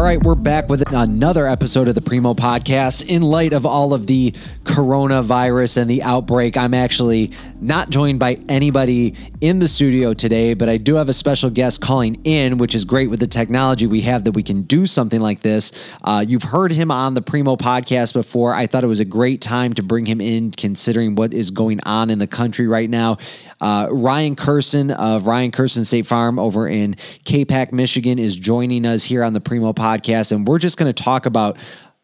All 0.00 0.06
right, 0.06 0.22
we're 0.22 0.34
back 0.34 0.70
with 0.70 0.90
another 0.94 1.46
episode 1.46 1.86
of 1.86 1.94
the 1.94 2.00
Preemo 2.00 2.34
Podcast. 2.34 3.06
In 3.06 3.20
light 3.20 3.52
of 3.52 3.66
all 3.66 3.92
of 3.92 4.06
the 4.06 4.30
coronavirus 4.64 5.76
and 5.76 5.90
the 5.90 6.02
outbreak, 6.02 6.56
I'm 6.56 6.72
actually 6.72 7.32
not 7.60 7.90
joined 7.90 8.18
by 8.18 8.38
anybody 8.48 9.14
in 9.42 9.58
the 9.58 9.68
studio 9.68 10.14
today, 10.14 10.54
but 10.54 10.70
I 10.70 10.78
do 10.78 10.94
have 10.94 11.10
a 11.10 11.12
special 11.12 11.50
guest 11.50 11.82
calling 11.82 12.18
in, 12.24 12.56
which 12.56 12.74
is 12.74 12.86
great 12.86 13.10
with 13.10 13.20
the 13.20 13.26
technology 13.26 13.86
we 13.86 14.00
have 14.00 14.24
that 14.24 14.32
we 14.32 14.42
can 14.42 14.62
do 14.62 14.86
something 14.86 15.20
like 15.20 15.42
this. 15.42 15.70
Uh, 16.02 16.24
you've 16.26 16.44
heard 16.44 16.72
him 16.72 16.90
on 16.90 17.12
the 17.12 17.20
Preemo 17.20 17.58
Podcast 17.58 18.14
before. 18.14 18.54
I 18.54 18.66
thought 18.66 18.84
it 18.84 18.86
was 18.86 19.00
a 19.00 19.04
great 19.04 19.42
time 19.42 19.74
to 19.74 19.82
bring 19.82 20.06
him 20.06 20.22
in, 20.22 20.50
considering 20.52 21.14
what 21.14 21.34
is 21.34 21.50
going 21.50 21.78
on 21.84 22.08
in 22.08 22.18
the 22.18 22.26
country 22.26 22.66
right 22.66 22.88
now. 22.88 23.18
Uh, 23.60 23.88
Ryan 23.90 24.34
Kersten 24.34 24.90
of 24.92 25.26
Ryan 25.26 25.50
Kersten 25.50 25.84
State 25.84 26.06
Farm 26.06 26.38
over 26.38 26.66
in 26.66 26.94
Capac, 27.26 27.72
Michigan, 27.72 28.18
is 28.18 28.34
joining 28.34 28.86
us 28.86 29.04
here 29.04 29.22
on 29.22 29.34
the 29.34 29.40
Preemo 29.42 29.74
Podcast, 29.74 29.89
and 30.32 30.46
we're 30.46 30.58
just 30.58 30.76
going 30.76 30.92
to 30.92 31.02
talk 31.02 31.26
about 31.26 31.58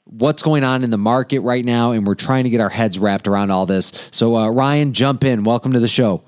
what's 0.05 0.43
going 0.43 0.65
on 0.65 0.85
in 0.85 0.91
the 0.91 0.99
market 0.99 1.41
right 1.41 1.65
now, 1.65 1.93
and 1.93 2.07
we're 2.07 2.15
trying 2.15 2.45
to 2.45 2.51
get 2.51 2.61
our 2.61 2.69
heads 2.69 2.99
wrapped 2.99 3.29
around 3.29 3.51
all 3.51 3.67
this. 3.67 4.09
So, 4.13 4.37
uh, 4.37 4.49
Ryan, 4.51 4.93
jump 4.93 5.25
in. 5.25 5.45
Welcome 5.45 5.73
to 5.73 5.81
the 5.81 5.89
show. 5.89 6.23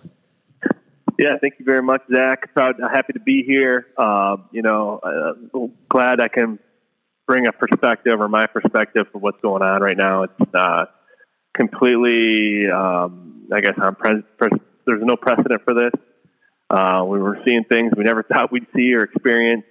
Yeah, 1.19 1.37
thank 1.41 1.55
you 1.59 1.65
very 1.65 1.83
much, 1.83 2.03
Zack. 2.15 2.55
Proud, 2.55 2.77
happy 2.81 3.13
to 3.15 3.21
be 3.21 3.43
here. 3.43 3.87
Uh, 3.97 4.37
you 4.53 4.63
know, 4.63 5.01
uh, 5.03 5.59
glad 5.89 6.21
I 6.21 6.29
can 6.29 6.61
bring 7.27 7.47
a 7.47 7.53
perspective 7.53 8.21
or 8.21 8.29
my 8.29 8.47
perspective 8.47 9.07
for 9.13 9.19
what's 9.19 9.41
going 9.41 9.63
on 9.63 9.83
right 9.83 9.97
now. 9.97 10.23
It's 10.25 10.55
uh, 10.55 10.87
completely, 11.57 12.71
um, 12.71 13.49
I 13.53 13.61
guess, 13.61 13.75
I'm 13.83 13.97
pres- 13.97 14.23
pres- 14.39 14.61
there's 14.87 15.03
no 15.03 15.17
precedent 15.17 15.63
for 15.65 15.75
this. 15.75 15.93
Uh, 16.71 17.05
we 17.07 17.19
were 17.19 17.39
seeing 17.47 17.65
things 17.65 17.93
we 17.97 18.05
never 18.05 18.23
thought 18.33 18.53
we'd 18.53 18.67
see 18.75 18.95
or 18.95 19.03
experience. 19.03 19.65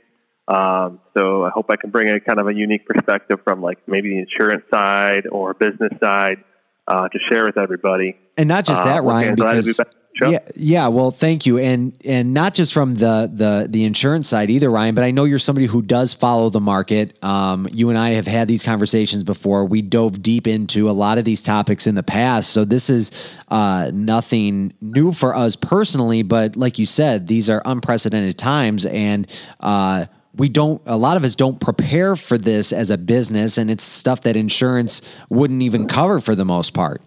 Um, 0.48 1.00
so 1.16 1.44
I 1.44 1.50
hope 1.50 1.66
I 1.70 1.76
can 1.76 1.90
bring 1.90 2.10
a 2.10 2.20
kind 2.20 2.40
of 2.40 2.48
a 2.48 2.54
unique 2.54 2.86
perspective 2.86 3.40
from 3.44 3.62
like 3.62 3.80
maybe 3.88 4.10
the 4.10 4.20
insurance 4.20 4.64
side 4.72 5.28
or 5.30 5.54
business 5.54 5.92
side 6.00 6.44
uh, 6.88 7.10
to 7.10 7.20
share 7.30 7.46
with 7.46 7.58
everybody. 7.58 8.18
And 8.38 8.48
not 8.48 8.66
just 8.66 8.84
that, 8.86 9.00
uh, 9.00 9.04
Ryan, 9.04 9.36
because 9.36 9.80
Sure. 10.18 10.30
Yeah, 10.30 10.40
yeah. 10.56 10.88
Well, 10.88 11.12
thank 11.12 11.46
you, 11.46 11.60
and 11.60 11.94
and 12.04 12.34
not 12.34 12.56
just 12.56 12.74
from 12.74 12.96
the 12.96 13.30
the 13.32 13.68
the 13.70 13.86
insurance 13.86 14.28
side 14.28 14.50
either, 14.50 14.68
Ryan. 14.68 14.96
But 14.96 15.04
I 15.04 15.12
know 15.12 15.26
you're 15.26 15.38
somebody 15.38 15.68
who 15.68 15.84
does 15.84 16.16
follow 16.16 16.50
the 16.50 16.60
market. 16.60 17.24
Um, 17.24 17.68
you 17.72 17.90
and 17.90 18.00
I 18.00 18.12
have 18.12 18.26
had 18.26 18.48
these 18.48 18.64
conversations 18.64 19.24
before. 19.24 19.66
We 19.66 19.84
dove 19.84 20.24
deep 20.24 20.48
into 20.48 20.90
a 20.90 20.92
lot 20.94 21.20
of 21.20 21.26
these 21.26 21.40
topics 21.40 21.86
in 21.86 21.94
the 21.94 22.02
past, 22.02 22.50
so 22.50 22.66
this 22.66 22.90
is 22.90 23.12
uh, 23.50 23.92
nothing 23.94 24.74
new 24.82 25.12
for 25.12 25.36
us 25.36 25.56
personally. 25.56 26.24
But 26.24 26.56
like 26.56 26.80
you 26.80 26.88
said, 26.88 27.28
these 27.28 27.48
are 27.48 27.62
unprecedented 27.64 28.40
times, 28.40 28.88
and 28.88 29.28
uh, 29.60 30.08
we 30.38 30.50
don't 30.50 30.82
a 30.86 30.98
lot 30.98 31.18
of 31.18 31.24
us 31.24 31.36
don't 31.36 31.60
prepare 31.60 32.16
for 32.16 32.38
this 32.38 32.72
as 32.72 32.90
a 32.90 32.98
business 32.98 33.58
and 33.58 33.70
it's 33.70 33.84
stuff 33.84 34.22
that 34.22 34.36
insurance 34.36 35.02
wouldn't 35.30 35.62
even 35.62 35.88
cover 35.88 36.20
for 36.20 36.36
the 36.36 36.46
most 36.46 36.74
part 36.74 37.02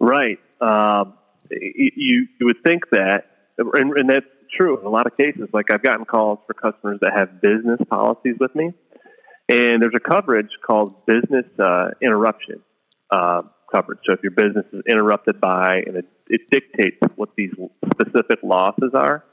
right 0.00 0.38
um, 0.62 1.14
you, 1.60 2.28
you 2.38 2.46
would 2.46 2.62
think 2.64 2.90
that, 2.90 3.24
and, 3.58 3.92
and 3.98 4.08
that's 4.08 4.26
true 4.56 4.78
in 4.78 4.86
a 4.86 4.88
lot 4.88 5.06
of 5.06 5.16
cases. 5.16 5.48
Like 5.52 5.70
I've 5.70 5.82
gotten 5.82 6.04
calls 6.04 6.38
for 6.46 6.54
customers 6.54 6.98
that 7.02 7.12
have 7.16 7.40
business 7.40 7.80
policies 7.90 8.36
with 8.38 8.54
me, 8.54 8.72
and 9.48 9.82
there's 9.82 9.94
a 9.94 10.00
coverage 10.00 10.50
called 10.64 11.04
business 11.06 11.46
uh, 11.58 11.90
interruption 12.00 12.62
uh, 13.10 13.42
coverage. 13.72 14.00
So 14.06 14.12
if 14.12 14.22
your 14.22 14.32
business 14.32 14.66
is 14.72 14.82
interrupted 14.88 15.40
by, 15.40 15.82
and 15.86 15.96
it, 15.96 16.06
it 16.28 16.42
dictates 16.50 16.98
what 17.16 17.30
these 17.36 17.52
specific 17.92 18.38
losses 18.42 18.92
are, 18.94 19.24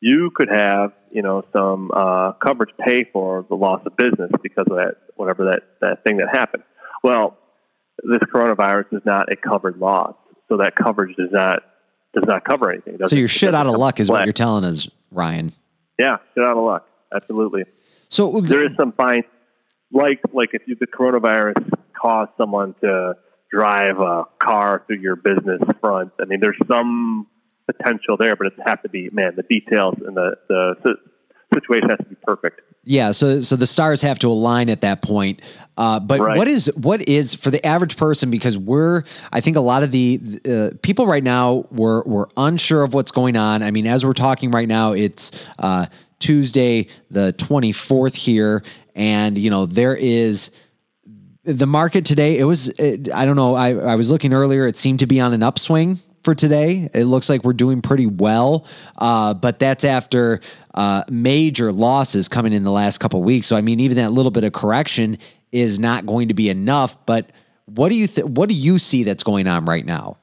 you 0.00 0.30
could 0.34 0.48
have, 0.48 0.92
you 1.10 1.22
know, 1.22 1.44
some 1.54 1.90
uh, 1.94 2.32
coverage 2.32 2.70
pay 2.78 3.04
for 3.04 3.44
the 3.48 3.54
loss 3.54 3.82
of 3.84 3.96
business 3.96 4.30
because 4.42 4.66
of 4.70 4.76
that, 4.76 4.96
whatever 5.16 5.44
that, 5.46 5.62
that 5.80 6.04
thing 6.04 6.18
that 6.18 6.28
happened. 6.34 6.62
Well, 7.02 7.36
this 8.02 8.20
coronavirus 8.32 8.92
is 8.92 9.02
not 9.04 9.30
a 9.30 9.36
covered 9.36 9.78
loss 9.78 10.14
so 10.48 10.56
that 10.58 10.74
coverage 10.74 11.16
does 11.16 11.30
not 11.30 11.62
does 12.12 12.24
not 12.26 12.44
cover 12.44 12.72
anything. 12.72 12.98
So 13.06 13.14
you're 13.14 13.28
shit 13.28 13.54
out 13.54 13.68
of 13.68 13.76
luck, 13.76 14.00
is 14.00 14.10
what 14.10 14.24
you're 14.26 14.32
telling 14.32 14.64
us, 14.64 14.88
Ryan. 15.12 15.52
Yeah, 15.98 16.16
shit 16.34 16.44
out 16.44 16.56
of 16.56 16.64
luck. 16.64 16.88
Absolutely. 17.14 17.64
So 18.08 18.40
there 18.40 18.64
is 18.64 18.72
some 18.76 18.92
fine, 18.92 19.22
like 19.92 20.20
like 20.32 20.50
if 20.52 20.62
you, 20.66 20.76
the 20.78 20.86
coronavirus 20.86 21.70
caused 21.92 22.32
someone 22.36 22.74
to 22.80 23.14
drive 23.52 24.00
a 24.00 24.24
car 24.42 24.82
through 24.86 24.98
your 24.98 25.16
business 25.16 25.60
front. 25.80 26.12
I 26.20 26.24
mean, 26.24 26.40
there's 26.40 26.58
some 26.68 27.26
potential 27.72 28.16
there, 28.18 28.36
but 28.36 28.48
it 28.48 28.54
has 28.66 28.78
to 28.82 28.88
be 28.88 29.10
man. 29.10 29.32
The 29.36 29.42
details 29.42 29.94
and 30.06 30.16
the 30.16 30.36
the 30.48 30.96
situation 31.52 31.88
has 31.88 31.98
to 31.98 32.04
be 32.04 32.16
perfect. 32.26 32.60
Yeah, 32.82 33.10
so 33.12 33.42
so 33.42 33.56
the 33.56 33.66
stars 33.66 34.00
have 34.02 34.18
to 34.20 34.28
align 34.28 34.70
at 34.70 34.80
that 34.80 35.02
point. 35.02 35.42
Uh, 35.76 36.00
but 36.00 36.20
right. 36.20 36.36
what 36.36 36.48
is 36.48 36.66
what 36.76 37.06
is 37.08 37.34
for 37.34 37.50
the 37.50 37.64
average 37.66 37.96
person? 37.96 38.30
Because 38.30 38.56
we're, 38.56 39.04
I 39.32 39.40
think 39.40 39.56
a 39.56 39.60
lot 39.60 39.82
of 39.82 39.90
the 39.90 40.40
uh, 40.48 40.70
people 40.82 41.06
right 41.06 41.22
now 41.22 41.66
we're 41.70 42.02
we're 42.04 42.26
unsure 42.36 42.82
of 42.82 42.94
what's 42.94 43.10
going 43.10 43.36
on. 43.36 43.62
I 43.62 43.70
mean, 43.70 43.86
as 43.86 44.06
we're 44.06 44.12
talking 44.14 44.50
right 44.50 44.68
now, 44.68 44.92
it's 44.92 45.30
uh, 45.58 45.86
Tuesday 46.20 46.86
the 47.10 47.32
twenty 47.32 47.72
fourth 47.72 48.14
here, 48.14 48.62
and 48.94 49.36
you 49.36 49.50
know 49.50 49.66
there 49.66 49.94
is 49.94 50.50
the 51.42 51.66
market 51.66 52.06
today. 52.06 52.38
It 52.38 52.44
was 52.44 52.68
it, 52.68 53.12
I 53.12 53.26
don't 53.26 53.36
know. 53.36 53.54
I 53.54 53.74
I 53.74 53.94
was 53.96 54.10
looking 54.10 54.32
earlier. 54.32 54.66
It 54.66 54.78
seemed 54.78 55.00
to 55.00 55.06
be 55.06 55.20
on 55.20 55.34
an 55.34 55.42
upswing 55.42 56.00
for 56.22 56.34
today. 56.34 56.88
It 56.92 57.04
looks 57.04 57.28
like 57.28 57.44
we're 57.44 57.52
doing 57.52 57.82
pretty 57.82 58.06
well, 58.06 58.66
uh, 58.98 59.34
but 59.34 59.58
that's 59.58 59.84
after 59.84 60.40
uh, 60.74 61.04
major 61.08 61.72
losses 61.72 62.28
coming 62.28 62.52
in 62.52 62.64
the 62.64 62.70
last 62.70 62.98
couple 62.98 63.22
weeks. 63.22 63.46
So 63.46 63.56
I 63.56 63.60
mean, 63.60 63.80
even 63.80 63.96
that 63.96 64.12
little 64.12 64.30
bit 64.30 64.44
of 64.44 64.52
correction 64.52 65.18
is 65.52 65.78
not 65.78 66.06
going 66.06 66.28
to 66.28 66.34
be 66.34 66.48
enough. 66.48 67.04
But 67.06 67.30
what 67.66 67.88
do 67.88 67.94
you 67.94 68.06
th- 68.06 68.26
what 68.26 68.48
do 68.48 68.54
you 68.54 68.78
see 68.78 69.04
that's 69.04 69.22
going 69.22 69.46
on 69.46 69.64
right 69.64 69.84
now? 69.84 70.18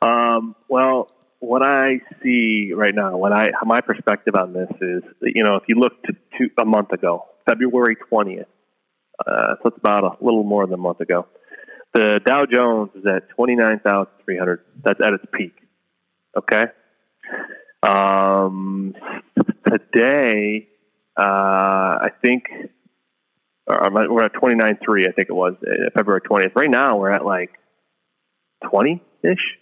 Um, 0.00 0.54
well, 0.68 1.10
what 1.40 1.62
I 1.62 2.00
see 2.22 2.72
right 2.72 2.94
now, 2.94 3.16
what 3.16 3.32
I 3.32 3.48
my 3.64 3.80
perspective 3.80 4.34
on 4.34 4.52
this 4.52 4.70
is, 4.80 5.02
you 5.22 5.42
know, 5.42 5.56
if 5.56 5.64
you 5.66 5.76
look 5.76 6.02
to, 6.04 6.12
to 6.38 6.50
a 6.60 6.64
month 6.64 6.92
ago, 6.92 7.26
February 7.46 7.96
twentieth, 8.08 8.48
uh, 9.26 9.54
so 9.62 9.68
it's 9.68 9.78
about 9.78 10.04
a 10.04 10.24
little 10.24 10.44
more 10.44 10.66
than 10.66 10.74
a 10.74 10.78
month 10.78 11.00
ago 11.00 11.26
the 11.94 12.20
Dow 12.24 12.44
Jones 12.46 12.90
is 12.94 13.04
at 13.06 13.28
29,300. 13.30 14.64
That's 14.84 15.00
at 15.00 15.14
its 15.14 15.24
peak. 15.32 15.54
Okay. 16.36 16.66
Um, 17.82 18.94
today, 19.66 20.68
uh, 21.16 21.22
I 21.22 22.10
think 22.22 22.44
we're 23.68 24.22
at 24.22 24.32
29.3, 24.32 25.08
I 25.08 25.12
think 25.12 25.28
it 25.28 25.32
was 25.32 25.54
uh, 25.62 25.90
February 25.94 26.20
20th. 26.22 26.54
Right 26.54 26.70
now, 26.70 26.96
we're 26.96 27.10
at 27.10 27.24
like 27.24 27.50
20 28.70 29.02
ish. 29.22 29.58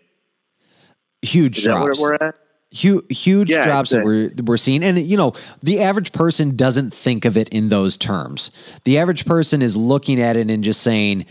Huge 1.22 1.58
is 1.58 1.64
drops. 1.64 2.00
we're 2.00 2.14
at? 2.14 2.34
Huge, 2.70 3.04
huge 3.16 3.50
yeah, 3.50 3.62
drops 3.62 3.90
that 3.90 4.04
we're 4.04 4.28
we're 4.44 4.56
seeing, 4.56 4.82
and 4.82 4.98
you 4.98 5.16
know 5.16 5.34
the 5.62 5.80
average 5.80 6.12
person 6.12 6.56
doesn't 6.56 6.92
think 6.92 7.24
of 7.24 7.36
it 7.36 7.48
in 7.50 7.68
those 7.68 7.96
terms. 7.96 8.50
The 8.84 8.98
average 8.98 9.24
person 9.24 9.62
is 9.62 9.76
looking 9.76 10.20
at 10.20 10.36
it 10.36 10.50
and 10.50 10.64
just 10.64 10.82
saying, 10.82 11.26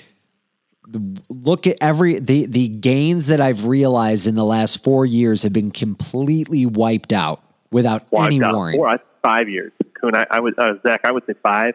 look 1.30 1.68
at 1.68 1.78
every 1.82 2.20
the 2.20 2.46
the 2.46 2.68
gains 2.68 3.28
that 3.28 3.42
I've 3.42 3.66
realized 3.66 4.28
in 4.28 4.36
the 4.36 4.46
last 4.46 4.84
four 4.84 5.06
years 5.06 5.44
have 5.44 5.54
been 5.54 5.72
completely 5.72 6.66
wiped 6.66 7.14
out 7.14 7.42
without 7.72 8.12
wiped 8.12 8.34
any 8.34 8.44
out. 8.44 8.54
warning. 8.54 8.80
Four, 8.80 9.00
five 9.24 9.50
years, 9.50 9.72
Kuhn. 10.00 10.16
I, 10.16 10.26
I 10.30 10.40
was 10.40 10.54
uh, 10.58 10.74
Zack. 10.86 11.02
I 11.04 11.12
would 11.12 11.24
say 11.26 11.34
five. 11.42 11.74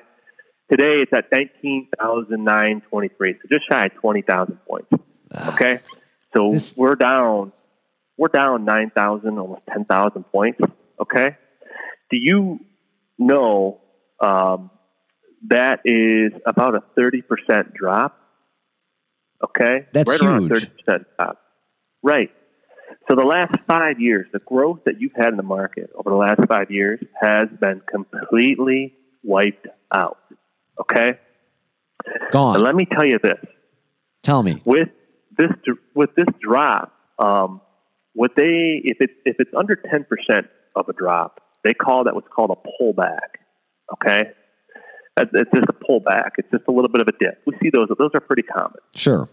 Today 0.70 1.00
it's 1.00 1.12
at 1.12 1.26
nineteen 1.32 1.88
thousand 1.98 2.44
nine 2.44 2.82
twenty 2.88 3.08
three, 3.08 3.34
so 3.34 3.48
just 3.50 3.68
shy 3.68 3.86
of 3.86 3.94
twenty 3.94 4.22
thousand 4.22 4.58
points. 4.66 4.88
Okay, 5.48 5.80
so 6.34 6.52
this, 6.52 6.76
we're 6.76 6.94
down. 6.94 7.52
We're 8.16 8.28
down 8.28 8.64
nine 8.64 8.90
thousand, 8.94 9.38
almost 9.38 9.62
ten 9.68 9.84
thousand 9.84 10.24
points. 10.24 10.60
Okay, 11.00 11.36
do 12.10 12.16
you 12.16 12.60
know 13.18 13.80
um, 14.20 14.70
that 15.48 15.80
is 15.84 16.32
about 16.46 16.76
a 16.76 16.82
thirty 16.94 17.22
percent 17.22 17.74
drop 17.74 18.19
Okay, 19.42 19.86
that's 19.92 20.10
right 20.10 20.20
huge. 20.20 20.30
around 20.30 20.48
thirty 20.48 20.66
percent 20.66 21.06
top. 21.18 21.40
Right. 22.02 22.30
So 23.08 23.16
the 23.16 23.24
last 23.24 23.54
five 23.66 24.00
years, 24.00 24.26
the 24.32 24.40
growth 24.40 24.80
that 24.84 25.00
you've 25.00 25.14
had 25.16 25.28
in 25.28 25.36
the 25.36 25.42
market 25.42 25.90
over 25.94 26.10
the 26.10 26.16
last 26.16 26.40
five 26.48 26.70
years 26.70 27.00
has 27.20 27.48
been 27.60 27.80
completely 27.90 28.94
wiped 29.22 29.66
out. 29.94 30.18
Okay. 30.80 31.18
Gone. 32.30 32.56
And 32.56 32.64
let 32.64 32.74
me 32.74 32.86
tell 32.86 33.04
you 33.06 33.18
this. 33.22 33.44
Tell 34.22 34.42
me. 34.42 34.60
With 34.64 34.88
this 35.36 35.50
with 35.94 36.14
this 36.16 36.26
drop, 36.40 36.92
um, 37.18 37.60
what 38.14 38.32
they 38.36 38.80
if 38.84 38.98
it 39.00 39.10
if 39.24 39.36
it's 39.38 39.52
under 39.56 39.76
ten 39.76 40.04
percent 40.04 40.46
of 40.76 40.88
a 40.88 40.92
drop, 40.92 41.40
they 41.64 41.74
call 41.74 42.04
that 42.04 42.14
what's 42.14 42.28
called 42.28 42.50
a 42.50 42.82
pullback. 42.82 43.38
Okay. 43.94 44.30
It's 45.32 45.50
just 45.54 45.68
a 45.68 45.72
pullback. 45.72 46.30
It's 46.38 46.50
just 46.50 46.64
a 46.68 46.72
little 46.72 46.88
bit 46.88 47.02
of 47.02 47.08
a 47.08 47.12
dip. 47.12 47.42
We 47.46 47.54
see 47.62 47.70
those. 47.72 47.88
Those 47.98 48.10
are 48.14 48.20
pretty 48.20 48.42
common. 48.42 48.80
Sure. 48.94 49.28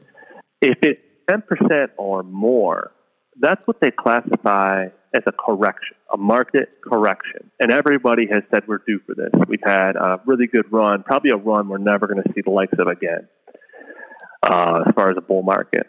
If 0.61 0.77
it's 0.81 1.01
ten 1.29 1.41
percent 1.41 1.91
or 1.97 2.23
more, 2.23 2.91
that's 3.39 3.61
what 3.65 3.79
they 3.81 3.91
classify 3.91 4.87
as 5.15 5.23
a 5.25 5.31
correction, 5.31 5.95
a 6.13 6.17
market 6.17 6.69
correction. 6.83 7.49
And 7.59 7.71
everybody 7.71 8.27
has 8.31 8.43
said 8.53 8.63
we're 8.67 8.81
due 8.85 8.99
for 9.05 9.15
this. 9.15 9.31
We've 9.47 9.59
had 9.63 9.95
a 9.95 10.19
really 10.25 10.47
good 10.47 10.71
run, 10.71 11.03
probably 11.03 11.31
a 11.31 11.37
run 11.37 11.69
we're 11.69 11.77
never 11.77 12.07
going 12.07 12.21
to 12.21 12.29
see 12.35 12.41
the 12.43 12.51
likes 12.51 12.73
of 12.77 12.87
again, 12.87 13.27
uh, 14.43 14.83
as 14.87 14.93
far 14.95 15.09
as 15.09 15.17
a 15.17 15.21
bull 15.21 15.43
market. 15.43 15.87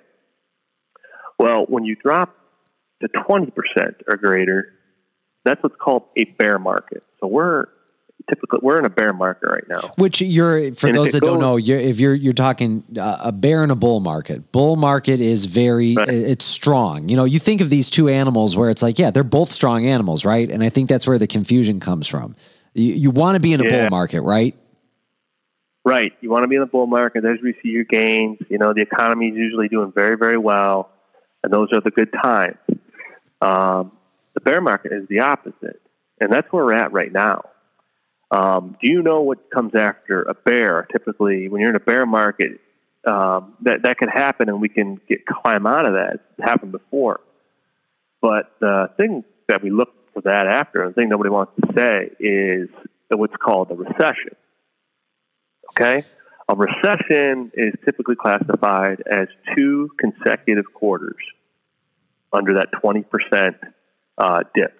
Well, 1.38 1.66
when 1.68 1.84
you 1.84 1.96
drop 1.96 2.34
to 3.02 3.08
20% 3.08 3.50
or 4.08 4.16
greater, 4.16 4.72
that's 5.44 5.62
what's 5.62 5.76
called 5.80 6.04
a 6.16 6.24
bear 6.24 6.58
market. 6.58 7.04
So 7.20 7.28
we're 7.28 7.66
typically 8.28 8.60
we're 8.62 8.78
in 8.78 8.84
a 8.84 8.90
bear 8.90 9.12
market 9.12 9.50
right 9.50 9.64
now. 9.68 9.92
Which 9.96 10.20
you're 10.20 10.74
for 10.74 10.88
And 10.88 10.96
those 10.96 11.12
that 11.12 11.22
don't 11.22 11.40
know, 11.40 11.56
you're, 11.56 11.78
if 11.78 12.00
you're 12.00 12.14
you're 12.14 12.32
talking 12.32 12.84
uh, 12.98 13.18
a 13.24 13.32
bear 13.32 13.62
and 13.62 13.72
a 13.72 13.76
bull 13.76 14.00
market. 14.00 14.52
Bull 14.52 14.76
market 14.76 15.20
is 15.20 15.44
very 15.46 15.94
Right. 15.94 16.08
it's 16.08 16.44
strong. 16.44 17.08
You 17.08 17.16
know, 17.16 17.24
you 17.24 17.38
think 17.38 17.60
of 17.60 17.70
these 17.70 17.90
two 17.90 18.08
animals 18.08 18.56
where 18.56 18.70
it's 18.70 18.82
like, 18.82 18.98
yeah, 18.98 19.10
they're 19.10 19.24
both 19.24 19.50
strong 19.50 19.86
animals, 19.86 20.24
right? 20.24 20.50
And 20.50 20.62
I 20.62 20.68
think 20.68 20.88
that's 20.88 21.06
where 21.06 21.18
the 21.18 21.26
confusion 21.26 21.80
comes 21.80 22.06
from. 22.06 22.34
You, 22.74 22.92
you 22.94 23.10
want 23.10 23.36
to 23.36 23.40
be 23.40 23.52
in 23.52 23.60
a 23.60 23.64
Yeah. 23.64 23.70
bull 23.70 23.90
market, 23.90 24.22
right? 24.22 24.54
Right. 25.84 26.12
You 26.20 26.30
want 26.30 26.42
to 26.44 26.48
be 26.48 26.56
in 26.56 26.60
the 26.60 26.66
bull 26.66 26.86
market. 26.86 27.22
There's 27.22 27.40
where 27.40 27.48
you 27.52 27.54
see 27.62 27.70
your 27.70 27.84
gains. 27.84 28.38
You 28.50 28.58
know, 28.58 28.74
the 28.74 28.82
economy 28.82 29.28
is 29.28 29.36
usually 29.36 29.68
doing 29.68 29.90
very, 29.94 30.16
very 30.16 30.36
well, 30.36 30.90
and 31.42 31.52
those 31.52 31.68
are 31.72 31.80
the 31.80 31.90
good 31.90 32.12
times. 32.12 32.58
Um, 33.40 33.92
the 34.34 34.40
bear 34.40 34.60
market 34.60 34.92
is 34.92 35.08
the 35.08 35.20
opposite, 35.20 35.80
and 36.20 36.30
that's 36.30 36.52
where 36.52 36.64
we're 36.64 36.74
at 36.74 36.92
right 36.92 37.10
now. 37.12 37.48
Um, 38.30 38.76
do 38.80 38.90
you 38.90 39.02
know 39.02 39.22
what 39.22 39.50
comes 39.50 39.74
after 39.74 40.22
a 40.22 40.34
bear? 40.34 40.86
Typically, 40.92 41.48
when 41.48 41.60
you're 41.60 41.70
in 41.70 41.76
a 41.76 41.80
bear 41.80 42.04
market, 42.04 42.60
um, 43.06 43.54
that 43.62 43.82
that 43.84 43.96
can 43.98 44.08
happen, 44.08 44.48
and 44.48 44.60
we 44.60 44.68
can 44.68 45.00
get 45.08 45.24
climb 45.24 45.66
out 45.66 45.86
of 45.86 45.94
that. 45.94 46.20
It's 46.36 46.48
happened 46.48 46.72
before, 46.72 47.20
but 48.20 48.52
the 48.60 48.90
thing 48.96 49.24
that 49.48 49.62
we 49.62 49.70
look 49.70 49.94
for 50.12 50.20
that 50.22 50.46
after, 50.46 50.86
the 50.86 50.94
thing 50.94 51.08
nobody 51.08 51.30
wants 51.30 51.52
to 51.60 51.72
say, 51.74 52.10
is 52.20 52.68
what's 53.10 53.36
called 53.36 53.70
a 53.70 53.74
recession. 53.74 54.36
Okay? 55.70 56.04
A 56.48 56.54
recession 56.54 57.50
is 57.54 57.74
typically 57.84 58.16
classified 58.16 59.02
as 59.10 59.28
two 59.54 59.90
consecutive 59.98 60.64
quarters 60.72 61.16
under 62.32 62.54
that 62.54 62.68
20% 62.82 63.54
uh, 64.18 64.42
dip. 64.54 64.77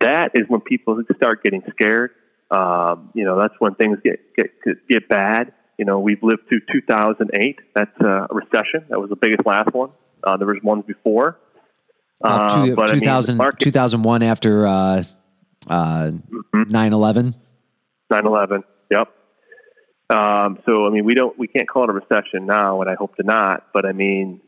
That 0.00 0.32
is 0.34 0.42
when 0.48 0.60
people 0.60 1.00
start 1.16 1.42
getting 1.44 1.62
scared. 1.70 2.10
Um, 2.50 3.10
you 3.14 3.24
know, 3.24 3.38
that's 3.38 3.54
when 3.58 3.74
things 3.74 3.98
get, 4.04 4.20
get, 4.36 4.50
get 4.88 5.08
bad. 5.08 5.52
You 5.78 5.84
know, 5.86 5.98
we've 6.00 6.22
lived 6.22 6.48
through 6.48 6.60
2008. 6.72 7.58
That's 7.74 7.90
a 8.00 8.26
recession. 8.30 8.84
That 8.90 9.00
was 9.00 9.10
the 9.10 9.16
biggest 9.16 9.46
last 9.46 9.72
one. 9.72 9.90
Uh, 10.22 10.36
there 10.36 10.46
was 10.46 10.58
ones 10.62 10.84
before. 10.86 11.38
Uh, 12.22 12.28
Uh, 12.50 12.64
two, 12.66 12.76
but 12.76 12.90
I 12.90 12.94
mean, 12.94 13.36
market- 13.36 13.58
2001 13.60 14.22
after 14.22 14.66
uh, 14.66 15.02
uh, 15.68 16.10
Mm-hmm. 16.30 16.62
9/11. 16.74 17.34
9/11. 18.12 18.62
Yep. 18.90 19.08
Um, 20.10 20.58
so 20.66 20.86
I 20.86 20.90
mean, 20.90 21.04
we 21.04 21.14
don't, 21.14 21.36
we 21.38 21.48
can't 21.48 21.66
call 21.68 21.84
it 21.84 21.90
a 21.90 21.92
recession 21.94 22.44
now, 22.46 22.80
and 22.82 22.90
I 22.90 22.94
hope 22.94 23.16
to 23.16 23.22
not. 23.22 23.66
But 23.72 23.86
I 23.86 23.92
mean, 23.92 24.40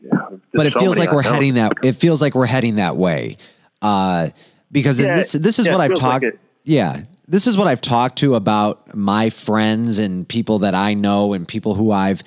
But 0.53 0.67
it 0.67 0.73
so 0.73 0.79
feels 0.79 0.99
like 0.99 1.11
we're 1.11 1.19
unknowns. 1.19 1.33
heading 1.35 1.53
that. 1.55 1.73
It 1.83 1.93
feels 1.93 2.21
like 2.21 2.35
we're 2.35 2.45
heading 2.45 2.75
that 2.75 2.95
way, 2.95 3.37
uh, 3.81 4.29
because 4.75 4.99
Yeah, 4.99 5.15
this 5.15 5.31
this 5.31 5.57
is 5.57 5.65
yeah, 5.65 5.71
what 5.71 5.81
I've 5.81 5.89
feels 5.91 6.01
like 6.03 6.21
talked. 6.21 6.37
yeah, 6.65 7.01
this 7.27 7.47
is 7.47 7.57
what 7.57 7.67
I've 7.67 7.81
talked 7.81 8.17
to 8.19 8.35
about 8.35 8.93
my 8.93 9.29
friends 9.29 9.99
and 9.99 10.27
people 10.27 10.59
that 10.59 10.75
I 10.75 10.93
know 10.93 11.33
and 11.33 11.47
people 11.47 11.75
who 11.75 11.91
I've, 11.91 12.21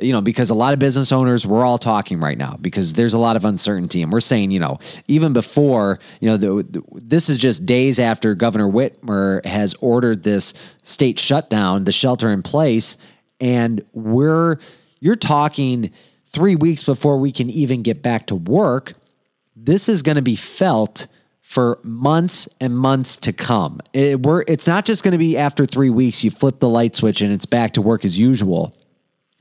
you 0.00 0.12
know, 0.12 0.22
because 0.22 0.48
a 0.48 0.54
lot 0.54 0.72
of 0.72 0.78
business 0.78 1.12
owners 1.12 1.46
we're 1.46 1.62
all 1.62 1.76
talking 1.78 2.18
right 2.18 2.38
now 2.38 2.56
because 2.60 2.94
there's 2.94 3.12
a 3.12 3.18
lot 3.18 3.36
of 3.36 3.44
uncertainty 3.44 4.02
and 4.02 4.10
we're 4.10 4.20
saying, 4.22 4.50
you 4.50 4.58
know, 4.58 4.78
even 5.08 5.34
before, 5.34 6.00
you 6.20 6.28
know, 6.30 6.36
the, 6.38 6.62
the, 6.62 6.82
this 6.94 7.28
is 7.28 7.38
just 7.38 7.66
days 7.66 7.98
after 7.98 8.34
Governor 8.34 8.68
Whitmer 8.68 9.44
has 9.44 9.74
ordered 9.80 10.22
this 10.22 10.54
state 10.82 11.18
shutdown, 11.18 11.84
the 11.84 11.92
shelter 11.92 12.30
in 12.30 12.40
place, 12.42 12.96
and 13.40 13.84
we're 13.92 14.56
you're 15.00 15.16
talking 15.16 15.90
three 16.32 16.56
weeks 16.56 16.82
before 16.82 17.18
we 17.18 17.30
can 17.30 17.50
even 17.50 17.82
get 17.82 18.02
back 18.02 18.26
to 18.28 18.34
work 18.36 18.92
this 19.56 19.88
is 19.88 20.00
going 20.02 20.16
to 20.16 20.22
be 20.22 20.36
felt 20.36 21.06
for 21.50 21.80
months 21.82 22.48
and 22.60 22.78
months 22.78 23.16
to 23.16 23.32
come. 23.32 23.80
It, 23.92 24.22
we're, 24.22 24.44
it's 24.46 24.68
not 24.68 24.84
just 24.84 25.02
going 25.02 25.10
to 25.10 25.18
be 25.18 25.36
after 25.36 25.66
three 25.66 25.90
weeks, 25.90 26.22
you 26.22 26.30
flip 26.30 26.60
the 26.60 26.68
light 26.68 26.94
switch 26.94 27.22
and 27.22 27.32
it's 27.32 27.44
back 27.44 27.72
to 27.72 27.82
work 27.82 28.04
as 28.04 28.16
usual. 28.16 28.72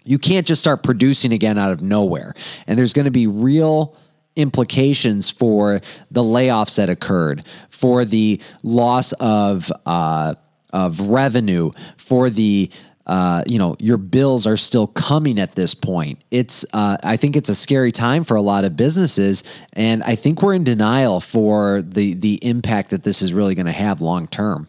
You 0.05 0.17
can't 0.17 0.47
just 0.47 0.59
start 0.59 0.81
producing 0.81 1.31
again 1.31 1.59
out 1.59 1.71
of 1.71 1.83
nowhere. 1.83 2.33
And 2.65 2.79
there's 2.79 2.93
going 2.93 3.05
to 3.05 3.11
be 3.11 3.27
real 3.27 3.95
implications 4.35 5.29
for 5.29 5.81
the 6.09 6.23
layoffs 6.23 6.77
that 6.77 6.89
occurred, 6.89 7.45
for 7.69 8.03
the 8.05 8.41
loss 8.63 9.13
of, 9.19 9.71
uh, 9.85 10.33
of 10.73 10.99
revenue, 11.01 11.69
for 11.97 12.31
the 12.31 12.71
uh, 13.09 13.43
you 13.47 13.57
know, 13.57 13.75
your 13.79 13.97
bills 13.97 14.45
are 14.45 14.55
still 14.55 14.85
coming 14.85 15.39
at 15.39 15.55
this 15.55 15.73
point. 15.73 16.21
It's, 16.29 16.63
uh, 16.73 16.95
I 17.03 17.17
think 17.17 17.35
it's 17.35 17.49
a 17.49 17.55
scary 17.55 17.91
time 17.91 18.23
for 18.23 18.37
a 18.37 18.41
lot 18.41 18.65
of 18.65 18.77
businesses, 18.77 19.43
and 19.73 20.03
I 20.03 20.13
think 20.13 20.43
we're 20.43 20.53
in 20.53 20.63
denial 20.63 21.19
for 21.19 21.81
the 21.81 22.13
the 22.13 22.35
impact 22.45 22.91
that 22.91 23.01
this 23.01 23.23
is 23.23 23.33
really 23.33 23.55
going 23.55 23.65
to 23.65 23.71
have 23.71 23.99
long 23.99 24.27
term. 24.27 24.67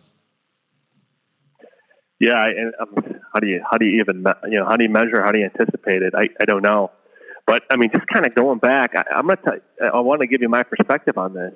Yeah, 2.19 2.47
and 2.47 2.73
um, 2.81 3.21
how 3.35 3.41
do 3.41 3.47
you 3.47 3.63
how 3.71 3.77
do 3.77 3.85
you 3.85 4.01
even 4.01 4.25
you 4.49 4.59
know 4.59 4.65
how 4.65 4.77
do 4.77 4.85
you 4.85 4.91
measure 4.91 5.23
how 5.23 5.33
do 5.33 5.39
you 5.39 5.45
anticipate 5.45 6.01
it? 6.01 6.15
I, 6.17 6.31
I 6.41 6.47
don't 6.47 6.63
know, 6.63 6.93
but 7.47 7.65
I 7.71 7.77
mean, 7.77 7.91
just 7.95 8.07
kind 8.07 8.27
of 8.27 8.35
going 8.35 8.59
back, 8.59 8.93
I, 8.97 9.05
I'm 9.17 9.27
gonna 9.27 9.61
I 9.93 10.01
want 10.01 10.23
to 10.23 10.27
give 10.27 10.41
you 10.41 10.49
my 10.49 10.63
perspective 10.63 11.19
on 11.19 11.35
this. 11.35 11.53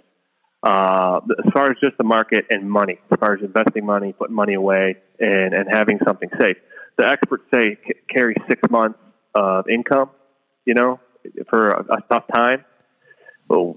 Uh, 0.63 1.21
as 1.45 1.51
far 1.55 1.71
as 1.71 1.79
just 1.83 1.97
the 1.97 2.05
market 2.05 2.45
and 2.51 2.71
money, 2.71 2.99
as 3.11 3.19
far 3.19 3.35
as 3.35 3.41
investing 3.43 3.87
money, 3.87 4.13
putting 4.13 4.37
money 4.37 4.53
away, 4.53 4.97
and 5.19 5.55
and 5.55 5.67
having 5.71 5.99
something 6.07 6.29
safe, 6.39 6.59
the 6.97 7.09
experts 7.09 7.45
say 7.53 7.79
c- 7.87 7.95
carry 8.09 8.35
six 8.49 8.61
months 8.71 8.99
of 9.35 9.69
income, 9.69 10.11
you 10.65 10.75
know, 10.75 11.01
for 11.49 11.71
a, 11.71 11.97
a 11.97 12.01
tough 12.09 12.25
time. 12.35 12.65
Well, 13.49 13.77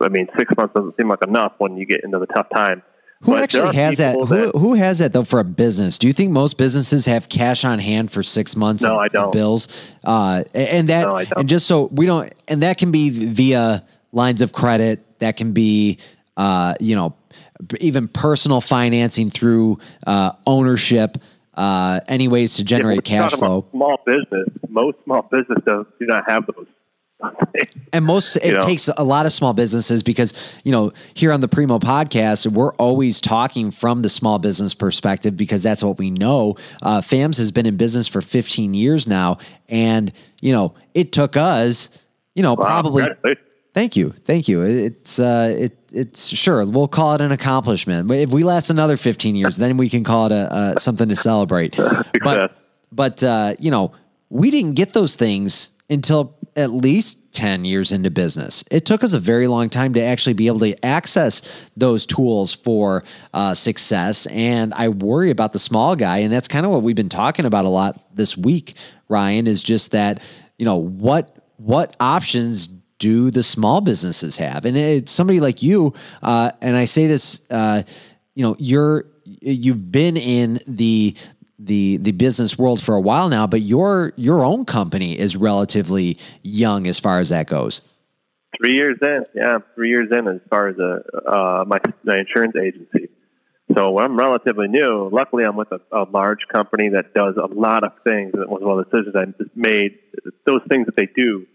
I 0.00 0.08
mean, 0.08 0.28
six 0.38 0.52
months 0.56 0.74
doesn't 0.74 0.96
seem 0.96 1.08
like 1.08 1.22
enough 1.26 1.52
when 1.58 1.76
you 1.76 1.86
get 1.86 2.04
into 2.04 2.18
the 2.18 2.26
tough 2.26 2.48
time. 2.54 2.82
Who 3.22 3.32
But 3.32 3.44
actually 3.44 3.74
has 3.76 3.98
that? 3.98 4.16
Who, 4.16 4.50
who 4.50 4.74
has 4.74 4.98
that 4.98 5.14
though 5.14 5.24
for 5.24 5.40
a 5.40 5.44
business? 5.44 5.98
Do 5.98 6.06
you 6.06 6.12
think 6.12 6.30
most 6.30 6.58
businesses 6.58 7.06
have 7.06 7.30
cash 7.30 7.64
on 7.64 7.78
hand 7.78 8.10
for 8.10 8.22
six 8.22 8.54
months? 8.54 8.82
No, 8.82 8.94
of, 8.94 8.98
I 8.98 9.08
don't. 9.08 9.32
bills, 9.32 9.68
uh, 10.04 10.44
and 10.52 10.88
that, 10.90 11.06
No, 11.06 11.16
and 11.16 11.48
just 11.48 11.66
so 11.66 11.86
we 11.86 12.04
don't, 12.04 12.30
and 12.48 12.62
that 12.62 12.76
can 12.76 12.90
be 12.92 13.08
via 13.10 13.86
lines 14.12 14.42
of 14.42 14.52
credit. 14.52 15.20
That 15.20 15.38
can 15.38 15.52
be, 15.52 15.98
uh, 16.36 16.74
you 16.80 16.96
know, 16.96 17.16
even 17.80 18.08
personal 18.08 18.60
financing 18.60 19.30
through 19.30 19.78
uh, 20.06 20.32
ownership. 20.46 21.16
Uh, 21.56 22.00
any 22.08 22.28
ways 22.28 22.54
to 22.56 22.64
generate 22.64 22.98
we're 22.98 23.02
cash 23.02 23.32
flow, 23.32 23.66
Small 23.70 23.98
business. 24.04 24.48
Most 24.68 24.96
small 25.04 25.22
businesses 25.30 25.86
do 25.98 26.06
not 26.06 26.28
have 26.28 26.44
those. 26.46 26.66
and 27.92 28.04
most 28.04 28.36
it 28.36 28.44
You 28.44 28.52
know? 28.54 28.60
takes 28.60 28.88
a 28.88 29.04
lot 29.04 29.24
of 29.24 29.32
small 29.32 29.54
businesses 29.54 30.02
because 30.02 30.34
you 30.64 30.72
know 30.72 30.92
here 31.14 31.32
on 31.32 31.40
the 31.40 31.48
Preemo 31.48 31.80
podcast 31.80 32.46
we're 32.46 32.74
always 32.74 33.20
talking 33.20 33.70
from 33.70 34.02
the 34.02 34.08
small 34.10 34.38
business 34.38 34.74
perspective 34.74 35.36
because 35.36 35.62
that's 35.62 35.82
what 35.82 35.98
we 35.98 36.10
know. 36.10 36.56
Uh, 36.82 37.00
FAMS 37.00 37.38
has 37.38 37.50
been 37.50 37.66
in 37.66 37.76
business 37.76 38.08
for 38.08 38.20
15 38.20 38.74
years 38.74 39.06
now, 39.06 39.38
and 39.68 40.12
you 40.42 40.52
know 40.52 40.74
it 40.92 41.12
took 41.12 41.36
us, 41.36 41.88
you 42.34 42.42
know, 42.42 42.54
Wow, 42.54 42.64
probably. 42.64 43.06
Thank 43.72 43.96
you, 43.96 44.10
thank 44.10 44.46
you. 44.46 44.62
It's 44.62 45.18
uh, 45.18 45.56
it 45.58 45.76
it's 45.94 46.28
sure 46.28 46.64
we'll 46.66 46.88
call 46.88 47.14
it 47.14 47.20
an 47.20 47.32
accomplishment. 47.32 48.08
But 48.08 48.18
if 48.18 48.30
we 48.30 48.42
last 48.42 48.70
another 48.70 48.96
15 48.96 49.36
years, 49.36 49.56
then 49.56 49.76
we 49.76 49.88
can 49.88 50.04
call 50.04 50.26
it 50.26 50.32
a, 50.32 50.74
a 50.76 50.80
something 50.80 51.08
to 51.08 51.16
celebrate. 51.16 51.78
But 52.22 52.56
but 52.90 53.22
uh, 53.22 53.54
you 53.58 53.70
know, 53.70 53.92
we 54.30 54.50
didn't 54.50 54.74
get 54.74 54.92
those 54.92 55.14
things 55.14 55.72
until 55.90 56.36
at 56.56 56.70
least 56.70 57.18
10 57.32 57.64
years 57.64 57.92
into 57.92 58.10
business. 58.10 58.64
It 58.70 58.86
took 58.86 59.04
us 59.04 59.12
a 59.12 59.18
very 59.18 59.46
long 59.46 59.68
time 59.68 59.92
to 59.94 60.02
actually 60.02 60.34
be 60.34 60.46
able 60.46 60.60
to 60.60 60.84
access 60.84 61.42
those 61.76 62.06
tools 62.06 62.54
for 62.54 63.04
uh, 63.34 63.54
success. 63.54 64.26
And 64.26 64.72
I 64.74 64.88
worry 64.88 65.30
about 65.30 65.52
the 65.52 65.58
small 65.58 65.96
guy. 65.96 66.18
And 66.18 66.32
that's 66.32 66.48
kind 66.48 66.64
of 66.64 66.72
what 66.72 66.82
we've 66.82 66.96
been 66.96 67.08
talking 67.08 67.44
about 67.44 67.64
a 67.64 67.68
lot 67.68 68.16
this 68.16 68.36
week, 68.36 68.76
Ryan, 69.08 69.46
is 69.46 69.62
just 69.62 69.90
that, 69.90 70.22
you 70.58 70.64
know, 70.64 70.76
what 70.76 71.36
what 71.56 71.96
options 72.00 72.68
do 73.04 73.30
the 73.30 73.42
small 73.42 73.82
businesses 73.82 74.38
have? 74.38 74.64
And 74.64 74.78
it's 74.78 75.12
somebody 75.12 75.38
like 75.38 75.62
you, 75.62 75.92
uh, 76.22 76.52
and 76.62 76.74
I 76.74 76.86
say 76.86 77.06
this, 77.06 77.42
uh, 77.50 77.82
you 78.34 78.42
know, 78.42 78.56
you're 78.58 79.04
you've 79.42 79.92
been 79.92 80.16
in 80.16 80.58
the 80.66 81.14
the 81.58 81.98
the 81.98 82.12
business 82.12 82.58
world 82.58 82.82
for 82.82 82.94
a 82.94 83.00
while 83.00 83.28
now, 83.28 83.46
but 83.46 83.60
your 83.60 84.14
your 84.16 84.42
own 84.42 84.64
company 84.64 85.18
is 85.18 85.36
relatively 85.36 86.16
young 86.40 86.86
as 86.86 86.98
far 86.98 87.20
as 87.20 87.28
that 87.28 87.46
goes. 87.46 87.82
Three 88.56 88.74
years 88.74 88.96
in, 89.02 89.26
yeah, 89.34 89.58
three 89.74 89.90
years 89.90 90.08
in 90.10 90.26
as 90.28 90.40
far 90.48 90.68
as 90.68 90.78
a, 90.78 91.02
uh, 91.28 91.64
my, 91.66 91.78
my 92.04 92.18
insurance 92.20 92.54
agency. 92.56 93.10
So 93.76 93.98
I'm 93.98 94.16
relatively 94.16 94.68
new. 94.68 95.10
Luckily, 95.10 95.44
I'm 95.44 95.56
with 95.56 95.72
a, 95.72 95.80
a 95.90 96.04
large 96.04 96.46
company 96.52 96.90
that 96.90 97.12
does 97.14 97.34
a 97.36 97.52
lot 97.52 97.82
of 97.82 97.92
things. 98.04 98.30
And 98.32 98.42
it 98.44 98.48
was 98.48 98.62
one 98.62 98.78
of 98.78 98.86
the 98.86 98.90
decisions 98.90 99.16
I 99.16 99.24
made. 99.56 99.98
Those 100.46 100.60
things 100.68 100.86
that 100.86 100.94
they 100.96 101.08
do 101.14 101.46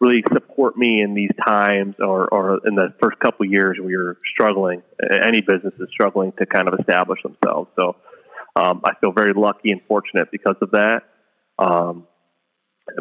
really 0.00 0.22
support 0.32 0.76
me 0.76 1.02
in 1.02 1.14
these 1.14 1.30
times 1.44 1.96
or, 1.98 2.28
or 2.28 2.60
in 2.66 2.74
the 2.74 2.94
first 3.02 3.18
couple 3.18 3.46
of 3.46 3.52
years 3.52 3.78
we 3.82 3.96
were 3.96 4.18
struggling. 4.32 4.82
Any 5.10 5.40
business 5.40 5.74
is 5.78 5.88
struggling 5.90 6.32
to 6.38 6.46
kind 6.46 6.68
of 6.68 6.78
establish 6.78 7.20
themselves. 7.22 7.70
So 7.76 7.96
um, 8.56 8.80
I 8.84 8.94
feel 9.00 9.12
very 9.12 9.32
lucky 9.34 9.72
and 9.72 9.80
fortunate 9.88 10.30
because 10.30 10.56
of 10.60 10.70
that. 10.72 11.02
Um, 11.58 12.06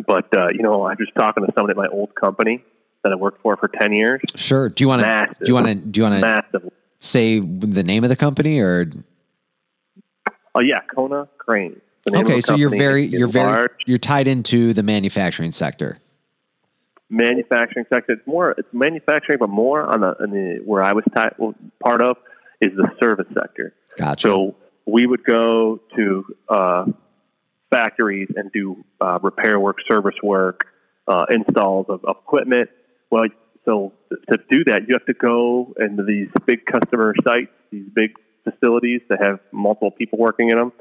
but 0.05 0.35
uh, 0.35 0.49
you 0.49 0.61
know, 0.63 0.83
I 0.83 0.89
was 0.89 0.97
just 0.99 1.15
talking 1.15 1.45
to 1.45 1.51
somebody 1.55 1.71
at 1.71 1.77
my 1.77 1.87
old 1.87 2.15
company 2.15 2.63
that 3.03 3.11
I 3.11 3.15
worked 3.15 3.41
for 3.41 3.55
for 3.57 3.67
ten 3.67 3.93
years. 3.93 4.21
Sure. 4.35 4.69
Do 4.69 4.83
you 4.83 4.87
want 4.87 5.01
to? 5.01 5.33
Do 5.43 5.49
you 5.49 5.53
want 5.53 5.67
to? 5.67 5.75
Do 5.75 5.99
you 5.99 6.03
want 6.03 6.21
to 6.21 6.71
say 6.99 7.39
the 7.39 7.83
name 7.83 8.03
of 8.03 8.09
the 8.09 8.15
company 8.15 8.59
or? 8.59 8.89
Oh 10.55 10.61
yeah, 10.61 10.81
Kona 10.93 11.29
Crane. 11.37 11.79
Okay, 12.13 12.41
so 12.41 12.55
you're 12.55 12.69
very 12.69 13.03
you're 13.03 13.27
very 13.27 13.51
large. 13.51 13.71
you're 13.85 13.97
tied 13.97 14.27
into 14.27 14.73
the 14.73 14.83
manufacturing 14.83 15.51
sector. 15.51 15.99
Manufacturing 17.09 17.85
sector. 17.91 18.13
It's 18.13 18.27
more 18.27 18.51
it's 18.51 18.67
manufacturing, 18.73 19.39
but 19.39 19.49
more 19.49 19.83
on 19.83 20.01
the, 20.01 20.21
on 20.21 20.31
the 20.31 20.61
where 20.65 20.83
I 20.83 20.93
was 20.93 21.03
tied, 21.15 21.35
part 21.81 22.01
of 22.01 22.17
is 22.61 22.71
the 22.75 22.89
service 22.99 23.27
sector. 23.33 23.73
Gotcha. 23.97 24.27
So 24.27 24.55
we 24.85 25.05
would 25.05 25.23
go 25.23 25.79
to 25.95 26.25
uh, 26.49 26.85
factories 27.69 28.29
and 28.35 28.51
do 28.51 28.83
uh, 28.99 29.19
repair 29.21 29.59
work, 29.59 29.77
service 29.87 30.15
work, 30.23 30.65
uh, 31.07 31.25
installs 31.29 31.85
of, 31.89 32.03
of, 32.05 32.17
equipment. 32.17 32.69
Well, 33.09 33.27
so 33.65 33.93
to 34.29 34.37
do 34.49 34.63
that, 34.65 34.87
you 34.87 34.95
have 34.95 35.05
to 35.05 35.13
go 35.13 35.73
into 35.79 36.03
these 36.03 36.29
big 36.45 36.65
customer 36.65 37.13
sites, 37.23 37.51
these 37.71 37.87
big 37.93 38.11
facilities 38.43 39.01
that 39.09 39.21
have 39.21 39.39
multiple 39.51 39.91
people 39.91 40.19
working 40.19 40.49
in 40.49 40.57
them 40.57 40.71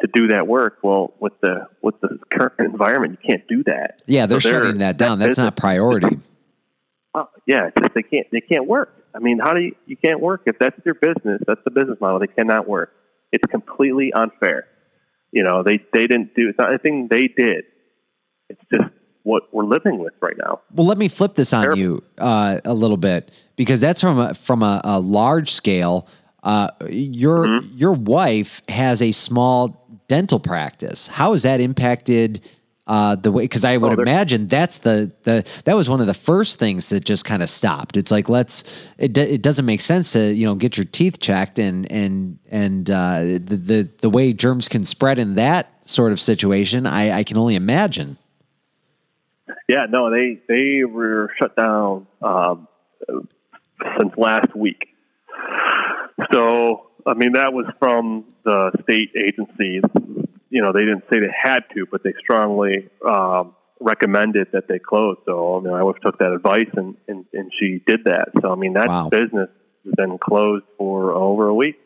to 0.00 0.08
do 0.12 0.28
that 0.28 0.46
work. 0.46 0.78
Well, 0.82 1.14
with 1.20 1.32
the 1.40 1.66
with 1.82 1.94
the 2.00 2.18
current 2.32 2.54
environment, 2.58 3.18
you 3.20 3.28
can't 3.30 3.46
do 3.48 3.62
that. 3.64 4.02
Yeah, 4.06 4.26
they're, 4.26 4.40
so 4.40 4.50
they're 4.50 4.62
shutting 4.64 4.78
that 4.78 4.96
down. 4.96 5.18
That 5.18 5.26
That's 5.26 5.38
not 5.38 5.56
priority. 5.56 6.18
Uh, 7.14 7.24
yeah, 7.46 7.70
just 7.80 7.94
they 7.94 8.02
can't 8.02 8.26
they 8.30 8.42
can't 8.42 8.66
work. 8.66 8.94
I 9.14 9.20
mean, 9.20 9.38
how 9.38 9.54
do 9.54 9.60
you 9.60 9.74
you 9.86 9.96
can't 9.96 10.20
work 10.20 10.42
if 10.44 10.58
that's 10.58 10.76
your 10.84 10.94
business? 10.96 11.40
That's 11.46 11.62
the 11.64 11.70
business 11.70 11.98
model. 11.98 12.18
They 12.18 12.26
cannot 12.26 12.68
work. 12.68 12.92
It's 13.32 13.50
completely 13.50 14.12
unfair. 14.12 14.66
You 15.32 15.42
know, 15.42 15.62
they 15.62 15.78
they 15.94 16.06
didn't 16.06 16.34
do 16.34 16.50
it's 16.50 16.58
not 16.58 16.68
anything 16.68 17.08
they 17.10 17.28
did. 17.28 17.64
It's 18.50 18.60
just 18.70 18.90
what 19.22 19.44
we're 19.52 19.64
living 19.64 19.98
with 19.98 20.12
right 20.20 20.36
now. 20.38 20.60
Well, 20.72 20.86
let 20.86 20.98
me 20.98 21.08
flip 21.08 21.34
this 21.34 21.52
on 21.52 21.62
Terrible. 21.62 21.78
you 21.78 22.04
uh, 22.18 22.60
a 22.64 22.74
little 22.74 22.96
bit 22.96 23.32
because 23.56 23.80
that's 23.80 24.00
from 24.00 24.18
a, 24.18 24.34
from 24.34 24.62
a, 24.62 24.80
a 24.84 25.00
large 25.00 25.50
scale. 25.50 26.06
Uh, 26.42 26.68
your 26.88 27.46
mm-hmm. 27.46 27.76
your 27.76 27.92
wife 27.92 28.62
has 28.68 29.02
a 29.02 29.10
small 29.10 29.85
dental 30.08 30.40
practice. 30.40 31.06
How 31.06 31.32
has 31.32 31.42
that 31.42 31.60
impacted 31.60 32.40
uh, 32.86 33.16
the 33.16 33.32
way? 33.32 33.44
Because 33.44 33.64
I 33.64 33.76
would 33.76 33.98
oh, 33.98 34.02
imagine 34.02 34.46
that's 34.48 34.78
the 34.78 35.12
the 35.24 35.44
that 35.64 35.74
was 35.74 35.88
one 35.88 36.00
of 36.00 36.06
the 36.06 36.14
first 36.14 36.58
things 36.58 36.88
that 36.90 37.04
just 37.04 37.24
kind 37.24 37.42
of 37.42 37.48
stopped. 37.48 37.96
It's 37.96 38.10
like 38.10 38.28
let's 38.28 38.64
it 38.98 39.16
it 39.18 39.42
doesn't 39.42 39.66
make 39.66 39.80
sense 39.80 40.12
to 40.12 40.32
you 40.32 40.46
know 40.46 40.54
get 40.54 40.76
your 40.76 40.86
teeth 40.86 41.20
checked 41.20 41.58
and 41.58 41.90
and 41.90 42.38
and 42.50 42.90
uh, 42.90 43.22
the, 43.22 43.56
the 43.56 43.90
the 44.00 44.10
way 44.10 44.32
germs 44.32 44.68
can 44.68 44.84
spread 44.84 45.18
in 45.18 45.34
that 45.34 45.72
sort 45.88 46.12
of 46.12 46.20
situation. 46.20 46.86
I, 46.86 47.18
I 47.18 47.24
can 47.24 47.36
only 47.36 47.56
imagine. 47.56 48.18
Yeah, 49.68 49.86
no, 49.88 50.10
they 50.10 50.40
they 50.48 50.84
were 50.84 51.30
shut 51.40 51.56
down 51.56 52.06
um, 52.22 52.68
since 53.08 54.12
last 54.16 54.54
week. 54.54 54.88
So 56.32 56.86
I 57.06 57.14
mean, 57.14 57.32
that 57.32 57.52
was 57.52 57.66
from 57.78 58.24
the 58.46 58.70
state 58.84 59.10
agencies. 59.14 59.82
You 60.48 60.62
know, 60.62 60.72
they 60.72 60.80
didn't 60.80 61.04
say 61.12 61.20
they 61.20 61.34
had 61.36 61.64
to, 61.74 61.86
but 61.90 62.02
they 62.02 62.14
strongly 62.18 62.88
um, 63.06 63.54
recommended 63.80 64.48
that 64.52 64.68
they 64.68 64.78
close. 64.78 65.18
So 65.26 65.58
I 65.58 65.60
mean, 65.60 65.74
I 65.74 65.82
wife 65.82 65.96
took 66.02 66.18
that 66.20 66.32
advice 66.32 66.70
and, 66.74 66.96
and, 67.08 67.26
and 67.34 67.52
she 67.60 67.82
did 67.86 68.04
that. 68.04 68.28
So 68.40 68.52
I 68.52 68.54
mean, 68.54 68.72
that 68.74 68.88
wow. 68.88 69.08
business 69.10 69.50
has 69.84 69.94
been 69.94 70.16
closed 70.18 70.64
for 70.78 71.12
over 71.12 71.48
a 71.48 71.54
week. 71.54 71.76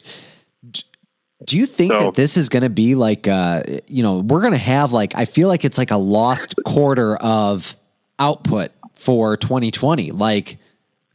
Do 1.47 1.57
you 1.57 1.65
think 1.65 1.91
so, 1.91 1.99
that 1.99 2.15
this 2.15 2.37
is 2.37 2.51
going 2.51 2.65
to 2.65 2.71
be 2.71 2.95
like, 2.95 3.27
uh, 3.27 3.63
you 3.89 4.03
know, 4.03 4.19
we're 4.19 4.43
going 4.43 4.53
to 4.53 4.59
have 4.59 4.93
like, 4.93 5.17
I 5.17 5.25
feel 5.25 5.49
like 5.49 5.65
it's 5.65 5.79
like 5.79 5.91
a 5.91 5.97
lost 5.97 6.55
quarter 6.67 7.17
of 7.17 7.75
output 8.19 8.73
for 8.95 9.39
2020. 9.39 10.11
Like, 10.11 10.59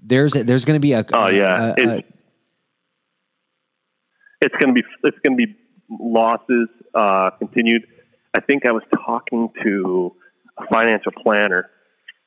there's 0.01 0.35
a, 0.35 0.43
there's 0.43 0.65
going 0.65 0.77
to 0.77 0.81
be 0.81 0.93
a 0.93 1.05
oh 1.13 1.27
yeah 1.27 1.73
a, 1.77 1.97
a, 1.97 2.03
it's 4.41 4.55
going 4.55 4.73
to 4.75 4.81
be 4.81 4.87
it's 5.03 5.17
going 5.19 5.37
to 5.37 5.45
be 5.45 5.55
losses 5.89 6.67
uh, 6.93 7.31
continued. 7.31 7.85
I 8.35 8.41
think 8.41 8.65
I 8.65 8.71
was 8.71 8.83
talking 8.93 9.49
to 9.63 10.15
a 10.57 10.65
financial 10.67 11.11
planner, 11.11 11.69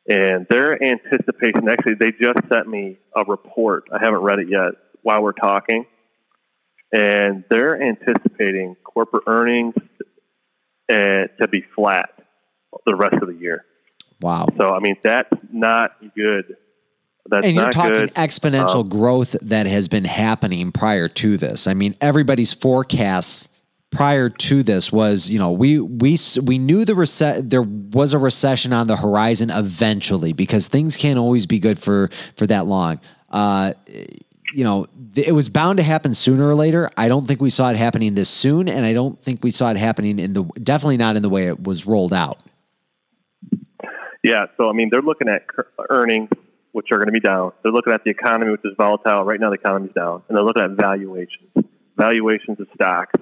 and 0.09 0.47
their 0.49 0.83
anticipation. 0.83 1.69
Actually, 1.69 1.95
they 1.95 2.13
just 2.13 2.39
sent 2.51 2.69
me 2.69 2.99
a 3.15 3.25
report. 3.25 3.85
I 3.93 4.05
haven't 4.05 4.21
read 4.21 4.39
it 4.39 4.49
yet. 4.49 4.73
While 5.03 5.23
we're 5.23 5.33
talking, 5.33 5.87
and 6.93 7.45
they're 7.51 7.81
anticipating 7.81 8.77
corporate 8.85 9.25
earnings 9.27 9.75
uh, 10.89 11.29
to 11.41 11.49
be 11.51 11.65
flat 11.75 12.11
the 12.87 12.97
rest 12.97 13.15
of 13.15 13.29
the 13.29 13.35
year. 13.35 13.65
Wow. 14.21 14.49
So 14.59 14.75
I 14.75 14.81
mean 14.81 14.97
that's 15.03 15.31
not 15.53 15.93
good 16.17 16.57
that's 17.29 17.47
and 17.47 17.55
you're 17.55 17.71
talking 17.71 17.93
good. 17.93 18.15
exponential 18.15 18.81
um, 18.81 18.89
growth 18.89 19.37
that 19.43 19.67
has 19.67 19.89
been 19.89 20.05
happening 20.05 20.73
prior 20.73 21.09
to 21.09 21.37
this. 21.37 21.67
I 21.67 21.75
mean, 21.75 21.95
everybody's 22.01 22.53
forecasts 22.53 23.49
prior 23.91 24.29
to 24.29 24.63
this 24.63 24.93
was, 24.93 25.31
you 25.31 25.39
know, 25.39 25.53
we 25.53 25.79
we 25.79 26.19
we 26.43 26.59
knew 26.59 26.85
the 26.85 26.95
rece- 26.95 27.49
there 27.49 27.63
was 27.63 28.15
a 28.15 28.19
recession 28.19 28.73
on 28.73 28.87
the 28.87 28.97
horizon 28.97 29.51
eventually 29.51 30.33
because 30.33 30.69
things 30.69 30.97
can't 30.97 31.19
always 31.19 31.47
be 31.47 31.59
good 31.59 31.79
for 31.79 32.11
for 32.37 32.47
that 32.47 32.67
long. 32.67 33.01
Uh, 33.31 33.75
you 34.55 34.65
know, 34.65 34.87
it 35.15 35.33
was 35.33 35.51
bound 35.51 35.77
to 35.77 35.83
happen 35.83 36.15
sooner 36.15 36.49
or 36.49 36.55
later. 36.55 36.91
I 36.97 37.09
don't 37.09 37.27
think 37.27 37.41
we 37.41 37.51
saw 37.51 37.71
it 37.71 37.77
happening 37.77 38.15
this 38.15 38.31
soon, 38.31 38.69
and 38.69 38.85
I 38.85 38.95
don't 38.95 39.21
think 39.23 39.45
we 39.45 39.51
saw 39.51 39.71
it 39.71 39.77
happening 39.77 40.19
in 40.19 40.33
the 40.33 40.45
definitely 40.63 40.97
not 40.97 41.17
in 41.17 41.23
the 41.23 41.29
way 41.29 41.47
it 41.49 41.63
was 41.63 41.87
rolled 41.87 42.15
out. 42.15 42.43
Yeah, 44.23 44.47
so 44.57 44.69
I 44.69 44.73
mean, 44.73 44.89
they're 44.91 45.03
looking 45.03 45.29
at 45.29 45.47
earnings 45.91 46.31
which 46.73 46.89
are 46.93 46.99
going 46.99 47.07
to 47.07 47.13
be 47.13 47.21
down. 47.21 47.53
They're 47.63 47.73
looking 47.73 47.93
at 47.93 48.05
the 48.05 48.11
economy, 48.11 48.53
which 48.53 48.65
is 48.65 48.73
volatile. 48.77 49.25
Right 49.25 49.41
now, 49.41 49.51
the 49.51 49.57
economy's 49.57 49.93
down, 49.95 50.23
and 50.29 50.37
they're 50.37 50.45
looking 50.45 50.63
at 50.63 50.71
valuations, 50.71 51.67
valuations 51.97 52.61
of 52.61 52.67
stocks. 52.75 53.15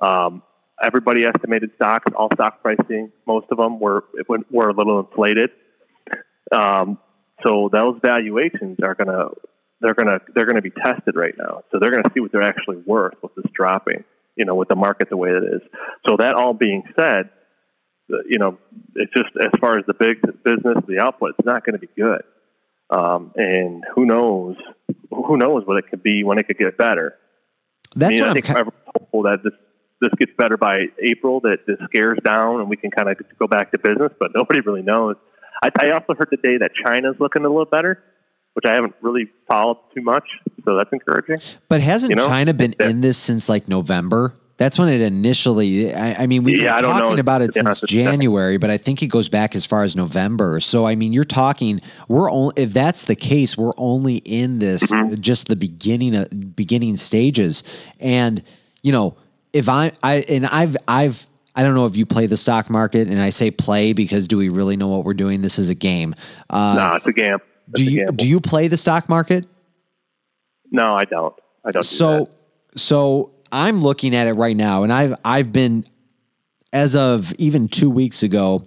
Um, 0.00 0.42
everybody 0.82 1.24
estimated 1.24 1.70
stocks, 1.76 2.12
all 2.16 2.28
stock 2.34 2.62
pricing, 2.62 3.12
most 3.26 3.46
of 3.50 3.58
them 3.58 3.80
were 3.80 4.04
were 4.50 4.68
a 4.68 4.74
little 4.74 5.00
inflated. 5.00 5.50
Um, 6.52 6.98
so 7.44 7.68
those 7.72 7.98
valuations 8.02 8.78
are 8.82 8.94
going 8.94 9.08
to 9.08 9.28
they're 9.80 9.94
going 9.94 10.06
to 10.06 10.20
they're 10.34 10.46
going 10.46 10.56
to 10.56 10.62
be 10.62 10.70
tested 10.70 11.16
right 11.16 11.34
now. 11.38 11.62
So 11.70 11.78
they're 11.80 11.90
going 11.90 12.04
to 12.04 12.10
see 12.14 12.20
what 12.20 12.32
they're 12.32 12.42
actually 12.42 12.78
worth 12.86 13.14
with 13.22 13.34
this 13.34 13.50
dropping. 13.54 14.04
You 14.36 14.44
know, 14.44 14.54
with 14.54 14.68
the 14.68 14.76
market 14.76 15.08
the 15.08 15.16
way 15.16 15.30
it 15.30 15.44
is. 15.44 15.62
So 16.06 16.16
that 16.18 16.34
all 16.34 16.52
being 16.52 16.82
said, 16.98 17.30
you 18.08 18.38
know, 18.38 18.58
it's 18.94 19.12
just 19.16 19.30
as 19.40 19.50
far 19.60 19.78
as 19.78 19.84
the 19.86 19.94
big 19.94 20.20
business, 20.44 20.76
the 20.86 20.98
output, 21.00 21.34
it's 21.38 21.46
not 21.46 21.64
going 21.64 21.72
to 21.72 21.78
be 21.78 21.88
good. 21.96 22.22
Um, 22.90 23.32
and 23.34 23.84
who 23.94 24.06
knows, 24.06 24.56
who 25.10 25.36
knows 25.36 25.66
what 25.66 25.78
it 25.78 25.90
could 25.90 26.02
be 26.02 26.22
when 26.24 26.38
it 26.38 26.46
could 26.46 26.58
get 26.58 26.78
better. 26.78 27.16
That's 27.94 28.12
I, 28.12 28.14
mean, 28.14 28.20
what 28.20 28.30
I 28.30 28.32
think 28.34 28.50
I'm 28.50 28.70
hopeful 28.94 29.22
that 29.22 29.42
this 29.42 29.52
this 30.00 30.12
gets 30.18 30.32
better 30.36 30.56
by 30.56 30.86
April, 31.02 31.40
that 31.40 31.60
this 31.66 31.78
scares 31.84 32.18
down 32.22 32.60
and 32.60 32.68
we 32.68 32.76
can 32.76 32.90
kind 32.90 33.08
of 33.08 33.16
go 33.38 33.46
back 33.46 33.72
to 33.72 33.78
business. 33.78 34.12
But 34.18 34.32
nobody 34.34 34.60
really 34.60 34.82
knows. 34.82 35.16
I, 35.62 35.70
I 35.80 35.90
also 35.90 36.14
heard 36.14 36.30
today 36.30 36.58
that 36.58 36.72
China's 36.84 37.16
looking 37.18 37.44
a 37.44 37.48
little 37.48 37.64
better, 37.64 38.02
which 38.52 38.64
I 38.66 38.74
haven't 38.74 38.94
really 39.00 39.28
followed 39.48 39.78
too 39.94 40.02
much. 40.02 40.28
So 40.64 40.76
that's 40.76 40.92
encouraging. 40.92 41.38
But 41.68 41.80
hasn't 41.80 42.10
you 42.10 42.16
know? 42.16 42.28
China 42.28 42.52
been 42.52 42.74
in 42.78 43.00
this 43.00 43.16
since 43.16 43.48
like 43.48 43.68
November? 43.68 44.34
That's 44.58 44.78
when 44.78 44.88
it 44.88 45.02
initially. 45.02 45.92
I, 45.92 46.22
I 46.22 46.26
mean, 46.26 46.42
we've 46.42 46.58
yeah, 46.58 46.76
been 46.76 46.84
talking 46.84 47.18
about 47.18 47.42
it 47.42 47.52
since 47.52 47.80
January, 47.82 48.56
but 48.56 48.70
I 48.70 48.78
think 48.78 49.02
it 49.02 49.08
goes 49.08 49.28
back 49.28 49.54
as 49.54 49.66
far 49.66 49.82
as 49.82 49.94
November. 49.94 50.60
So, 50.60 50.86
I 50.86 50.94
mean, 50.94 51.12
you're 51.12 51.24
talking. 51.24 51.80
We're 52.08 52.30
only 52.30 52.54
if 52.56 52.72
that's 52.72 53.04
the 53.04 53.16
case, 53.16 53.56
we're 53.58 53.74
only 53.76 54.16
in 54.16 54.58
this 54.58 54.84
mm-hmm. 54.84 55.20
just 55.20 55.48
the 55.48 55.56
beginning 55.56 56.14
of 56.14 56.56
beginning 56.56 56.96
stages, 56.96 57.64
and 58.00 58.42
you 58.82 58.92
know, 58.92 59.16
if 59.52 59.68
I 59.68 59.92
I 60.02 60.24
and 60.28 60.46
I've 60.46 60.76
I've 60.88 61.28
I 61.54 61.62
don't 61.62 61.74
know 61.74 61.84
if 61.84 61.96
you 61.96 62.06
play 62.06 62.26
the 62.26 62.38
stock 62.38 62.70
market, 62.70 63.08
and 63.08 63.20
I 63.20 63.30
say 63.30 63.50
play 63.50 63.92
because 63.92 64.26
do 64.26 64.38
we 64.38 64.48
really 64.48 64.76
know 64.76 64.88
what 64.88 65.04
we're 65.04 65.14
doing? 65.14 65.42
This 65.42 65.58
is 65.58 65.68
a 65.68 65.74
game. 65.74 66.14
Uh, 66.48 66.74
no, 66.76 66.94
it's 66.96 67.06
a 67.06 67.12
game. 67.12 67.34
It's 67.68 67.80
do 67.80 67.84
you 67.84 68.06
do 68.06 68.26
you 68.26 68.40
play 68.40 68.68
the 68.68 68.78
stock 68.78 69.10
market? 69.10 69.46
No, 70.70 70.94
I 70.94 71.04
don't. 71.04 71.34
I 71.62 71.72
don't. 71.72 71.82
So 71.82 72.24
do 72.24 72.30
so 72.76 73.32
I'm 73.52 73.80
looking 73.80 74.14
at 74.14 74.26
it 74.26 74.34
right 74.34 74.56
now, 74.56 74.82
and 74.82 74.92
I've 74.92 75.14
I've 75.24 75.52
been 75.52 75.84
as 76.72 76.94
of 76.96 77.32
even 77.34 77.68
two 77.68 77.90
weeks 77.90 78.22
ago, 78.22 78.60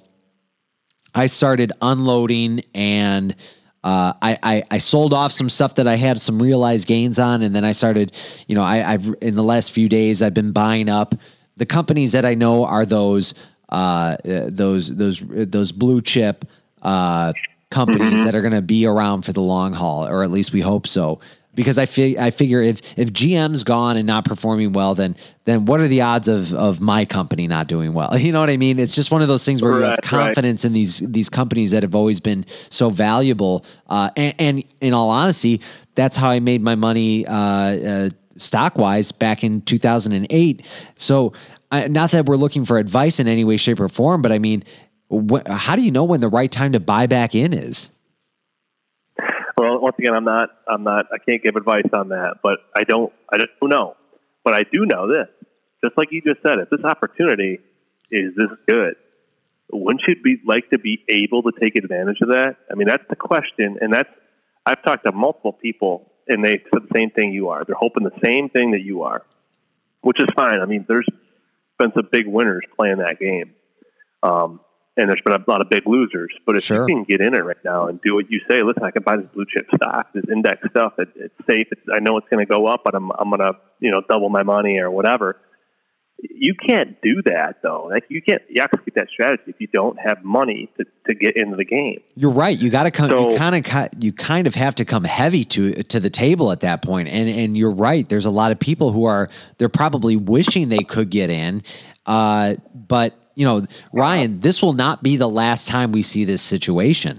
I 1.14 1.28
started 1.28 1.72
unloading 1.82 2.64
and 2.74 3.36
uh, 3.84 4.14
I, 4.22 4.38
I, 4.44 4.64
I 4.72 4.78
sold 4.80 5.14
off 5.14 5.32
some 5.32 5.50
stuff 5.50 5.76
that 5.76 5.88
I 5.88 5.96
had 5.96 6.20
some 6.20 6.42
realized 6.42 6.88
gains 6.88 7.18
on, 7.18 7.42
and 7.44 7.56
then 7.56 7.64
I 7.64 7.72
started, 7.72 8.12
you 8.48 8.56
know, 8.56 8.64
I, 8.64 8.78
have 8.78 9.16
in 9.22 9.36
the 9.36 9.44
last 9.44 9.72
few 9.72 9.88
days 9.88 10.22
I've 10.22 10.34
been 10.34 10.52
buying 10.52 10.90
up 10.90 11.16
the 11.56 11.66
companies 11.66 12.14
that 12.14 12.26
I 12.26 12.34
know 12.34 12.66
are 12.66 12.86
those 12.86 13.34
uh, 13.70 14.18
those 14.24 14.96
those 14.96 15.22
those 15.26 15.72
blue 15.72 16.02
chip 16.02 16.46
uh, 16.82 17.34
companies 17.70 18.14
mm-hmm. 18.14 18.24
that 18.24 18.36
are 18.36 18.42
going 18.42 18.54
to 18.54 18.62
be 18.62 18.86
around 18.86 19.24
for 19.24 19.34
the 19.34 19.42
long 19.42 19.74
haul, 19.74 20.08
or 20.08 20.24
at 20.24 20.32
least 20.32 20.52
we 20.52 20.62
hope 20.62 20.88
so. 20.88 21.20
Because 21.60 21.78
I 21.78 21.88
fig- 21.88 22.16
I 22.16 22.32
figure 22.32 22.62
if 22.62 22.80
if 22.98 23.12
GM's 23.12 23.66
gone 23.66 23.98
and 23.98 24.08
not 24.08 24.24
performing 24.24 24.72
well, 24.72 24.96
then 24.96 25.18
then 25.44 25.66
what 25.66 25.82
are 25.82 25.90
the 25.90 26.00
odds 26.00 26.30
of 26.30 26.54
of 26.54 26.80
my 26.80 27.04
company 27.04 27.48
not 27.48 27.68
doing 27.68 27.94
well? 27.94 28.18
You 28.18 28.32
know 28.32 28.40
what 28.40 28.50
I 28.50 28.56
mean? 28.56 28.80
It's 28.80 28.96
just 28.96 29.12
one 29.12 29.22
of 29.22 29.28
those 29.28 29.44
things 29.44 29.62
where 29.62 29.74
right, 29.74 29.80
you 29.80 29.86
have 29.88 30.00
confidence 30.02 30.64
right. 30.64 30.70
in 30.70 30.74
these 30.74 31.00
these 31.00 31.28
companies 31.28 31.72
that 31.72 31.84
have 31.84 31.96
always 31.96 32.22
been 32.22 32.46
so 32.70 32.90
valuable. 32.90 33.66
Uh, 33.90 34.10
and, 34.16 34.36
and, 34.40 34.64
in 34.80 34.94
all 34.94 35.10
honesty, 35.10 35.60
that's 35.96 36.16
how 36.16 36.30
I 36.30 36.40
made 36.40 36.62
my 36.62 36.76
money 36.76 37.28
uh, 37.28 37.34
uh, 37.34 38.10
stock 38.38 38.78
wise 38.78 39.12
back 39.12 39.44
in 39.44 39.60
2008. 39.60 40.66
So, 40.96 41.34
not 41.74 42.12
that 42.12 42.26
we're 42.26 42.38
looking 42.38 42.64
for 42.64 42.78
advice 42.78 43.20
in 43.20 43.28
any 43.28 43.44
way, 43.44 43.58
shape, 43.58 43.82
or 43.82 43.90
form, 43.90 44.22
but 44.22 44.32
I 44.32 44.40
mean, 44.40 44.64
how 45.46 45.76
do 45.76 45.82
you 45.82 45.92
know 45.92 46.06
when 46.06 46.22
the 46.22 46.30
right 46.30 46.50
time 46.50 46.72
to 46.72 46.80
buy 46.80 47.06
back 47.06 47.36
in 47.36 47.52
is? 47.52 47.92
Once 49.82 49.96
again, 50.00 50.14
I'm 50.14 50.26
not, 50.26 50.50
I'm 50.68 50.84
not, 50.84 51.06
I 51.14 51.18
can't 51.18 51.42
give 51.44 51.56
advice 51.56 51.88
on 51.94 52.10
that, 52.10 52.38
but 52.44 52.60
I 52.76 52.84
don't, 52.84 53.12
I 53.32 53.38
don't 53.38 53.50
know. 53.70 53.96
But 54.44 54.54
I 54.54 54.64
do 54.64 54.86
know 54.86 55.08
this, 55.08 55.28
just 55.84 55.98
like 55.98 56.10
you 56.12 56.22
just 56.22 56.42
said, 56.42 56.60
if 56.60 56.70
this 56.70 56.84
opportunity 56.84 57.60
is 58.12 58.34
this 58.36 58.50
good, 58.68 58.96
wouldn't 59.72 60.02
you 60.08 60.16
be 60.22 60.38
like 60.46 60.70
to 60.72 60.80
be 60.80 61.04
able 61.10 61.44
to 61.44 61.52
take 61.60 61.76
advantage 61.76 62.18
of 62.22 62.30
that? 62.30 62.58
I 62.72 62.76
mean, 62.76 62.88
that's 62.88 63.04
the 63.10 63.16
question, 63.16 63.78
and 63.82 63.94
that's 63.94 64.10
I've 64.66 64.84
talked 64.84 65.06
to 65.06 65.12
multiple 65.12 65.54
people, 65.54 66.12
and 66.28 66.44
they 66.44 66.62
said 66.74 66.84
the 66.90 66.96
same 66.96 67.12
thing 67.12 67.34
you 67.34 67.50
are. 67.50 67.64
They're 67.66 67.76
hoping 67.76 68.04
the 68.04 68.20
same 68.24 68.50
thing 68.50 68.72
that 68.72 68.82
you 68.82 69.04
are, 69.04 69.24
which 70.02 70.20
is 70.20 70.28
fine. 70.36 70.60
I 70.62 70.66
mean, 70.66 70.86
there's 70.88 71.08
been 71.78 71.92
some 71.94 72.08
big 72.12 72.28
winners 72.28 72.64
playing 72.78 72.98
that 72.98 73.20
game. 73.20 73.54
Um, 74.22 74.60
and 75.00 75.10
there's 75.10 75.22
been 75.24 75.34
a 75.34 75.50
lot 75.50 75.62
of 75.62 75.70
big 75.70 75.88
losers. 75.88 76.32
But 76.46 76.58
if 76.58 76.64
sure. 76.64 76.88
you 76.88 76.96
can 76.96 77.04
get 77.06 77.22
in 77.22 77.34
it 77.34 77.40
right 77.40 77.58
now 77.64 77.88
and 77.88 78.02
do 78.02 78.16
what 78.16 78.30
you 78.30 78.42
say, 78.50 78.64
listen, 78.64 78.84
I 78.84 78.92
can 78.92 79.04
buy 79.04 79.16
this 79.18 79.28
blue 79.34 79.46
chip 79.52 79.66
stock, 79.74 80.08
this 80.14 80.26
index 80.32 80.62
stuff. 80.70 80.94
It, 80.98 81.08
it's 81.16 81.34
safe. 81.48 81.68
It's, 81.72 81.82
I 81.94 82.00
know 82.00 82.18
it's 82.18 82.28
going 82.30 82.46
to 82.46 82.52
go 82.52 82.68
up, 82.68 82.82
but 82.84 82.96
I'm 82.96 83.12
I'm 83.12 83.30
going 83.30 83.40
to 83.40 83.54
you 83.80 83.92
know 83.92 84.02
double 84.08 84.30
my 84.30 84.44
money 84.44 84.78
or 84.78 84.92
whatever. 84.92 85.38
You 86.22 86.54
can't 86.54 87.02
do 87.02 87.22
that 87.28 87.60
though. 87.64 87.88
Like 87.90 88.04
you 88.10 88.22
can't 88.22 88.42
you 88.50 88.62
execute 88.62 88.94
that 88.96 89.08
strategy 89.08 89.44
if 89.48 89.56
you 89.60 89.68
don't 89.68 89.98
have 89.98 90.22
money 90.22 90.70
to, 90.76 90.84
to 91.08 91.16
get 91.16 91.38
into 91.38 91.56
the 91.56 91.64
game. 91.64 92.02
You're 92.16 92.32
right. 92.32 92.60
You 92.60 92.70
got 92.70 92.84
to 92.84 92.92
come. 92.92 93.10
So, 93.10 93.32
you 93.32 93.38
kind 93.38 93.56
of 93.56 94.04
you 94.04 94.12
kind 94.12 94.48
of 94.48 94.56
have 94.56 94.76
to 94.76 94.86
come 94.86 95.06
heavy 95.06 95.46
to 95.46 95.82
to 95.84 96.00
the 96.02 96.10
table 96.10 96.52
at 96.52 96.60
that 96.62 96.82
point. 96.82 97.08
And 97.08 97.30
and 97.30 97.58
you're 97.58 97.72
right. 97.72 98.08
There's 98.08 98.26
a 98.26 98.32
lot 98.32 98.52
of 98.52 98.60
people 98.60 98.92
who 98.92 99.06
are 99.06 99.30
they're 99.60 99.70
probably 99.70 100.18
wishing 100.18 100.68
they 100.68 100.84
could 100.84 101.10
get 101.10 101.30
in, 101.30 101.64
uh, 102.06 102.56
but 102.76 103.18
you 103.36 103.46
know, 103.46 103.66
Ryan, 103.94 104.40
this 104.42 104.62
will 104.62 104.74
not 104.74 105.02
be 105.02 105.18
the 105.18 105.30
last 105.30 105.68
time 105.68 105.92
we 105.92 106.04
see 106.04 106.26
this 106.26 106.42
situation. 106.42 107.18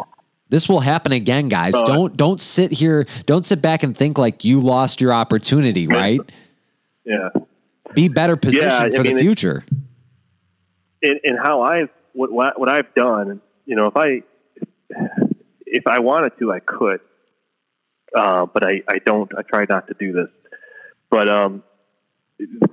This 0.51 0.69
will 0.69 0.81
happen 0.81 1.13
again, 1.13 1.49
guys. 1.49 1.73
Don't 1.73 2.17
don't 2.17 2.41
sit 2.41 2.73
here. 2.73 3.07
Don't 3.25 3.47
sit 3.47 3.63
back 3.63 3.85
and 3.85 3.97
think 3.97 4.19
like 4.19 4.45
you 4.45 4.61
lost 4.61 5.01
your 5.01 5.13
opportunity. 5.13 5.87
Right? 5.87 6.21
Yeah. 7.05 7.29
Be 7.95 8.09
better 8.09 8.37
positioned 8.37 8.93
yeah, 8.93 8.99
for 8.99 9.03
mean, 9.03 9.17
the 9.17 9.23
future. 9.23 9.65
And, 11.03 11.39
how 11.41 11.63
I've 11.63 11.89
what, 12.13 12.33
what 12.33 12.59
what 12.59 12.69
I've 12.69 12.93
done, 12.95 13.41
you 13.65 13.77
know, 13.77 13.87
if 13.87 13.97
I 13.97 14.23
if 15.67 15.87
I 15.87 16.01
wanted 16.01 16.33
to, 16.41 16.53
I 16.53 16.61
could, 16.61 17.01
uh, 18.15 18.47
but 18.47 18.65
I 18.65 18.83
I 18.89 18.99
don't. 18.99 19.31
I 19.39 19.43
try 19.43 19.67
not 19.69 19.87
to 19.87 19.95
do 19.99 20.13
this. 20.13 20.29
But 21.11 21.29
um, 21.29 21.63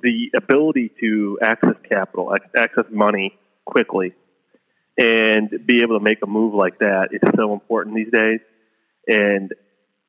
the 0.01 0.31
ability 0.35 0.91
to 1.01 1.39
access 1.41 1.75
capital, 1.87 2.33
access 2.55 2.85
money 2.91 3.37
quickly, 3.65 4.13
and 4.97 5.49
be 5.65 5.81
able 5.81 5.97
to 5.97 6.03
make 6.03 6.19
a 6.23 6.27
move 6.27 6.53
like 6.53 6.79
that 6.79 7.09
is 7.11 7.21
so 7.35 7.53
important 7.53 7.95
these 7.95 8.11
days. 8.11 8.39
And 9.07 9.53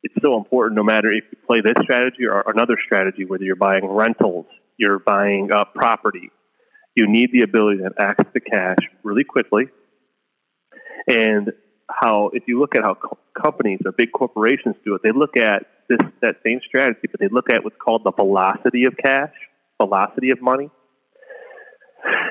it's 0.03 0.15
so 0.23 0.37
important 0.37 0.77
no 0.77 0.83
matter 0.83 1.13
if 1.13 1.25
you 1.31 1.39
play 1.47 1.61
this 1.61 1.75
strategy 1.83 2.27
or 2.27 2.43
another 2.47 2.77
strategy, 2.85 3.25
whether 3.25 3.45
you're 3.45 3.57
buying 3.57 3.87
rentals, 3.87 4.47
you're 4.77 4.99
buying 4.99 5.51
uh, 5.53 5.65
property, 5.75 6.31
you 6.95 7.07
need 7.09 7.31
the 7.33 7.43
ability 7.43 7.79
to 7.79 7.85
have 7.85 7.95
access 7.99 8.27
to 8.33 8.41
cash 8.41 8.79
really 9.03 9.25
quickly. 9.25 9.69
And 11.07 11.53
how, 11.91 12.31
if 12.33 12.45
you 12.47 12.61
look 12.61 12.77
at 12.77 12.83
how 12.83 12.95
co- 12.95 13.19
companies 13.41 13.81
or 13.85 13.93
big 13.93 14.13
corporations 14.13 14.77
do 14.85 14.95
it, 14.95 15.03
they 15.03 15.13
look 15.13 15.37
at 15.37 15.67
this 15.89 15.99
that 16.21 16.37
same 16.45 16.61
strategy, 16.67 17.09
but 17.11 17.19
they 17.19 17.29
look 17.29 17.51
at 17.51 17.65
what's 17.65 17.77
called 17.83 18.05
the 18.05 18.13
velocity 18.13 18.85
of 18.85 18.95
cash 19.03 19.33
velocity 19.81 20.31
of 20.31 20.41
money. 20.43 20.71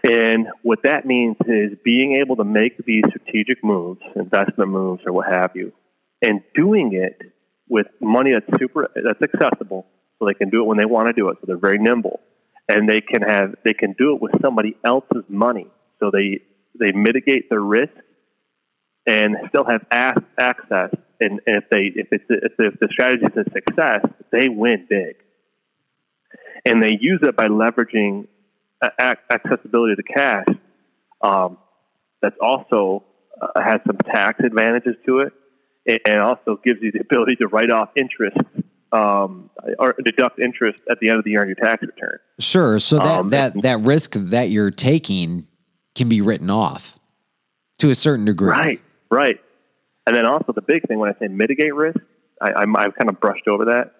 And 0.09 0.47
what 0.63 0.79
that 0.83 1.05
means 1.05 1.35
is 1.45 1.77
being 1.83 2.15
able 2.15 2.37
to 2.37 2.43
make 2.43 2.77
these 2.85 3.03
strategic 3.09 3.63
moves, 3.63 4.01
investment 4.15 4.69
moves, 4.69 5.01
or 5.05 5.11
what 5.11 5.27
have 5.27 5.51
you, 5.55 5.73
and 6.21 6.41
doing 6.55 6.93
it 6.93 7.19
with 7.67 7.87
money 7.99 8.31
that's 8.33 8.59
super 8.59 8.89
that's 8.95 9.21
accessible, 9.21 9.85
so 10.17 10.25
they 10.25 10.33
can 10.33 10.49
do 10.49 10.61
it 10.61 10.65
when 10.65 10.77
they 10.77 10.85
want 10.85 11.07
to 11.07 11.13
do 11.13 11.29
it. 11.29 11.37
So 11.41 11.45
they're 11.47 11.57
very 11.57 11.79
nimble, 11.79 12.21
and 12.69 12.87
they 12.87 13.01
can 13.01 13.21
have 13.21 13.55
they 13.65 13.73
can 13.73 13.93
do 13.97 14.15
it 14.15 14.21
with 14.21 14.31
somebody 14.41 14.77
else's 14.85 15.25
money, 15.27 15.67
so 15.99 16.11
they 16.11 16.39
they 16.79 16.93
mitigate 16.93 17.49
their 17.49 17.61
risk 17.61 17.93
and 19.05 19.35
still 19.49 19.65
have 19.65 19.85
access. 19.91 20.91
And, 21.19 21.41
and 21.45 21.57
if 21.57 21.63
they 21.69 21.91
if 21.93 22.07
it's 22.11 22.23
if 22.29 22.57
the, 22.57 22.67
if 22.67 22.79
the 22.79 22.87
strategy 22.91 23.25
is 23.25 23.45
a 23.45 23.51
success, 23.51 24.05
they 24.31 24.47
win 24.47 24.87
big 24.89 25.17
and 26.65 26.81
they 26.81 26.97
use 26.99 27.19
it 27.23 27.35
by 27.35 27.47
leveraging 27.47 28.27
accessibility 28.99 29.95
to 29.95 30.03
cash. 30.03 30.45
Um, 31.21 31.57
that's 32.21 32.35
also 32.41 33.03
uh, 33.41 33.61
has 33.61 33.79
some 33.85 33.97
tax 33.97 34.39
advantages 34.43 34.95
to 35.05 35.19
it, 35.19 35.33
and 36.05 36.19
also 36.19 36.59
gives 36.63 36.81
you 36.81 36.91
the 36.91 36.99
ability 36.99 37.35
to 37.37 37.47
write 37.47 37.71
off 37.71 37.89
interest 37.95 38.37
um, 38.91 39.49
or 39.79 39.95
deduct 40.03 40.39
interest 40.39 40.79
at 40.89 40.99
the 40.99 41.09
end 41.09 41.17
of 41.17 41.23
the 41.23 41.31
year 41.31 41.41
on 41.41 41.47
your 41.47 41.55
tax 41.55 41.81
return. 41.81 42.19
Sure. 42.39 42.79
So 42.79 42.97
that 42.97 43.19
um, 43.19 43.29
that 43.31 43.61
that 43.61 43.79
risk 43.81 44.13
that 44.13 44.49
you're 44.49 44.71
taking 44.71 45.47
can 45.95 46.09
be 46.09 46.21
written 46.21 46.49
off 46.49 46.97
to 47.79 47.89
a 47.89 47.95
certain 47.95 48.25
degree. 48.25 48.49
Right. 48.49 48.81
Right. 49.09 49.39
And 50.05 50.15
then 50.15 50.25
also 50.25 50.53
the 50.53 50.61
big 50.61 50.87
thing 50.87 50.99
when 50.99 51.09
I 51.09 51.19
say 51.19 51.27
mitigate 51.27 51.73
risk, 51.75 51.99
I, 52.41 52.53
I'm, 52.53 52.75
I've 52.77 52.95
kind 52.95 53.09
of 53.09 53.19
brushed 53.19 53.47
over 53.47 53.65
that. 53.65 53.91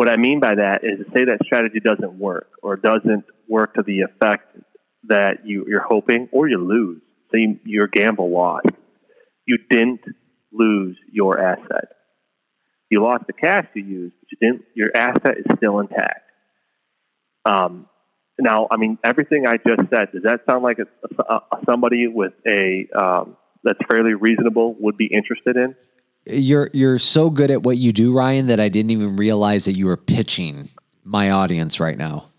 What 0.00 0.08
I 0.08 0.16
mean 0.16 0.40
by 0.40 0.54
that 0.54 0.80
is 0.82 1.04
to 1.04 1.12
say 1.12 1.26
that 1.26 1.44
strategy 1.44 1.78
doesn't 1.78 2.14
work 2.14 2.48
or 2.62 2.76
doesn't 2.76 3.26
work 3.46 3.74
to 3.74 3.82
the 3.82 4.00
effect 4.00 4.56
that 5.08 5.44
you, 5.44 5.66
you're 5.68 5.84
hoping, 5.86 6.26
or 6.32 6.48
you 6.48 6.56
lose. 6.56 7.02
So 7.30 7.36
you, 7.36 7.60
your 7.66 7.86
gamble 7.86 8.32
lost. 8.32 8.68
You 9.44 9.58
didn't 9.68 10.00
lose 10.54 10.96
your 11.12 11.38
asset. 11.38 11.88
You 12.88 13.02
lost 13.02 13.24
the 13.26 13.34
cash 13.34 13.66
you 13.74 13.84
used, 13.84 14.14
but 14.20 14.28
you 14.32 14.38
didn't. 14.40 14.64
Your 14.74 14.88
asset 14.96 15.36
is 15.36 15.44
still 15.58 15.80
intact. 15.80 16.30
Um, 17.44 17.86
now, 18.38 18.68
I 18.70 18.78
mean, 18.78 18.96
everything 19.04 19.46
I 19.46 19.58
just 19.58 19.90
said. 19.94 20.12
Does 20.14 20.22
that 20.24 20.40
sound 20.48 20.62
like 20.62 20.78
a, 20.78 21.22
a, 21.22 21.34
a 21.34 21.58
somebody 21.68 22.06
with 22.08 22.32
a 22.50 22.88
um, 22.98 23.36
that's 23.62 23.80
fairly 23.86 24.14
reasonable 24.14 24.76
would 24.80 24.96
be 24.96 25.10
interested 25.12 25.58
in? 25.58 25.76
You're 26.32 26.70
you're 26.72 26.98
so 26.98 27.30
good 27.30 27.50
at 27.50 27.62
what 27.62 27.78
you 27.78 27.92
do, 27.92 28.12
Ryan, 28.12 28.46
that 28.48 28.60
I 28.60 28.68
didn't 28.68 28.90
even 28.90 29.16
realize 29.16 29.64
that 29.64 29.76
you 29.76 29.86
were 29.86 29.96
pitching 29.96 30.68
my 31.04 31.30
audience 31.30 31.80
right 31.80 31.96
now. 31.96 32.30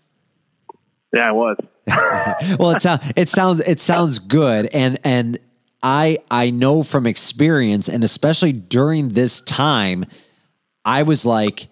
Yeah, 1.12 1.28
I 1.28 1.32
was. 1.32 1.56
well, 2.58 2.70
it 2.70 2.80
sounds 2.80 3.12
it 3.16 3.28
sounds 3.28 3.60
it 3.60 3.80
sounds 3.80 4.18
good, 4.18 4.66
and 4.72 4.98
and 5.04 5.38
I 5.82 6.18
I 6.30 6.50
know 6.50 6.82
from 6.82 7.06
experience, 7.06 7.88
and 7.88 8.04
especially 8.04 8.52
during 8.52 9.10
this 9.10 9.40
time, 9.42 10.04
I 10.84 11.02
was 11.02 11.26
like, 11.26 11.68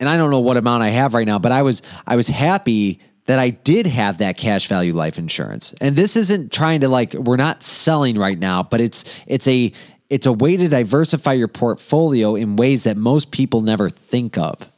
and 0.00 0.08
I 0.08 0.16
don't 0.16 0.30
know 0.30 0.40
what 0.40 0.56
amount 0.56 0.82
I 0.82 0.90
have 0.90 1.14
right 1.14 1.26
now, 1.26 1.38
but 1.38 1.52
I 1.52 1.62
was 1.62 1.82
I 2.06 2.16
was 2.16 2.28
happy 2.28 3.00
that 3.28 3.38
I 3.38 3.50
did 3.50 3.86
have 3.86 4.18
that 4.18 4.38
cash 4.38 4.68
value 4.68 4.94
life 4.94 5.18
insurance. 5.18 5.74
And 5.82 5.96
this 5.96 6.16
isn't 6.16 6.50
trying 6.50 6.80
to 6.80 6.88
like 6.88 7.12
we're 7.12 7.36
not 7.36 7.62
selling 7.62 8.18
right 8.18 8.38
now, 8.38 8.62
but 8.62 8.80
it's 8.80 9.04
it's 9.26 9.46
a 9.46 9.72
it's 10.10 10.26
a 10.26 10.32
way 10.32 10.56
to 10.56 10.68
diversify 10.68 11.34
your 11.34 11.48
portfolio 11.48 12.34
in 12.34 12.56
ways 12.56 12.84
that 12.84 12.96
most 12.96 13.30
people 13.30 13.60
never 13.60 13.88
think 13.88 14.38
of. 14.38 14.70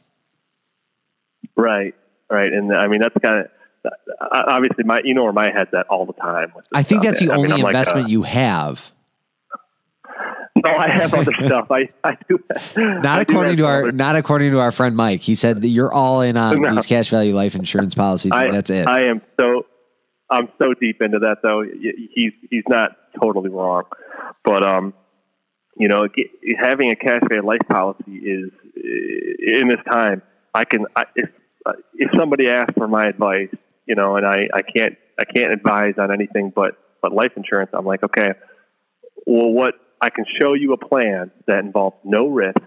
Right, 1.55 1.95
right, 2.29 2.51
and 2.51 2.73
I 2.75 2.87
mean 2.87 3.01
that's 3.01 3.15
kind 3.21 3.39
of 3.39 3.47
obviously 4.31 4.83
my 4.83 5.01
you 5.03 5.13
know 5.13 5.23
where 5.23 5.33
my 5.33 5.51
head's 5.51 5.73
at 5.73 5.87
all 5.87 6.05
the 6.05 6.13
time. 6.13 6.53
I 6.73 6.83
think 6.83 7.03
stuff. 7.03 7.13
that's 7.13 7.25
the 7.25 7.31
I 7.31 7.35
only 7.35 7.49
mean, 7.49 7.65
investment 7.65 8.03
like, 8.03 8.05
uh, 8.05 8.09
you 8.09 8.23
have. 8.23 8.91
No, 10.63 10.71
I 10.71 10.89
have 10.89 11.13
other 11.13 11.31
stuff. 11.45 11.71
I, 11.71 11.89
I 12.03 12.17
do. 12.27 12.39
Not 12.77 13.19
I 13.19 13.21
according 13.21 13.57
to 13.57 13.65
our 13.65 13.91
not 13.91 14.15
according 14.15 14.51
to 14.51 14.59
our 14.59 14.71
friend 14.71 14.95
Mike. 14.95 15.21
He 15.21 15.35
said 15.35 15.61
that 15.61 15.67
you're 15.67 15.91
all 15.91 16.21
in 16.21 16.37
on 16.37 16.61
no. 16.61 16.75
these 16.75 16.85
cash 16.85 17.09
value 17.09 17.33
life 17.33 17.55
insurance 17.55 17.95
policies. 17.95 18.31
I, 18.31 18.51
that's 18.51 18.69
it. 18.69 18.87
I 18.87 19.03
am 19.05 19.21
so 19.39 19.65
I'm 20.29 20.49
so 20.59 20.73
deep 20.73 21.01
into 21.01 21.19
that 21.19 21.37
though. 21.41 21.63
He's 21.63 22.33
he's 22.49 22.63
not 22.67 22.91
totally 23.19 23.49
wrong, 23.49 23.83
but 24.43 24.63
um, 24.63 24.93
you 25.77 25.87
know, 25.87 26.07
having 26.61 26.91
a 26.91 26.95
cash 26.95 27.21
value 27.27 27.45
life 27.45 27.61
policy 27.69 28.17
is 28.17 28.51
in 28.75 29.67
this 29.67 29.79
time. 29.89 30.21
I 30.53 30.65
can 30.65 30.85
I, 30.95 31.03
if 31.15 31.29
if 31.95 32.09
somebody 32.17 32.49
asks 32.49 32.73
for 32.77 32.87
my 32.87 33.05
advice, 33.05 33.53
you 33.85 33.95
know, 33.95 34.15
and 34.15 34.25
I, 34.25 34.47
I 34.53 34.61
can't 34.61 34.97
I 35.19 35.25
can't 35.25 35.51
advise 35.51 35.95
on 35.97 36.11
anything 36.11 36.51
but 36.53 36.77
but 37.01 37.13
life 37.13 37.31
insurance. 37.35 37.71
I'm 37.73 37.85
like, 37.85 38.03
okay, 38.03 38.33
well, 39.25 39.51
what 39.51 39.75
I 40.01 40.09
can 40.09 40.25
show 40.39 40.53
you 40.53 40.73
a 40.73 40.77
plan 40.77 41.31
that 41.47 41.59
involves 41.59 41.97
no 42.03 42.27
risk. 42.27 42.59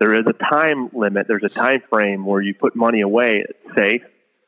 There 0.00 0.14
is 0.14 0.22
a 0.26 0.54
time 0.54 0.90
limit. 0.92 1.26
There's 1.28 1.44
a 1.44 1.48
time 1.48 1.82
frame 1.90 2.26
where 2.26 2.40
you 2.42 2.54
put 2.54 2.74
money 2.74 3.00
away 3.00 3.44
safe, 3.76 4.02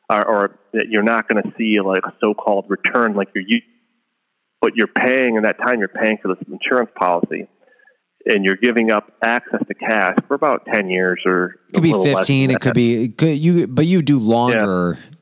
or, 0.09 0.27
or 0.27 0.59
that 0.73 0.87
you're 0.89 1.03
not 1.03 1.29
going 1.29 1.41
to 1.41 1.53
see 1.57 1.79
like 1.79 2.03
a 2.05 2.13
so-called 2.19 2.65
return 2.69 3.13
like 3.13 3.29
you're. 3.33 3.59
But 4.59 4.75
you're 4.75 4.87
paying 4.87 5.35
in 5.35 5.43
that 5.43 5.59
time. 5.59 5.79
You're 5.79 5.87
paying 5.87 6.17
for 6.17 6.33
this 6.33 6.43
insurance 6.51 6.89
policy, 6.99 7.47
and 8.27 8.45
you're 8.45 8.55
giving 8.55 8.91
up 8.91 9.11
access 9.23 9.61
to 9.67 9.73
cash 9.73 10.17
for 10.27 10.35
about 10.35 10.65
ten 10.65 10.89
years 10.89 11.21
or 11.25 11.55
it 11.69 11.75
could 11.75 11.83
be 11.83 11.93
fifteen. 11.93 12.51
It 12.51 12.59
could 12.59 12.73
be 12.73 13.05
it 13.05 13.17
could 13.17 13.37
you, 13.37 13.67
but 13.67 13.85
you 13.85 14.01
do 14.01 14.19
longer 14.19 14.97
yeah. 14.99 15.17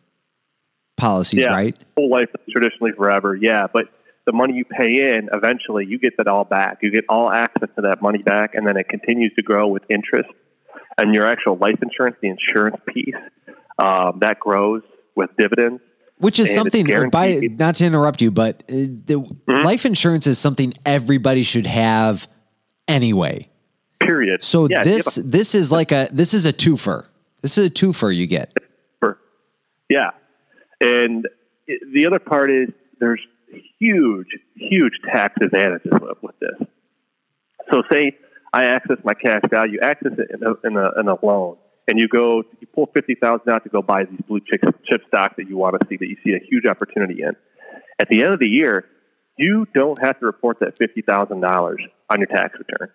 policies, 0.97 1.41
yeah. 1.41 1.53
right? 1.53 1.75
Whole 1.97 2.09
life 2.09 2.29
traditionally 2.49 2.91
forever, 2.97 3.35
yeah. 3.35 3.67
But 3.71 3.85
the 4.25 4.33
money 4.33 4.53
you 4.53 4.65
pay 4.65 5.15
in, 5.15 5.29
eventually 5.33 5.85
you 5.85 5.99
get 5.99 6.17
that 6.17 6.27
all 6.27 6.43
back. 6.43 6.79
You 6.81 6.91
get 6.91 7.05
all 7.09 7.31
access 7.31 7.69
to 7.75 7.81
that 7.83 8.01
money 8.01 8.23
back, 8.23 8.55
and 8.55 8.67
then 8.67 8.77
it 8.77 8.89
continues 8.89 9.33
to 9.35 9.43
grow 9.43 9.67
with 9.67 9.83
interest. 9.89 10.29
And 10.97 11.13
your 11.13 11.25
actual 11.25 11.57
life 11.57 11.79
insurance, 11.81 12.15
the 12.21 12.29
insurance 12.29 12.77
piece, 12.87 13.15
um, 13.77 14.19
that 14.21 14.39
grows 14.39 14.81
with 15.15 15.29
dividends. 15.37 15.81
Which 16.17 16.39
is 16.39 16.55
something, 16.55 17.09
by, 17.09 17.41
not 17.41 17.75
to 17.75 17.85
interrupt 17.85 18.21
you, 18.21 18.31
but 18.31 18.63
uh, 18.69 18.73
the 18.73 19.19
mm-hmm. 19.19 19.65
life 19.65 19.85
insurance 19.85 20.27
is 20.27 20.39
something 20.39 20.73
everybody 20.85 21.43
should 21.43 21.67
have 21.67 22.29
anyway. 22.87 23.49
Period. 23.99 24.43
So 24.43 24.67
yeah, 24.69 24.83
this 24.83 25.15
this 25.15 25.55
is 25.55 25.71
like 25.71 25.91
a 25.91 26.09
this 26.11 26.33
is 26.33 26.45
a 26.45 26.53
twofer. 26.53 27.07
This 27.41 27.57
is 27.57 27.67
a 27.67 27.69
twofer 27.69 28.15
you 28.15 28.27
get. 28.27 28.53
Yeah, 29.89 30.11
and 30.81 31.27
the 31.93 32.05
other 32.07 32.19
part 32.19 32.51
is 32.51 32.69
there's 32.99 33.21
huge, 33.79 34.27
huge 34.55 34.93
tax 35.11 35.35
advantages 35.41 35.91
with 36.21 36.35
this. 36.39 36.67
So, 37.71 37.83
say 37.91 38.17
I 38.53 38.65
access 38.65 38.97
my 39.03 39.13
cash 39.13 39.41
value, 39.49 39.79
access 39.81 40.13
it 40.17 40.31
in 40.31 40.43
a, 40.43 40.67
in 40.67 40.77
a, 40.77 40.99
in 40.99 41.07
a 41.07 41.25
loan, 41.25 41.57
and 41.87 41.99
you 41.99 42.07
go, 42.07 42.43
you 42.59 42.67
pull 42.73 42.89
fifty 42.93 43.15
thousand 43.15 43.49
out 43.49 43.63
to 43.63 43.69
go 43.69 43.81
buy 43.81 44.05
these 44.05 44.19
blue 44.27 44.39
chip, 44.39 44.61
chip 44.85 45.01
stocks 45.07 45.35
that 45.37 45.47
you 45.47 45.57
want 45.57 45.79
to 45.79 45.87
see, 45.87 45.97
that 45.97 46.07
you 46.07 46.17
see 46.23 46.33
a 46.33 46.39
huge 46.39 46.65
opportunity 46.65 47.21
in. 47.21 47.35
At 47.99 48.09
the 48.09 48.23
end 48.23 48.33
of 48.33 48.39
the 48.39 48.49
year, 48.49 48.85
you 49.37 49.67
don't 49.73 50.03
have 50.03 50.19
to 50.19 50.25
report 50.25 50.59
that 50.61 50.77
fifty 50.77 51.01
thousand 51.01 51.41
dollars 51.41 51.81
on 52.09 52.19
your 52.19 52.27
tax 52.27 52.57
return. 52.57 52.89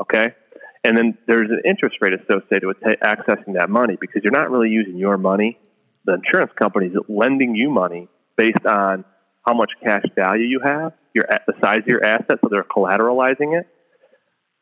Okay, 0.00 0.34
and 0.84 0.96
then 0.96 1.18
there's 1.26 1.50
an 1.50 1.62
interest 1.64 1.96
rate 2.00 2.12
associated 2.14 2.66
with 2.66 2.78
t- 2.80 2.96
accessing 3.02 3.54
that 3.58 3.68
money 3.68 3.96
because 4.00 4.22
you're 4.22 4.38
not 4.38 4.50
really 4.50 4.70
using 4.70 4.96
your 4.96 5.18
money. 5.18 5.58
The 6.04 6.14
insurance 6.14 6.52
company 6.58 6.86
is 6.86 6.96
lending 7.08 7.54
you 7.54 7.70
money 7.70 8.08
based 8.36 8.64
on 8.66 9.04
how 9.46 9.54
much 9.54 9.70
cash 9.82 10.04
value 10.14 10.44
you 10.44 10.60
have, 10.64 10.92
your 11.14 11.26
the 11.46 11.54
size 11.62 11.78
of 11.78 11.86
your 11.88 12.04
asset, 12.04 12.38
so 12.40 12.48
they're 12.50 12.64
collateralizing 12.64 13.58
it. 13.58 13.66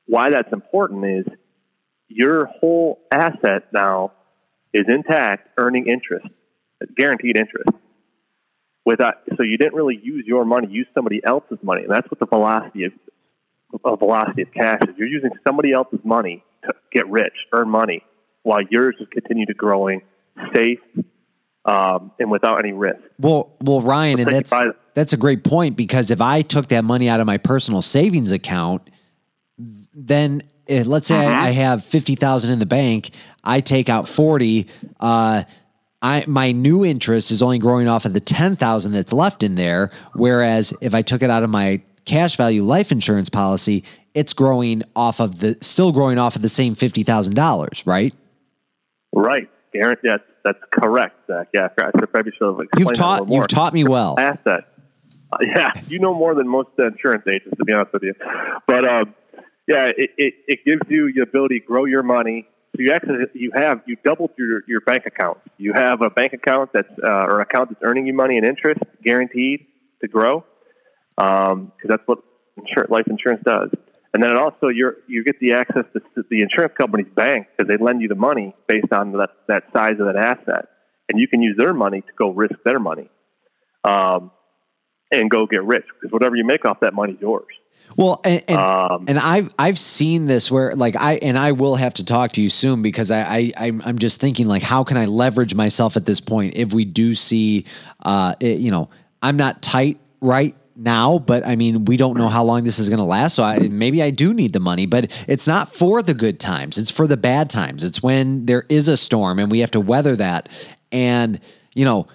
Why 0.06 0.30
that's 0.30 0.52
important 0.52 1.04
is 1.04 1.24
your 2.08 2.46
whole 2.46 3.00
asset 3.10 3.64
now 3.72 4.12
is 4.72 4.84
intact, 4.88 5.48
earning 5.58 5.86
interest, 5.86 6.26
guaranteed 6.96 7.36
interest. 7.36 7.70
Without, 8.84 9.14
so 9.36 9.42
you 9.42 9.58
didn't 9.58 9.74
really 9.74 9.98
use 10.00 10.24
your 10.26 10.44
money, 10.44 10.68
use 10.70 10.86
somebody 10.94 11.20
else's 11.26 11.58
money, 11.62 11.82
and 11.82 11.90
that's 11.90 12.08
what 12.08 12.20
the 12.20 12.26
velocity 12.26 12.84
of, 12.84 12.92
of 13.84 13.98
velocity 13.98 14.42
of 14.42 14.52
cash 14.52 14.80
is. 14.88 14.94
You're 14.96 15.08
using 15.08 15.30
somebody 15.46 15.72
else's 15.72 16.00
money 16.04 16.44
to 16.64 16.72
get 16.92 17.08
rich, 17.08 17.34
earn 17.52 17.68
money, 17.68 18.02
while 18.42 18.60
yours 18.70 18.96
is 19.00 19.06
continue 19.12 19.46
to 19.46 19.54
growing 19.54 20.02
safe, 20.54 20.78
um, 21.64 22.12
and 22.18 22.30
without 22.30 22.58
any 22.58 22.72
risk. 22.72 23.00
Well, 23.18 23.56
well, 23.60 23.82
Ryan, 23.82 24.20
and 24.20 24.32
that's 24.32 24.52
that's 24.94 25.12
a 25.12 25.16
great 25.16 25.44
point 25.44 25.76
because 25.76 26.10
if 26.10 26.20
I 26.20 26.42
took 26.42 26.68
that 26.68 26.84
money 26.84 27.08
out 27.08 27.20
of 27.20 27.26
my 27.26 27.38
personal 27.38 27.82
savings 27.82 28.32
account, 28.32 28.88
then 29.94 30.42
eh, 30.68 30.84
let's 30.86 31.08
say 31.08 31.26
uh-huh. 31.26 31.34
I, 31.34 31.48
I, 31.48 31.50
have 31.50 31.84
fifty 31.84 32.14
thousand 32.14 32.52
in 32.52 32.58
the 32.58 32.66
bank, 32.66 33.10
I 33.42 33.60
take 33.60 33.88
out 33.88 34.08
forty. 34.08 34.68
Uh, 35.00 35.42
I 36.02 36.24
my 36.26 36.52
new 36.52 36.84
interest 36.84 37.30
is 37.30 37.42
only 37.42 37.58
growing 37.58 37.88
off 37.88 38.04
of 38.04 38.12
the 38.12 38.20
ten 38.20 38.56
thousand 38.56 38.92
that's 38.92 39.12
left 39.12 39.42
in 39.42 39.54
there. 39.54 39.90
Whereas 40.14 40.72
if 40.80 40.94
I 40.94 41.02
took 41.02 41.22
it 41.22 41.30
out 41.30 41.42
of 41.42 41.50
my 41.50 41.82
cash 42.06 42.36
value 42.36 42.62
life 42.62 42.90
insurance 42.90 43.28
policy, 43.28 43.84
it's 44.14 44.32
growing 44.32 44.82
off 44.94 45.20
of 45.20 45.40
the 45.40 45.58
still 45.60 45.92
growing 45.92 46.18
off 46.18 46.36
of 46.36 46.42
the 46.42 46.48
same 46.48 46.74
fifty 46.74 47.02
thousand 47.02 47.34
dollars, 47.34 47.82
right? 47.86 48.14
Right. 49.12 49.50
Guarantee 49.72 50.08
that's 50.08 50.24
that's 50.44 50.58
correct, 50.70 51.16
Zack. 51.26 51.48
Yeah, 51.52 51.68
I 51.78 51.90
should 51.98 52.10
probably 52.10 52.32
should 52.38 52.46
have 52.46 52.60
explained 52.60 52.70
You've 52.78 52.92
taught 52.92 53.28
you've 53.28 53.48
taught 53.48 53.74
me 53.74 53.84
well. 53.84 54.14
Asset. 54.18 54.64
Uh, 55.32 55.38
yeah, 55.42 55.72
you 55.88 55.98
know 55.98 56.14
more 56.14 56.34
than 56.34 56.46
most 56.48 56.68
insurance 56.78 57.24
agents, 57.26 57.58
to 57.58 57.64
be 57.64 57.72
honest 57.72 57.92
with 57.92 58.04
you. 58.04 58.14
But 58.66 58.86
um, 58.88 59.14
yeah, 59.66 59.86
it, 59.86 60.10
it, 60.16 60.34
it 60.46 60.64
gives 60.64 60.82
you 60.88 61.12
the 61.12 61.22
ability 61.22 61.60
to 61.60 61.66
grow 61.66 61.84
your 61.84 62.04
money. 62.04 62.46
So 62.76 62.82
you 62.82 62.92
actually 62.92 63.24
you 63.34 63.50
have 63.54 63.82
you 63.86 63.96
doubled 64.04 64.30
your 64.38 64.62
your 64.68 64.80
bank 64.80 65.04
account. 65.06 65.38
You 65.58 65.72
have 65.72 66.00
a 66.00 66.10
bank 66.10 66.32
account 66.32 66.70
that's 66.72 66.92
uh, 67.02 67.10
or 67.10 67.40
account 67.40 67.70
that's 67.70 67.82
earning 67.82 68.06
you 68.06 68.14
money 68.14 68.36
and 68.36 68.46
interest, 68.46 68.80
guaranteed 69.02 69.66
to 70.00 70.08
grow, 70.08 70.44
because 71.16 71.52
um, 71.52 71.72
that's 71.84 72.02
what 72.06 72.18
insurance, 72.56 72.90
life 72.90 73.06
insurance 73.08 73.42
does. 73.44 73.70
And 74.14 74.22
then 74.22 74.30
it 74.30 74.38
also 74.38 74.68
you 74.68 74.92
you 75.06 75.24
get 75.24 75.38
the 75.40 75.52
access 75.52 75.84
to 75.92 76.24
the 76.30 76.40
insurance 76.40 76.72
company's 76.78 77.12
bank 77.14 77.48
because 77.56 77.70
they 77.70 77.82
lend 77.82 78.00
you 78.00 78.08
the 78.08 78.14
money 78.14 78.54
based 78.66 78.92
on 78.92 79.12
that 79.12 79.30
that 79.48 79.64
size 79.74 80.00
of 80.00 80.06
that 80.06 80.16
asset, 80.16 80.68
and 81.10 81.20
you 81.20 81.28
can 81.28 81.42
use 81.42 81.56
their 81.58 81.74
money 81.74 82.00
to 82.00 82.12
go 82.16 82.30
risk 82.30 82.54
their 82.64 82.78
money, 82.78 83.10
um, 83.84 84.30
and 85.12 85.28
go 85.30 85.46
get 85.46 85.64
rich 85.64 85.84
because 85.94 86.12
whatever 86.12 86.34
you 86.34 86.46
make 86.46 86.64
off 86.64 86.80
that 86.80 86.94
money 86.94 87.12
is 87.12 87.20
yours. 87.20 87.44
Well, 87.94 88.20
and 88.24 88.42
and, 88.48 88.58
um, 88.58 89.04
and, 89.06 89.18
I've 89.18 89.54
I've 89.58 89.78
seen 89.78 90.26
this 90.26 90.50
where 90.50 90.72
like 90.72 90.96
I 90.96 91.16
and 91.16 91.38
I 91.38 91.52
will 91.52 91.76
have 91.76 91.94
to 91.94 92.04
talk 92.04 92.32
to 92.32 92.40
you 92.40 92.48
soon 92.48 92.82
because 92.82 93.10
I, 93.10 93.20
I 93.20 93.52
I'm, 93.56 93.82
I'm 93.84 93.98
just 93.98 94.18
thinking 94.18 94.48
like 94.48 94.62
how 94.62 94.82
can 94.82 94.96
I 94.96 95.04
leverage 95.04 95.54
myself 95.54 95.96
at 95.96 96.06
this 96.06 96.20
point 96.20 96.56
if 96.56 96.72
we 96.72 96.84
do 96.84 97.14
see, 97.14 97.66
uh, 98.02 98.34
it, 98.40 98.58
you 98.58 98.70
know, 98.70 98.88
I'm 99.22 99.36
not 99.36 99.62
tight 99.62 100.00
right 100.20 100.54
now, 100.76 101.18
but 101.18 101.46
I 101.46 101.56
mean, 101.56 101.84
we 101.84 101.96
don't 101.96 102.16
know 102.16 102.28
how 102.28 102.44
long 102.44 102.64
this 102.64 102.78
is 102.78 102.88
going 102.88 102.98
to 102.98 103.04
last. 103.04 103.34
So 103.34 103.42
I, 103.42 103.58
maybe 103.68 104.02
I 104.02 104.10
do 104.10 104.34
need 104.34 104.52
the 104.52 104.60
money, 104.60 104.86
but 104.86 105.10
it's 105.26 105.46
not 105.46 105.72
for 105.72 106.02
the 106.02 106.14
good 106.14 106.38
times. 106.38 106.78
It's 106.78 106.90
for 106.90 107.06
the 107.06 107.16
bad 107.16 107.50
times. 107.50 107.82
It's 107.82 108.02
when 108.02 108.46
there 108.46 108.64
is 108.68 108.88
a 108.88 108.96
storm 108.96 109.38
and 109.38 109.50
we 109.50 109.60
have 109.60 109.70
to 109.72 109.80
weather 109.80 110.16
that. 110.16 110.48
And, 110.92 111.40
you 111.74 111.84
know, 111.84 112.08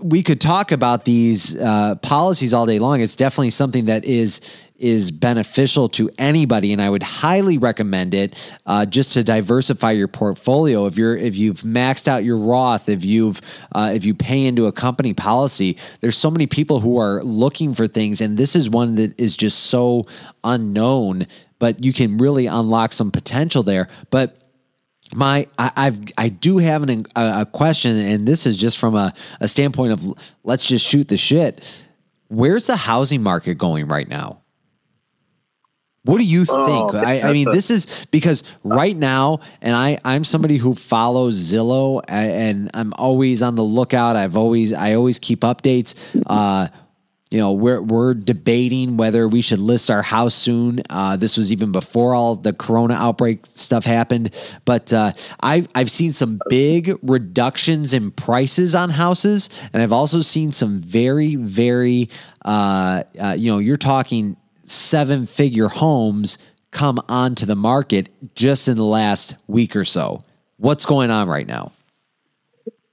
we 0.00 0.22
could 0.22 0.40
talk 0.40 0.72
about 0.72 1.04
these 1.04 1.56
uh, 1.56 1.96
policies 1.96 2.54
all 2.54 2.66
day 2.66 2.78
long. 2.78 3.00
It's 3.00 3.16
definitely 3.16 3.50
something 3.50 3.84
that 3.86 4.04
is 4.04 4.40
is 4.80 5.10
beneficial 5.10 5.88
to 5.90 6.10
anybody, 6.18 6.72
and 6.72 6.80
I 6.80 6.90
would 6.90 7.02
highly 7.02 7.58
recommend 7.58 8.14
it 8.14 8.52
uh, 8.66 8.86
just 8.86 9.12
to 9.14 9.22
diversify 9.22 9.92
your 9.92 10.08
portfolio. 10.08 10.86
If 10.86 10.96
you're 10.96 11.16
if 11.16 11.36
you've 11.36 11.60
maxed 11.60 12.08
out 12.08 12.24
your 12.24 12.38
Roth, 12.38 12.88
if 12.88 13.04
you've 13.04 13.40
uh, 13.72 13.92
if 13.94 14.04
you 14.04 14.14
pay 14.14 14.46
into 14.46 14.66
a 14.66 14.72
company 14.72 15.14
policy, 15.14 15.76
there's 16.00 16.16
so 16.16 16.30
many 16.30 16.46
people 16.46 16.80
who 16.80 16.98
are 16.98 17.22
looking 17.22 17.74
for 17.74 17.86
things, 17.86 18.20
and 18.20 18.36
this 18.36 18.56
is 18.56 18.68
one 18.68 18.96
that 18.96 19.18
is 19.20 19.36
just 19.36 19.64
so 19.64 20.04
unknown. 20.42 21.26
But 21.58 21.84
you 21.84 21.92
can 21.92 22.16
really 22.16 22.46
unlock 22.46 22.92
some 22.92 23.10
potential 23.10 23.62
there. 23.62 23.88
But 24.08 24.40
my 25.14 25.46
I, 25.58 25.72
have 25.76 26.00
I 26.16 26.28
do 26.28 26.58
have 26.58 26.82
an, 26.82 27.04
a, 27.16 27.40
a, 27.40 27.46
question, 27.46 27.96
and 27.96 28.26
this 28.26 28.46
is 28.46 28.56
just 28.56 28.78
from 28.78 28.94
a, 28.94 29.12
a 29.40 29.48
standpoint 29.48 29.92
of 29.92 30.04
let's 30.44 30.64
just 30.64 30.86
shoot 30.86 31.08
the 31.08 31.18
shit. 31.18 31.82
Where's 32.28 32.66
the 32.66 32.76
housing 32.76 33.22
market 33.22 33.56
going 33.56 33.86
right 33.88 34.08
now? 34.08 34.39
What 36.04 36.16
do 36.16 36.24
you 36.24 36.46
think? 36.46 36.94
Oh, 36.94 37.02
I, 37.04 37.20
I, 37.22 37.32
mean, 37.32 37.48
a, 37.48 37.52
this 37.52 37.70
is 37.70 38.06
because 38.10 38.42
right 38.64 38.96
now, 38.96 39.40
and 39.60 39.76
I, 39.76 39.98
I'm 40.02 40.24
somebody 40.24 40.56
who 40.56 40.74
follows 40.74 41.36
Zillow, 41.38 42.02
and 42.08 42.70
I'm 42.72 42.94
always 42.94 43.42
on 43.42 43.54
the 43.54 43.62
lookout. 43.62 44.16
I've 44.16 44.36
always, 44.36 44.72
I 44.72 44.94
always 44.94 45.18
keep 45.18 45.40
updates. 45.40 45.94
Uh, 46.26 46.68
you 47.30 47.38
know, 47.38 47.52
we're 47.52 47.80
we're 47.80 48.14
debating 48.14 48.96
whether 48.96 49.28
we 49.28 49.40
should 49.40 49.60
list 49.60 49.88
our 49.88 50.02
house 50.02 50.34
soon. 50.34 50.80
Uh, 50.90 51.16
this 51.16 51.36
was 51.36 51.52
even 51.52 51.70
before 51.70 52.12
all 52.12 52.34
the 52.34 52.52
Corona 52.52 52.94
outbreak 52.94 53.46
stuff 53.46 53.84
happened. 53.84 54.34
But 54.64 54.92
uh, 54.92 55.12
I've 55.38 55.68
I've 55.74 55.90
seen 55.90 56.12
some 56.12 56.40
big 56.48 56.98
reductions 57.02 57.92
in 57.92 58.10
prices 58.10 58.74
on 58.74 58.90
houses, 58.90 59.48
and 59.72 59.80
I've 59.80 59.92
also 59.92 60.22
seen 60.22 60.50
some 60.50 60.80
very 60.80 61.36
very, 61.36 62.08
uh, 62.44 63.04
uh 63.20 63.36
you 63.38 63.52
know, 63.52 63.58
you're 63.58 63.76
talking 63.76 64.36
seven 64.70 65.26
figure 65.26 65.68
homes 65.68 66.38
come 66.70 67.00
onto 67.08 67.44
the 67.44 67.56
market 67.56 68.08
just 68.34 68.68
in 68.68 68.76
the 68.76 68.84
last 68.84 69.36
week 69.48 69.74
or 69.74 69.84
so. 69.84 70.18
What's 70.58 70.86
going 70.86 71.10
on 71.10 71.28
right 71.28 71.46
now? 71.46 71.72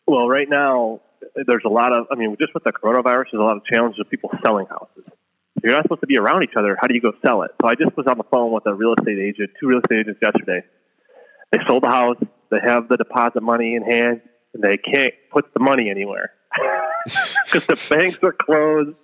Well, 0.07 0.27
right 0.27 0.49
now, 0.49 1.01
there's 1.35 1.63
a 1.65 1.69
lot 1.69 1.93
of, 1.93 2.07
I 2.11 2.15
mean, 2.15 2.35
just 2.39 2.53
with 2.53 2.63
the 2.63 2.71
coronavirus, 2.71 3.25
there's 3.31 3.41
a 3.41 3.43
lot 3.43 3.57
of 3.57 3.65
challenges 3.65 3.99
of 3.99 4.09
people 4.09 4.31
selling 4.43 4.65
houses. 4.67 5.03
If 5.55 5.63
you're 5.63 5.73
not 5.73 5.83
supposed 5.83 6.01
to 6.01 6.07
be 6.07 6.17
around 6.17 6.43
each 6.43 6.55
other, 6.57 6.77
how 6.79 6.87
do 6.87 6.95
you 6.95 7.01
go 7.01 7.11
sell 7.23 7.43
it? 7.43 7.51
So 7.61 7.67
I 7.67 7.75
just 7.75 7.95
was 7.97 8.07
on 8.07 8.17
the 8.17 8.23
phone 8.23 8.51
with 8.51 8.65
a 8.65 8.73
real 8.73 8.93
estate 8.97 9.19
agent, 9.19 9.51
two 9.59 9.67
real 9.67 9.79
estate 9.79 9.99
agents 9.99 10.19
yesterday. 10.21 10.65
They 11.51 11.59
sold 11.67 11.83
the 11.83 11.89
house, 11.89 12.17
they 12.49 12.59
have 12.63 12.87
the 12.87 12.97
deposit 12.97 13.41
money 13.41 13.75
in 13.75 13.83
hand, 13.83 14.21
and 14.53 14.63
they 14.63 14.77
can't 14.77 15.13
put 15.31 15.53
the 15.53 15.59
money 15.59 15.89
anywhere 15.89 16.31
because 17.45 17.65
the 17.67 17.87
banks 17.89 18.17
are 18.23 18.33
closed. 18.33 18.95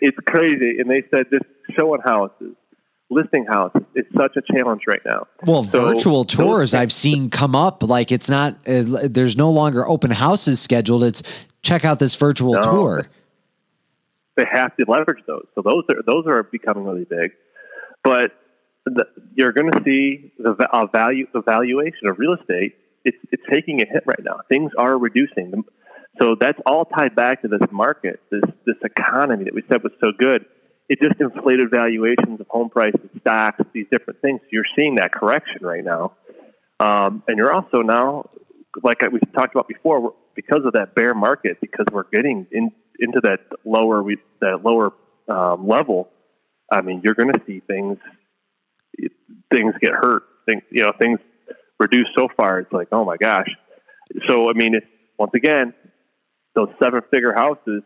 It's 0.00 0.16
crazy. 0.26 0.78
And 0.78 0.88
they 0.90 1.02
said 1.10 1.26
just 1.30 1.44
showing 1.78 2.00
houses 2.04 2.54
listing 3.10 3.44
houses 3.46 3.82
is 3.94 4.06
such 4.16 4.34
a 4.36 4.42
challenge 4.54 4.80
right 4.88 5.02
now. 5.04 5.26
Well, 5.44 5.64
So- 5.64 5.84
virtual 5.84 6.24
tours 6.24 6.72
I've 6.74 6.92
seen 6.92 7.28
come 7.28 7.54
up 7.54 7.82
like 7.82 8.10
it's 8.10 8.30
not. 8.30 8.54
Uh, 8.66 9.06
there's 9.08 9.36
no 9.36 9.50
longer 9.50 9.86
open 9.86 10.10
houses 10.10 10.60
scheduled. 10.60 11.04
It's 11.04 11.22
check 11.60 11.84
out 11.84 11.98
this 11.98 12.14
virtual 12.14 12.54
No. 12.54 12.62
tour. 12.62 13.02
they 14.34 14.46
have 14.50 14.74
to 14.78 14.84
leverage 14.88 15.22
those. 15.26 15.44
So 15.54 15.60
those 15.62 15.84
are 15.90 16.02
those 16.06 16.26
are 16.26 16.42
becoming 16.44 16.84
really 16.84 17.04
big. 17.04 17.32
But 18.02 18.32
the, 18.86 19.04
you're 19.34 19.52
going 19.52 19.70
to 19.72 19.82
see 19.84 20.32
the 20.38 20.52
uh, 20.72 20.86
value 20.86 21.26
the 21.34 21.42
valuation 21.42 22.08
of 22.08 22.18
real 22.18 22.34
estate. 22.40 22.76
It's 23.04 23.18
it's 23.30 23.42
taking 23.52 23.82
a 23.82 23.84
hit 23.84 24.04
right 24.06 24.24
now. 24.24 24.40
Things 24.48 24.72
are 24.78 24.96
reducing. 24.96 25.50
The- 25.50 25.62
So 26.20 26.36
that's 26.38 26.58
all 26.66 26.84
tied 26.84 27.16
back 27.16 27.42
to 27.42 27.48
this 27.48 27.66
market, 27.70 28.20
this 28.30 28.42
this 28.66 28.76
economy 28.84 29.44
that 29.44 29.54
we 29.54 29.62
said 29.70 29.82
was 29.82 29.92
so 30.02 30.12
good. 30.16 30.44
It 30.88 31.00
just 31.00 31.18
inflated 31.20 31.70
valuations 31.70 32.40
of 32.40 32.46
home 32.48 32.68
prices, 32.68 33.00
stocks, 33.20 33.60
these 33.72 33.86
different 33.90 34.20
things. 34.20 34.40
You're 34.50 34.66
seeing 34.76 34.96
that 34.96 35.12
correction 35.12 35.64
right 35.64 35.84
now, 35.84 36.12
um, 36.80 37.22
and 37.26 37.38
you're 37.38 37.52
also 37.52 37.78
now, 37.78 38.28
like 38.82 39.00
we 39.10 39.20
talked 39.34 39.54
about 39.54 39.68
before, 39.68 40.14
because 40.34 40.60
of 40.66 40.74
that 40.74 40.94
bear 40.94 41.14
market, 41.14 41.58
because 41.60 41.86
we're 41.90 42.08
getting 42.12 42.46
in, 42.52 42.72
into 42.98 43.20
that 43.22 43.40
lower 43.64 44.02
we, 44.02 44.18
that 44.40 44.62
lower 44.62 44.92
um, 45.28 45.66
level. 45.66 46.10
I 46.70 46.82
mean, 46.82 47.00
you're 47.04 47.14
going 47.14 47.32
to 47.32 47.40
see 47.46 47.60
things 47.60 47.98
things 49.50 49.74
get 49.80 49.92
hurt. 49.92 50.24
Things 50.46 50.62
you 50.70 50.82
know 50.82 50.92
things 51.00 51.20
reduced 51.78 52.10
so 52.14 52.28
far. 52.36 52.58
It's 52.60 52.72
like 52.72 52.88
oh 52.92 53.04
my 53.04 53.16
gosh. 53.16 53.48
So 54.28 54.50
I 54.50 54.52
mean, 54.52 54.74
it's, 54.74 54.86
once 55.18 55.32
again, 55.34 55.72
those 56.54 56.68
seven 56.82 57.00
figure 57.12 57.32
houses. 57.34 57.82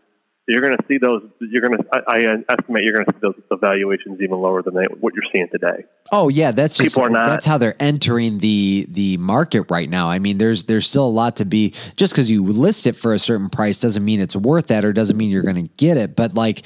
You're 0.48 0.60
going 0.60 0.76
to 0.76 0.84
see 0.86 0.98
those. 0.98 1.22
You're 1.40 1.60
going 1.60 1.76
to. 1.76 1.84
I, 1.92 2.18
I 2.18 2.18
estimate 2.48 2.84
you're 2.84 2.92
going 2.92 3.06
to 3.06 3.12
see 3.14 3.18
those 3.20 3.34
the 3.50 3.56
valuations 3.56 4.20
even 4.20 4.38
lower 4.40 4.62
than 4.62 4.74
they, 4.74 4.84
what 5.00 5.12
you're 5.14 5.24
seeing 5.34 5.48
today. 5.50 5.84
Oh 6.12 6.28
yeah, 6.28 6.52
that's 6.52 6.76
just 6.76 6.94
People 6.94 7.06
are 7.08 7.10
not- 7.10 7.26
that's 7.26 7.44
how 7.44 7.58
they're 7.58 7.74
entering 7.80 8.38
the 8.38 8.86
the 8.88 9.16
market 9.16 9.62
right 9.72 9.90
now. 9.90 10.08
I 10.08 10.20
mean, 10.20 10.38
there's 10.38 10.62
there's 10.64 10.88
still 10.88 11.04
a 11.06 11.10
lot 11.10 11.36
to 11.38 11.44
be. 11.44 11.74
Just 11.96 12.12
because 12.12 12.30
you 12.30 12.44
list 12.44 12.86
it 12.86 12.94
for 12.94 13.12
a 13.12 13.18
certain 13.18 13.48
price 13.50 13.78
doesn't 13.78 14.04
mean 14.04 14.20
it's 14.20 14.36
worth 14.36 14.68
that, 14.68 14.84
or 14.84 14.92
doesn't 14.92 15.16
mean 15.16 15.30
you're 15.30 15.42
going 15.42 15.66
to 15.66 15.74
get 15.78 15.96
it. 15.96 16.14
But 16.14 16.34
like 16.34 16.62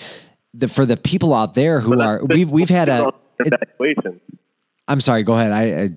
the 0.52 0.68
for 0.68 0.84
the 0.84 0.98
people 0.98 1.32
out 1.32 1.54
there 1.54 1.80
who 1.80 1.98
are 2.02 2.22
we've 2.22 2.50
we've 2.50 2.68
had 2.68 2.90
a. 2.90 3.12
it- 3.38 3.54
valuation. 3.78 4.20
I'm 4.88 5.00
sorry. 5.00 5.22
Go 5.22 5.32
ahead. 5.32 5.52
I, 5.52 5.62
I 5.84 5.90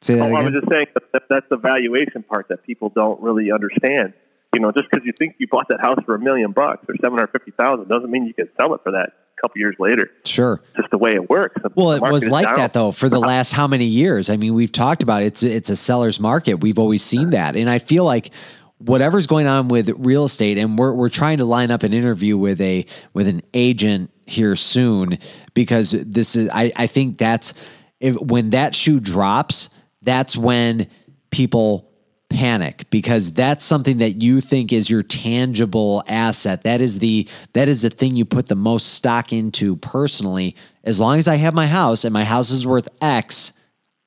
say 0.00 0.14
that 0.14 0.30
Oh, 0.30 0.34
I 0.36 0.44
was 0.44 0.52
just 0.52 0.68
saying 0.70 0.86
that- 1.12 1.22
that's 1.28 1.46
the 1.50 1.56
valuation 1.56 2.22
part 2.22 2.46
that 2.50 2.62
people 2.64 2.88
don't 2.90 3.20
really 3.20 3.50
understand. 3.50 4.12
You 4.54 4.60
know, 4.60 4.72
just 4.72 4.90
because 4.90 5.06
you 5.06 5.12
think 5.16 5.36
you 5.38 5.46
bought 5.46 5.68
that 5.68 5.80
house 5.80 5.98
for 6.04 6.14
a 6.16 6.18
million 6.18 6.52
bucks 6.52 6.84
or 6.88 6.94
seven 7.00 7.18
hundred 7.18 7.32
fifty 7.32 7.52
thousand 7.52 7.88
doesn't 7.88 8.10
mean 8.10 8.26
you 8.26 8.34
can 8.34 8.48
sell 8.56 8.74
it 8.74 8.80
for 8.82 8.90
that 8.92 9.10
a 9.38 9.40
couple 9.40 9.58
years 9.58 9.76
later. 9.78 10.10
Sure. 10.24 10.60
It's 10.70 10.76
just 10.76 10.90
the 10.90 10.98
way 10.98 11.12
it 11.12 11.30
works. 11.30 11.60
The 11.62 11.70
Well, 11.74 11.92
it 11.92 12.02
was 12.02 12.28
like 12.28 12.46
down. 12.46 12.56
that 12.56 12.72
though 12.72 12.90
for 12.90 13.08
the 13.08 13.20
last 13.32 13.52
how 13.52 13.68
many 13.68 13.84
years? 13.84 14.28
I 14.28 14.36
mean, 14.36 14.54
we've 14.54 14.72
talked 14.72 15.02
about 15.04 15.22
it. 15.22 15.26
it's 15.26 15.42
it's 15.44 15.70
a 15.70 15.76
seller's 15.76 16.18
market. 16.18 16.54
We've 16.54 16.78
always 16.80 17.04
seen 17.04 17.30
that, 17.30 17.54
and 17.54 17.70
I 17.70 17.78
feel 17.78 18.04
like 18.04 18.30
whatever's 18.78 19.26
going 19.26 19.46
on 19.46 19.68
with 19.68 19.90
real 19.98 20.24
estate, 20.24 20.58
and 20.58 20.76
we're 20.76 20.94
we're 20.94 21.10
trying 21.10 21.38
to 21.38 21.44
line 21.44 21.70
up 21.70 21.84
an 21.84 21.92
interview 21.92 22.36
with 22.36 22.60
a 22.60 22.86
with 23.12 23.28
an 23.28 23.42
agent 23.54 24.10
here 24.26 24.56
soon 24.56 25.18
because 25.54 25.92
this 25.92 26.34
is 26.34 26.48
I 26.52 26.72
I 26.74 26.86
think 26.88 27.18
that's 27.18 27.54
if 28.00 28.16
when 28.16 28.50
that 28.50 28.74
shoe 28.74 28.98
drops, 28.98 29.70
that's 30.02 30.36
when 30.36 30.88
people 31.30 31.89
panic 32.30 32.88
because 32.90 33.32
that's 33.32 33.64
something 33.64 33.98
that 33.98 34.22
you 34.22 34.40
think 34.40 34.72
is 34.72 34.88
your 34.88 35.02
tangible 35.02 36.02
asset 36.06 36.62
that 36.62 36.80
is 36.80 37.00
the 37.00 37.28
that 37.52 37.68
is 37.68 37.82
the 37.82 37.90
thing 37.90 38.16
you 38.16 38.24
put 38.24 38.46
the 38.46 38.54
most 38.54 38.94
stock 38.94 39.32
into 39.32 39.76
personally 39.76 40.54
as 40.84 41.00
long 41.00 41.18
as 41.18 41.26
i 41.26 41.34
have 41.34 41.54
my 41.54 41.66
house 41.66 42.04
and 42.04 42.12
my 42.12 42.24
house 42.24 42.50
is 42.50 42.66
worth 42.66 42.88
x 43.02 43.52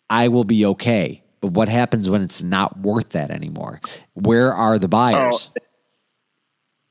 i 0.09 0.27
will 0.29 0.45
be 0.45 0.65
okay 0.65 1.21
but 1.41 1.51
what 1.51 1.67
happens 1.67 2.09
when 2.09 2.21
it's 2.21 2.41
not 2.41 2.79
worth 2.79 3.09
that 3.09 3.29
anymore 3.29 3.81
where 4.13 4.53
are 4.53 4.79
the 4.79 4.87
buyers 4.87 5.49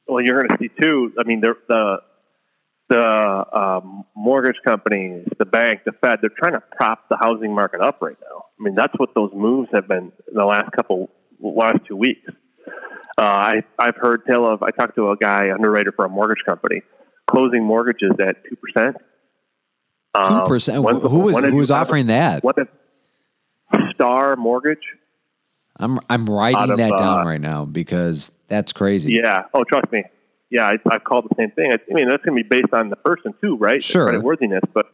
Well, 0.06 0.22
you're 0.22 0.42
going 0.42 0.50
to 0.50 0.56
see 0.58 0.70
too. 0.82 1.12
I 1.18 1.22
mean, 1.24 1.40
the 1.40 1.54
the 1.68 1.96
the 2.88 3.58
um, 3.58 4.04
mortgage 4.14 4.58
companies, 4.64 5.26
the 5.38 5.46
bank, 5.46 5.80
the 5.86 5.92
Fed, 5.92 6.18
they're 6.20 6.30
trying 6.36 6.52
to 6.52 6.62
prop 6.76 7.08
the 7.08 7.16
housing 7.16 7.54
market 7.54 7.80
up 7.80 8.02
right 8.02 8.16
now. 8.20 8.44
I 8.60 8.62
mean, 8.62 8.74
that's 8.74 8.92
what 8.98 9.14
those 9.14 9.30
moves 9.32 9.70
have 9.72 9.88
been 9.88 10.12
in 10.28 10.34
the 10.34 10.44
last 10.44 10.72
couple 10.72 11.08
last 11.48 11.78
two 11.86 11.96
weeks. 11.96 12.30
Uh, 13.18 13.22
I 13.22 13.64
I've 13.78 13.96
heard 13.96 14.24
tell 14.26 14.46
of. 14.46 14.62
I 14.62 14.70
talked 14.70 14.96
to 14.96 15.10
a 15.10 15.16
guy 15.16 15.50
underwriter 15.52 15.92
for 15.92 16.04
a 16.04 16.08
mortgage 16.08 16.44
company, 16.44 16.82
closing 17.30 17.64
mortgages 17.64 18.12
at 18.20 18.42
two 18.48 18.56
percent. 18.56 18.96
Two 20.28 20.44
percent. 20.46 20.78
Who 20.78 21.20
was 21.20 21.38
who 21.44 21.56
was 21.56 21.70
offering 21.70 22.06
that? 22.06 22.42
What 22.44 22.56
Star 23.94 24.36
Mortgage? 24.36 24.82
I'm 25.76 25.98
I'm 26.08 26.28
writing 26.28 26.70
of, 26.70 26.78
that 26.78 26.96
down 26.98 27.20
uh, 27.20 27.24
right 27.24 27.40
now 27.40 27.64
because 27.64 28.30
that's 28.48 28.72
crazy. 28.72 29.12
Yeah. 29.12 29.44
Oh, 29.54 29.64
trust 29.64 29.90
me. 29.90 30.04
Yeah, 30.50 30.66
I, 30.68 30.76
I've 30.90 31.04
called 31.04 31.26
the 31.30 31.34
same 31.38 31.50
thing. 31.52 31.72
I, 31.72 31.76
I 31.76 31.94
mean, 31.94 32.08
that's 32.08 32.22
going 32.22 32.36
to 32.36 32.44
be 32.44 32.48
based 32.48 32.74
on 32.74 32.90
the 32.90 32.96
person 32.96 33.32
too, 33.40 33.56
right? 33.56 33.82
Sure. 33.82 34.20
Worthiness, 34.20 34.60
but 34.74 34.86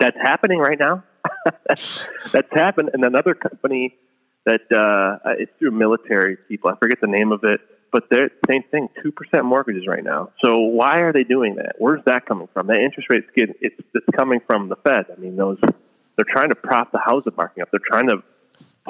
that's 0.00 0.16
happening 0.16 0.58
right 0.60 0.78
now. 0.78 1.04
that's 1.68 2.08
happened. 2.52 2.90
And 2.94 3.04
another 3.04 3.34
company 3.34 3.96
that 4.44 4.60
uh, 4.72 5.30
it's 5.38 5.52
through 5.58 5.72
military 5.72 6.36
people. 6.48 6.70
I 6.70 6.76
forget 6.76 7.00
the 7.00 7.06
name 7.06 7.32
of 7.32 7.44
it, 7.44 7.60
but 7.92 8.04
they're 8.10 8.30
same 8.50 8.62
thing. 8.70 8.88
Two 9.02 9.12
percent 9.12 9.44
mortgages 9.44 9.86
right 9.86 10.02
now. 10.02 10.30
So 10.44 10.58
why 10.58 11.00
are 11.00 11.12
they 11.12 11.24
doing 11.24 11.56
that? 11.56 11.76
Where's 11.78 12.02
that 12.06 12.26
coming 12.26 12.48
from? 12.52 12.66
That 12.66 12.80
interest 12.80 13.08
rate's 13.08 13.26
getting 13.36 13.54
it's 13.60 13.76
it's 13.94 14.06
coming 14.16 14.40
from 14.46 14.68
the 14.68 14.76
Fed. 14.76 15.06
I 15.16 15.20
mean, 15.20 15.36
those 15.36 15.58
they're 16.16 16.26
trying 16.28 16.50
to 16.50 16.56
prop 16.56 16.92
the 16.92 16.98
housing 16.98 17.34
market 17.36 17.62
up. 17.62 17.70
They're 17.70 17.80
trying 17.84 18.08
to 18.08 18.22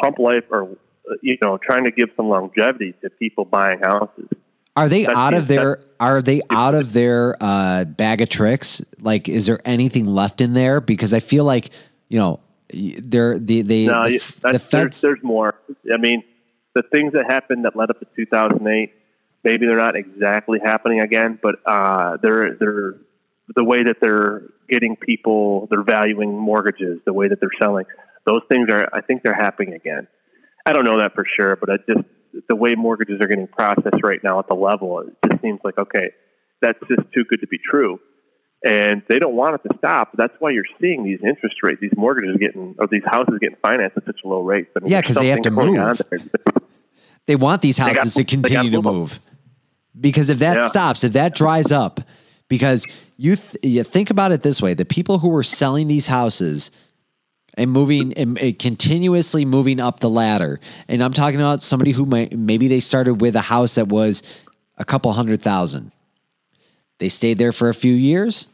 pump 0.00 0.18
life 0.18 0.44
or 0.50 0.64
uh, 0.64 1.14
you 1.22 1.36
know 1.42 1.58
trying 1.58 1.84
to 1.84 1.90
give 1.90 2.10
some 2.16 2.28
longevity 2.28 2.94
to 3.02 3.10
people 3.10 3.44
buying 3.44 3.80
houses. 3.80 4.28
Are 4.74 4.88
they 4.88 5.04
That's 5.04 5.18
out 5.18 5.34
of 5.34 5.48
their 5.48 5.80
are 6.00 6.22
they 6.22 6.40
out 6.48 6.74
of 6.74 6.92
their 6.94 7.36
uh, 7.40 7.84
bag 7.84 8.22
of 8.22 8.30
tricks? 8.30 8.80
Like, 9.00 9.28
is 9.28 9.46
there 9.46 9.60
anything 9.66 10.06
left 10.06 10.40
in 10.40 10.54
there? 10.54 10.80
Because 10.80 11.12
I 11.12 11.20
feel 11.20 11.44
like 11.44 11.70
you 12.08 12.18
know 12.18 12.40
they're 12.72 13.38
the 13.38 13.62
they 13.62 13.86
No, 13.86 14.08
the, 14.08 14.18
the 14.18 14.58
feds. 14.58 14.70
there's, 14.70 15.00
there's 15.00 15.22
more. 15.22 15.54
I 15.92 15.98
mean, 15.98 16.24
the 16.74 16.82
things 16.82 17.12
that 17.12 17.30
happened 17.30 17.64
that 17.64 17.76
led 17.76 17.90
up 17.90 18.00
to 18.00 18.06
2008, 18.16 18.92
maybe 19.44 19.66
they're 19.66 19.76
not 19.76 19.96
exactly 19.96 20.58
happening 20.64 21.00
again, 21.00 21.38
but 21.42 21.56
uh, 21.66 22.16
they're 22.22 22.54
they're 22.54 22.94
the 23.54 23.64
way 23.64 23.82
that 23.82 23.96
they're 24.00 24.42
getting 24.68 24.96
people, 24.96 25.66
they're 25.70 25.82
valuing 25.82 26.36
mortgages, 26.36 27.00
the 27.04 27.12
way 27.12 27.28
that 27.28 27.40
they're 27.40 27.50
selling, 27.60 27.84
those 28.26 28.42
things 28.48 28.68
are. 28.70 28.88
I 28.94 29.00
think 29.00 29.22
they're 29.22 29.34
happening 29.34 29.74
again. 29.74 30.06
I 30.64 30.72
don't 30.72 30.84
know 30.84 30.98
that 30.98 31.14
for 31.14 31.26
sure, 31.36 31.56
but 31.56 31.70
I 31.70 31.76
just 31.86 32.06
the 32.48 32.56
way 32.56 32.74
mortgages 32.74 33.20
are 33.20 33.26
getting 33.28 33.48
processed 33.48 34.02
right 34.02 34.20
now 34.22 34.38
at 34.38 34.48
the 34.48 34.54
level, 34.54 35.00
it 35.00 35.14
just 35.28 35.42
seems 35.42 35.60
like 35.64 35.78
okay, 35.78 36.10
that's 36.60 36.78
just 36.88 37.02
too 37.12 37.24
good 37.24 37.40
to 37.40 37.46
be 37.46 37.58
true. 37.58 38.00
And 38.64 39.02
they 39.08 39.18
don't 39.18 39.34
want 39.34 39.56
it 39.56 39.68
to 39.68 39.76
stop. 39.78 40.10
That's 40.16 40.34
why 40.38 40.50
you're 40.50 40.64
seeing 40.80 41.02
these 41.04 41.18
interest 41.22 41.56
rates, 41.62 41.80
these 41.80 41.90
mortgages 41.96 42.36
getting, 42.38 42.74
or 42.78 42.86
these 42.86 43.02
houses 43.04 43.34
getting 43.40 43.56
financed 43.60 43.96
at 43.96 44.04
such 44.06 44.20
a 44.24 44.28
low 44.28 44.42
rate. 44.42 44.68
I 44.76 44.80
mean, 44.80 44.92
Yeah, 44.92 45.00
because 45.00 45.16
they 45.16 45.28
have 45.28 45.42
to 45.42 45.50
move. 45.50 46.00
they 47.26 47.36
want 47.36 47.62
these 47.62 47.78
got- 47.78 47.96
houses 47.96 48.14
to 48.14 48.24
continue 48.24 48.70
to 48.70 48.82
move 48.82 49.18
because 50.00 50.30
if 50.30 50.38
that 50.38 50.56
Yeah. 50.58 50.66
stops, 50.68 51.02
if 51.04 51.12
that 51.14 51.34
dries 51.34 51.72
up, 51.72 52.00
because 52.48 52.86
you 53.16 53.36
th- 53.36 53.56
you 53.62 53.82
think 53.82 54.10
about 54.10 54.30
it 54.32 54.42
this 54.42 54.62
way: 54.62 54.74
the 54.74 54.84
people 54.84 55.18
who 55.18 55.28
were 55.28 55.42
selling 55.42 55.88
these 55.88 56.06
houses 56.06 56.70
and 57.54 57.70
moving 57.70 58.12
and, 58.14 58.38
and 58.40 58.58
continuously 58.58 59.44
moving 59.44 59.80
up 59.80 60.00
the 60.00 60.08
ladder, 60.10 60.58
and 60.88 61.02
I'm 61.02 61.12
talking 61.12 61.38
about 61.40 61.62
somebody 61.62 61.90
who 61.92 62.04
might 62.06 62.32
maybe 62.36 62.68
they 62.68 62.80
started 62.80 63.20
with 63.20 63.34
a 63.36 63.40
house 63.42 63.74
that 63.74 63.88
was 63.88 64.22
a 64.78 64.84
couple 64.84 65.12
hundred 65.12 65.42
thousand. 65.42 65.90
They 67.02 67.08
stayed 67.08 67.38
there 67.38 67.50
for 67.50 67.68
a 67.68 67.74
few 67.74 67.94
years. 67.94 68.46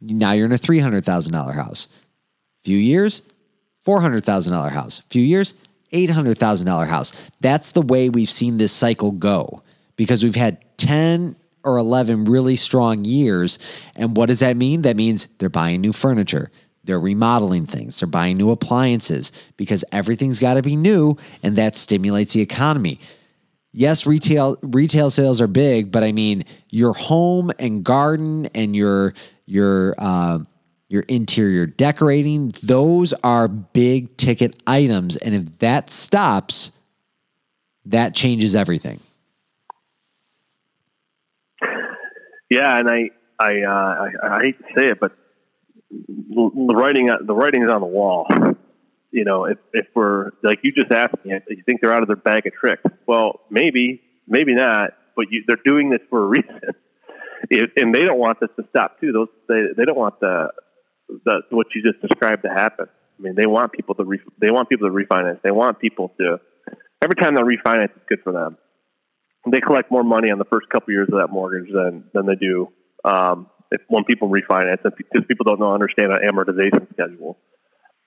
Now 0.00 0.32
you're 0.32 0.46
in 0.46 0.50
a 0.50 0.58
three 0.58 0.80
hundred 0.80 1.04
thousand 1.04 1.34
dollar 1.34 1.52
house. 1.52 1.86
Few 2.64 2.76
years, 2.76 3.22
four 3.78 4.00
hundred 4.00 4.24
thousand 4.24 4.54
dollar 4.54 4.70
house. 4.70 5.02
Few 5.08 5.22
years, 5.22 5.54
eight 5.92 6.10
hundred 6.10 6.36
thousand 6.36 6.66
dollar 6.66 6.86
house. 6.86 7.12
That's 7.42 7.70
the 7.70 7.82
way 7.82 8.08
we've 8.08 8.28
seen 8.28 8.58
this 8.58 8.72
cycle 8.72 9.12
go 9.12 9.62
because 9.94 10.24
we've 10.24 10.34
had 10.34 10.64
ten 10.76 11.36
or 11.62 11.76
eleven 11.76 12.24
really 12.24 12.56
strong 12.56 13.04
years. 13.04 13.60
And 13.94 14.16
what 14.16 14.26
does 14.30 14.40
that 14.40 14.56
mean? 14.56 14.82
That 14.82 14.96
means 14.96 15.28
they're 15.38 15.48
buying 15.48 15.80
new 15.80 15.92
furniture. 15.92 16.50
They're 16.82 16.98
remodeling 16.98 17.66
things. 17.66 18.00
They're 18.00 18.08
buying 18.08 18.36
new 18.36 18.50
appliances 18.50 19.30
because 19.56 19.84
everything's 19.92 20.40
got 20.40 20.54
to 20.54 20.62
be 20.62 20.74
new, 20.74 21.18
and 21.40 21.54
that 21.54 21.76
stimulates 21.76 22.34
the 22.34 22.40
economy 22.40 22.98
yes, 23.76 24.06
retail 24.06 24.56
retail 24.62 25.10
sales 25.10 25.40
are 25.40 25.46
big, 25.46 25.92
but 25.92 26.02
I 26.02 26.10
mean 26.10 26.42
your 26.70 26.94
home 26.94 27.52
and 27.60 27.84
garden 27.84 28.46
and 28.54 28.74
your 28.74 29.14
your 29.44 29.94
uh, 29.98 30.38
your 30.88 31.02
interior 31.02 31.66
decorating; 31.66 32.52
those 32.62 33.12
are 33.22 33.46
big 33.46 34.16
ticket 34.16 34.60
items, 34.66 35.16
and 35.16 35.34
if 35.34 35.58
that 35.60 35.90
stops, 35.90 36.72
that 37.84 38.14
changes 38.14 38.56
everything. 38.56 39.00
Yeah, 42.48 42.78
and 42.78 42.88
I, 42.88 43.10
I, 43.40 43.62
uh, 43.62 43.68
I, 43.68 44.36
I 44.36 44.40
hate 44.42 44.58
to 44.58 44.64
say 44.76 44.88
it, 44.90 45.00
but 45.00 45.12
the 45.90 46.74
writing 46.76 47.10
the 47.22 47.34
writing's 47.34 47.70
on 47.70 47.80
the 47.80 47.86
wall. 47.86 48.26
You 49.16 49.24
know, 49.24 49.46
if 49.46 49.56
if 49.72 49.86
we're 49.94 50.32
like 50.42 50.58
you 50.62 50.72
just 50.72 50.92
asked 50.92 51.24
me, 51.24 51.32
you 51.48 51.62
think 51.64 51.80
they're 51.80 51.92
out 51.92 52.02
of 52.02 52.06
their 52.06 52.16
bag 52.16 52.46
of 52.46 52.52
tricks? 52.52 52.82
Well, 53.06 53.40
maybe, 53.50 54.02
maybe 54.28 54.54
not. 54.54 54.90
But 55.16 55.26
you, 55.30 55.42
they're 55.46 55.56
doing 55.64 55.88
this 55.88 56.00
for 56.10 56.24
a 56.24 56.26
reason, 56.36 56.60
it, 57.48 57.70
and 57.76 57.94
they 57.94 58.00
don't 58.00 58.18
want 58.18 58.40
this 58.40 58.50
to 58.56 58.66
stop 58.68 59.00
too. 59.00 59.12
Those 59.12 59.28
they 59.48 59.62
they 59.74 59.86
don't 59.86 59.96
want 59.96 60.20
the 60.20 60.48
the 61.24 61.40
what 61.48 61.68
you 61.74 61.82
just 61.82 61.98
described 62.02 62.42
to 62.42 62.50
happen. 62.50 62.88
I 63.18 63.22
mean, 63.22 63.34
they 63.34 63.46
want 63.46 63.72
people 63.72 63.94
to 63.94 64.04
re, 64.04 64.20
they 64.38 64.50
want 64.50 64.68
people 64.68 64.86
to 64.86 64.94
refinance. 64.94 65.40
They 65.40 65.50
want 65.50 65.80
people 65.80 66.12
to 66.20 66.38
every 67.02 67.16
time 67.16 67.36
they 67.36 67.40
refinance, 67.40 67.96
it's 67.96 68.04
good 68.10 68.20
for 68.22 68.34
them. 68.34 68.58
They 69.50 69.60
collect 69.60 69.90
more 69.90 70.04
money 70.04 70.30
on 70.30 70.36
the 70.38 70.44
first 70.44 70.68
couple 70.68 70.92
years 70.92 71.08
of 71.10 71.18
that 71.20 71.28
mortgage 71.28 71.72
than 71.72 72.04
than 72.12 72.26
they 72.26 72.34
do 72.34 72.68
um, 73.02 73.48
if 73.70 73.80
when 73.88 74.04
people 74.04 74.28
refinance, 74.28 74.82
because 74.82 75.24
people 75.26 75.44
don't 75.44 75.58
know 75.58 75.72
understand 75.72 76.12
an 76.12 76.18
amortization 76.28 76.86
schedule. 76.92 77.38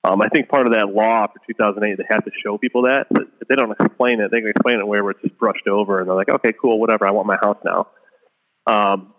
Um, 0.03 0.21
I 0.21 0.29
think 0.29 0.47
part 0.47 0.65
of 0.65 0.73
that 0.73 0.87
law 0.89 1.27
for 1.27 1.39
2008, 1.47 1.97
they 1.97 2.03
have 2.09 2.23
to 2.23 2.31
show 2.43 2.57
people 2.57 2.83
that. 2.83 3.07
But 3.11 3.23
if 3.41 3.47
they 3.47 3.55
don't 3.55 3.71
explain 3.71 4.21
it, 4.21 4.31
they 4.31 4.39
can 4.39 4.49
explain 4.49 4.79
it 4.79 4.87
where 4.87 5.07
it's 5.09 5.21
just 5.21 5.37
brushed 5.37 5.67
over, 5.67 5.99
and 5.99 6.07
they're 6.07 6.15
like, 6.15 6.29
"Okay, 6.29 6.53
cool, 6.59 6.79
whatever. 6.79 7.05
I 7.05 7.11
want 7.11 7.27
my 7.27 7.37
house 7.41 7.57
now." 7.65 7.87
Um, 8.65 9.13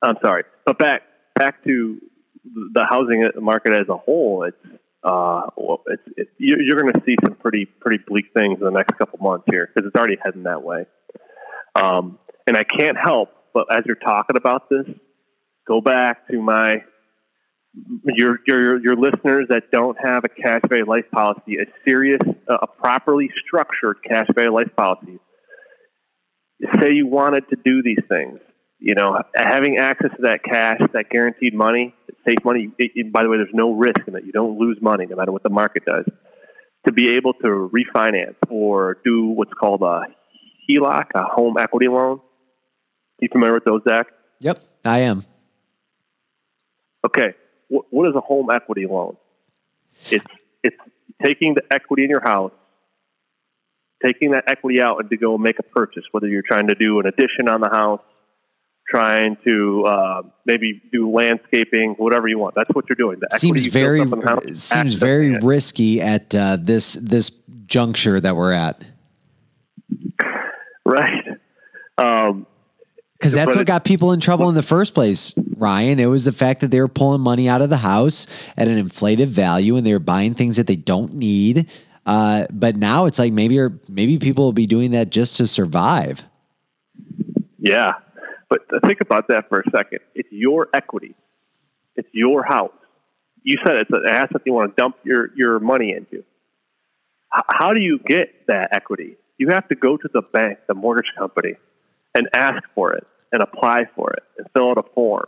I'm 0.00 0.16
sorry, 0.22 0.44
but 0.64 0.78
back 0.78 1.02
back 1.34 1.62
to 1.64 2.00
the 2.44 2.86
housing 2.88 3.28
market 3.40 3.72
as 3.72 3.88
a 3.88 3.96
whole. 3.96 4.44
It's 4.44 4.80
uh, 5.02 5.48
well, 5.56 5.82
it's, 5.86 6.02
it's 6.16 6.30
you're 6.38 6.80
going 6.80 6.94
to 6.94 7.02
see 7.04 7.16
some 7.24 7.34
pretty 7.34 7.66
pretty 7.66 8.02
bleak 8.06 8.26
things 8.34 8.58
in 8.58 8.64
the 8.64 8.70
next 8.70 8.96
couple 8.96 9.18
months 9.20 9.44
here 9.50 9.68
because 9.72 9.86
it's 9.86 9.96
already 9.96 10.16
heading 10.22 10.44
that 10.44 10.62
way. 10.62 10.86
Um, 11.74 12.18
and 12.46 12.56
I 12.56 12.64
can't 12.64 12.96
help 12.96 13.30
but 13.54 13.68
as 13.70 13.84
you're 13.86 13.96
talking 13.96 14.36
about 14.36 14.68
this, 14.68 14.84
go 15.66 15.80
back 15.80 16.28
to 16.28 16.42
my 16.42 16.82
your 18.04 18.38
your 18.46 18.80
your 18.80 18.96
listeners 18.96 19.46
that 19.48 19.70
don't 19.72 19.96
have 20.02 20.24
a 20.24 20.28
cash 20.28 20.60
value 20.68 20.86
life 20.86 21.04
policy, 21.12 21.56
a 21.56 21.66
serious, 21.86 22.20
uh, 22.48 22.58
a 22.62 22.66
properly 22.66 23.30
structured 23.44 23.98
cash 24.06 24.26
value 24.34 24.52
life 24.52 24.70
policy. 24.76 25.18
Say 26.80 26.92
you 26.92 27.06
wanted 27.06 27.48
to 27.50 27.56
do 27.64 27.82
these 27.82 27.98
things, 28.08 28.38
you 28.78 28.94
know, 28.94 29.20
having 29.34 29.76
access 29.76 30.10
to 30.16 30.22
that 30.22 30.44
cash, 30.44 30.80
that 30.92 31.10
guaranteed 31.10 31.52
money, 31.52 31.94
safe 32.26 32.38
money. 32.44 32.70
It, 32.78 32.92
it, 32.94 33.12
by 33.12 33.24
the 33.24 33.28
way, 33.28 33.38
there's 33.38 33.48
no 33.52 33.72
risk 33.72 34.00
in 34.06 34.14
that 34.14 34.24
you 34.24 34.32
don't 34.32 34.58
lose 34.58 34.78
money 34.80 35.06
no 35.06 35.16
matter 35.16 35.32
what 35.32 35.42
the 35.42 35.50
market 35.50 35.84
does. 35.84 36.04
To 36.86 36.92
be 36.92 37.14
able 37.14 37.32
to 37.34 37.70
refinance 37.72 38.36
or 38.50 38.98
do 39.04 39.28
what's 39.28 39.52
called 39.54 39.82
a 39.82 40.02
HELOC, 40.70 41.06
a 41.14 41.24
home 41.24 41.56
equity 41.58 41.88
loan. 41.88 42.20
You 43.20 43.28
familiar 43.32 43.54
with 43.54 43.64
those, 43.64 43.80
Zack? 43.88 44.08
Yep, 44.40 44.58
I 44.84 45.00
am. 45.00 45.24
Okay, 47.06 47.34
what, 47.68 47.86
what 47.90 48.08
is 48.08 48.14
a 48.14 48.20
home 48.20 48.50
equity 48.50 48.86
loan? 48.86 49.16
It's 50.10 50.24
it's 50.62 50.76
taking 51.22 51.54
the 51.54 51.62
equity 51.70 52.04
in 52.04 52.10
your 52.10 52.22
house, 52.22 52.52
taking 54.04 54.32
that 54.32 54.44
equity 54.46 54.80
out, 54.80 55.00
and 55.00 55.10
to 55.10 55.16
go 55.16 55.38
make 55.38 55.58
a 55.58 55.62
purchase. 55.62 56.04
Whether 56.10 56.28
you're 56.28 56.42
trying 56.42 56.68
to 56.68 56.74
do 56.74 57.00
an 57.00 57.06
addition 57.06 57.48
on 57.48 57.60
the 57.60 57.68
house, 57.68 58.00
trying 58.88 59.36
to 59.44 59.84
uh, 59.86 60.22
maybe 60.44 60.82
do 60.92 61.10
landscaping, 61.10 61.94
whatever 61.98 62.28
you 62.28 62.38
want. 62.38 62.54
That's 62.54 62.70
what 62.70 62.86
you're 62.88 62.96
doing. 62.96 63.18
The 63.20 63.38
seems 63.38 63.66
very 63.66 64.00
house, 64.00 64.58
seems 64.58 64.94
very 64.94 65.38
risky 65.38 66.00
at 66.00 66.34
uh, 66.34 66.58
this 66.60 66.94
this 66.94 67.30
juncture 67.66 68.20
that 68.20 68.36
we're 68.36 68.52
at. 68.52 68.82
Right. 70.84 71.24
Um, 71.96 72.46
because 73.18 73.32
that's 73.32 73.56
what 73.56 73.66
got 73.66 73.84
people 73.84 74.12
in 74.12 74.20
trouble 74.20 74.50
in 74.50 74.54
the 74.54 74.62
first 74.62 74.92
place, 74.92 75.32
Ryan. 75.58 75.98
It 75.98 76.06
was 76.06 76.24
the 76.24 76.32
fact 76.32 76.60
that 76.60 76.70
they 76.70 76.80
were 76.80 76.88
pulling 76.88 77.20
money 77.20 77.48
out 77.48 77.62
of 77.62 77.70
the 77.70 77.76
house 77.76 78.26
at 78.56 78.68
an 78.68 78.78
inflated 78.78 79.28
value 79.28 79.76
and 79.76 79.86
they 79.86 79.92
were 79.92 79.98
buying 79.98 80.34
things 80.34 80.56
that 80.56 80.66
they 80.66 80.76
don't 80.76 81.14
need. 81.14 81.68
Uh, 82.06 82.46
but 82.50 82.76
now 82.76 83.06
it's 83.06 83.18
like 83.18 83.32
maybe 83.32 83.58
or 83.58 83.78
maybe 83.88 84.18
people 84.18 84.44
will 84.44 84.52
be 84.52 84.66
doing 84.66 84.90
that 84.90 85.10
just 85.10 85.36
to 85.38 85.46
survive. 85.46 86.24
Yeah, 87.58 87.92
but 88.50 88.60
think 88.84 89.00
about 89.00 89.28
that 89.28 89.48
for 89.48 89.60
a 89.60 89.70
second. 89.70 90.00
It's 90.14 90.28
your 90.30 90.68
equity. 90.74 91.14
It's 91.96 92.08
your 92.12 92.42
house. 92.42 92.72
You 93.42 93.56
said 93.64 93.76
it's 93.76 93.90
an 93.90 94.04
asset 94.08 94.42
you 94.44 94.52
want 94.52 94.76
to 94.76 94.82
dump 94.82 94.96
your, 95.04 95.30
your 95.36 95.60
money 95.60 95.92
into. 95.92 96.24
H- 97.36 97.44
how 97.48 97.72
do 97.72 97.80
you 97.80 97.98
get 97.98 98.46
that 98.48 98.68
equity? 98.72 99.16
You 99.38 99.48
have 99.48 99.68
to 99.68 99.74
go 99.74 99.96
to 99.96 100.08
the 100.12 100.22
bank, 100.22 100.58
the 100.66 100.74
mortgage 100.74 101.10
company, 101.18 101.54
and 102.14 102.28
ask 102.32 102.62
for 102.74 102.92
it 102.92 103.06
and 103.32 103.42
apply 103.42 103.82
for 103.96 104.12
it 104.12 104.22
and 104.38 104.46
fill 104.54 104.70
out 104.70 104.78
a 104.78 104.82
form. 104.94 105.26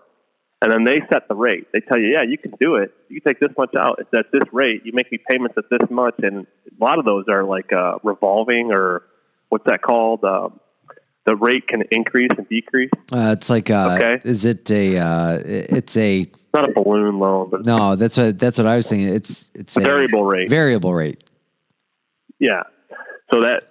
And 0.67 0.75
then 0.75 0.83
they 0.83 1.01
set 1.09 1.29
the 1.29 1.35
rate. 1.37 1.69
They 1.73 1.79
tell 1.79 1.97
you, 1.97 2.09
yeah, 2.09 2.25
you 2.29 2.37
can 2.37 2.51
do 2.61 2.75
it. 2.75 2.93
You 3.09 3.21
take 3.21 3.39
this 3.39 3.53
much 3.57 3.77
out. 3.79 4.01
It's 4.01 4.13
at 4.13 4.33
this 4.33 4.43
rate. 4.53 4.83
You 4.85 4.91
make 4.93 5.13
me 5.13 5.19
payments 5.31 5.57
at 5.57 5.71
this 5.71 5.89
much. 5.89 6.17
And 6.25 6.45
a 6.45 6.85
lot 6.85 6.99
of 6.99 7.05
those 7.05 7.27
are 7.29 7.45
like 7.45 7.73
uh, 7.73 7.99
revolving 8.03 8.73
or 8.73 9.05
what's 9.49 9.65
that 9.67 9.81
called? 9.81 10.25
Um, 10.25 10.59
the 11.25 11.37
rate 11.37 11.69
can 11.69 11.85
increase 11.93 12.31
and 12.37 12.49
decrease. 12.49 12.91
Uh, 13.13 13.37
it's 13.39 13.49
like, 13.49 13.71
uh, 13.71 13.97
okay. 13.97 14.29
is 14.29 14.45
it 14.45 14.69
a? 14.73 14.99
Uh, 14.99 15.41
it's 15.45 15.97
a. 15.97 16.23
It's 16.23 16.39
not 16.53 16.69
a 16.69 16.73
balloon 16.73 17.21
loan, 17.21 17.49
but 17.49 17.65
no, 17.65 17.95
that's 17.95 18.17
what 18.17 18.37
that's 18.37 18.59
what 18.59 18.67
I 18.67 18.75
was 18.75 18.89
saying. 18.89 19.03
It's 19.03 19.49
it's 19.55 19.77
a, 19.77 19.81
a 19.81 19.85
variable 19.85 20.25
rate. 20.25 20.51
Variable 20.51 20.95
rate. 20.95 21.23
Yeah. 22.41 22.65
So 23.33 23.43
that 23.43 23.63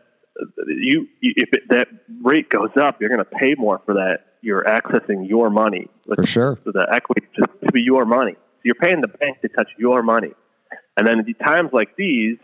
you 0.66 1.08
if 1.22 1.50
it, 1.52 1.64
that 1.72 1.90
rate 2.22 2.50
goes 2.50 2.72
up, 2.78 3.02
you're 3.02 3.10
going 3.10 3.20
to 3.20 3.26
pay 3.26 3.54
more 3.58 3.82
for 3.86 3.96
that. 3.96 4.20
You're 4.46 4.64
accessing 4.64 5.28
your 5.28 5.50
money 5.50 5.88
for 6.14 6.24
sure. 6.24 6.60
So 6.64 6.72
the 6.72 6.88
equity 6.92 7.26
to, 7.38 7.48
to 7.66 7.72
be 7.72 7.82
your 7.82 8.06
money. 8.06 8.34
So 8.34 8.62
you're 8.64 8.76
paying 8.76 9.02
the 9.02 9.08
bank 9.08 9.42
to 9.42 9.50
touch 9.50 9.70
your 9.80 10.04
money, 10.04 10.34
and 10.96 11.08
then 11.08 11.20
at 11.20 11.46
times 11.46 11.72
like 11.74 11.96
these, 11.98 12.38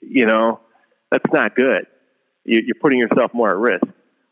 you 0.00 0.26
know, 0.26 0.60
that's 1.10 1.32
not 1.32 1.56
good. 1.56 1.88
You, 2.44 2.60
you're 2.64 2.76
putting 2.80 3.00
yourself 3.00 3.34
more 3.34 3.50
at 3.50 3.56
risk. 3.56 3.82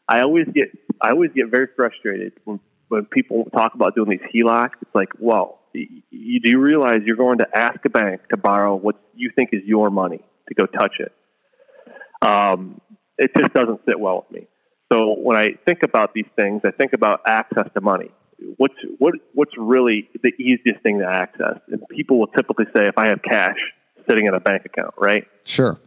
I 0.08 0.20
always 0.20 0.46
get 0.54 0.68
I 1.02 1.10
always 1.10 1.32
get 1.34 1.50
very 1.50 1.66
frustrated 1.74 2.34
when 2.44 2.60
when 2.86 3.04
people 3.06 3.46
talk 3.52 3.74
about 3.74 3.96
doing 3.96 4.10
these 4.10 4.30
HELOCs. 4.32 4.74
It's 4.80 4.94
like, 4.94 5.08
well, 5.18 5.58
you, 5.72 6.40
do 6.40 6.48
you 6.48 6.60
realize 6.60 6.98
you're 7.04 7.16
going 7.16 7.38
to 7.38 7.48
ask 7.52 7.84
a 7.84 7.90
bank 7.90 8.28
to 8.30 8.36
borrow 8.36 8.76
what 8.76 8.94
you 9.16 9.32
think 9.34 9.50
is 9.52 9.62
your 9.64 9.90
money 9.90 10.20
to 10.48 10.54
go 10.54 10.66
touch 10.66 11.00
it? 11.00 11.12
Um, 12.22 12.80
it 13.18 13.32
just 13.36 13.52
doesn't 13.52 13.80
sit 13.86 13.98
well 13.98 14.24
with 14.28 14.40
me. 14.40 14.46
So 14.92 15.14
when 15.18 15.36
I 15.36 15.54
think 15.66 15.82
about 15.82 16.14
these 16.14 16.28
things, 16.36 16.62
I 16.64 16.70
think 16.70 16.92
about 16.92 17.20
access 17.26 17.66
to 17.74 17.80
money. 17.80 18.10
What's 18.56 18.74
what 18.98 19.14
what's 19.34 19.52
really 19.58 20.08
the 20.22 20.32
easiest 20.38 20.82
thing 20.82 21.00
to 21.00 21.06
access? 21.06 21.58
And 21.68 21.82
people 21.90 22.18
will 22.18 22.28
typically 22.28 22.66
say, 22.74 22.86
if 22.86 22.96
I 22.96 23.08
have 23.08 23.20
cash 23.22 23.56
sitting 24.08 24.26
in 24.26 24.34
a 24.34 24.40
bank 24.40 24.64
account, 24.64 24.94
right? 24.96 25.26
Sure. 25.44 25.78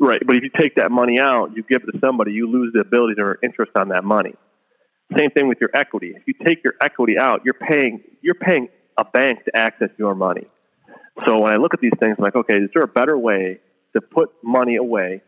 Right, 0.00 0.20
but 0.26 0.36
if 0.36 0.42
you 0.42 0.50
take 0.58 0.74
that 0.76 0.90
money 0.90 1.20
out, 1.20 1.56
you 1.56 1.62
give 1.62 1.82
it 1.86 1.92
to 1.92 1.98
somebody, 2.00 2.32
you 2.32 2.50
lose 2.50 2.72
the 2.74 2.80
ability 2.80 3.14
to 3.14 3.22
earn 3.22 3.36
interest 3.44 3.72
on 3.76 3.88
that 3.90 4.02
money. 4.02 4.34
Same 5.16 5.30
thing 5.30 5.46
with 5.46 5.58
your 5.60 5.70
equity. 5.72 6.14
If 6.16 6.24
you 6.26 6.34
take 6.44 6.64
your 6.64 6.74
equity 6.80 7.16
out, 7.18 7.42
you're 7.44 7.54
paying 7.54 8.02
you're 8.20 8.34
paying 8.34 8.68
a 8.98 9.04
bank 9.04 9.44
to 9.44 9.56
access 9.56 9.90
your 9.98 10.14
money. 10.14 10.46
So 11.26 11.38
when 11.40 11.52
I 11.52 11.56
look 11.56 11.74
at 11.74 11.80
these 11.80 11.92
things, 12.00 12.16
I'm 12.18 12.24
like, 12.24 12.34
okay, 12.34 12.56
is 12.56 12.70
there 12.74 12.82
a 12.82 12.88
better 12.88 13.16
way 13.16 13.60
to 13.94 14.00
put 14.00 14.30
money 14.42 14.76
away 14.76 15.22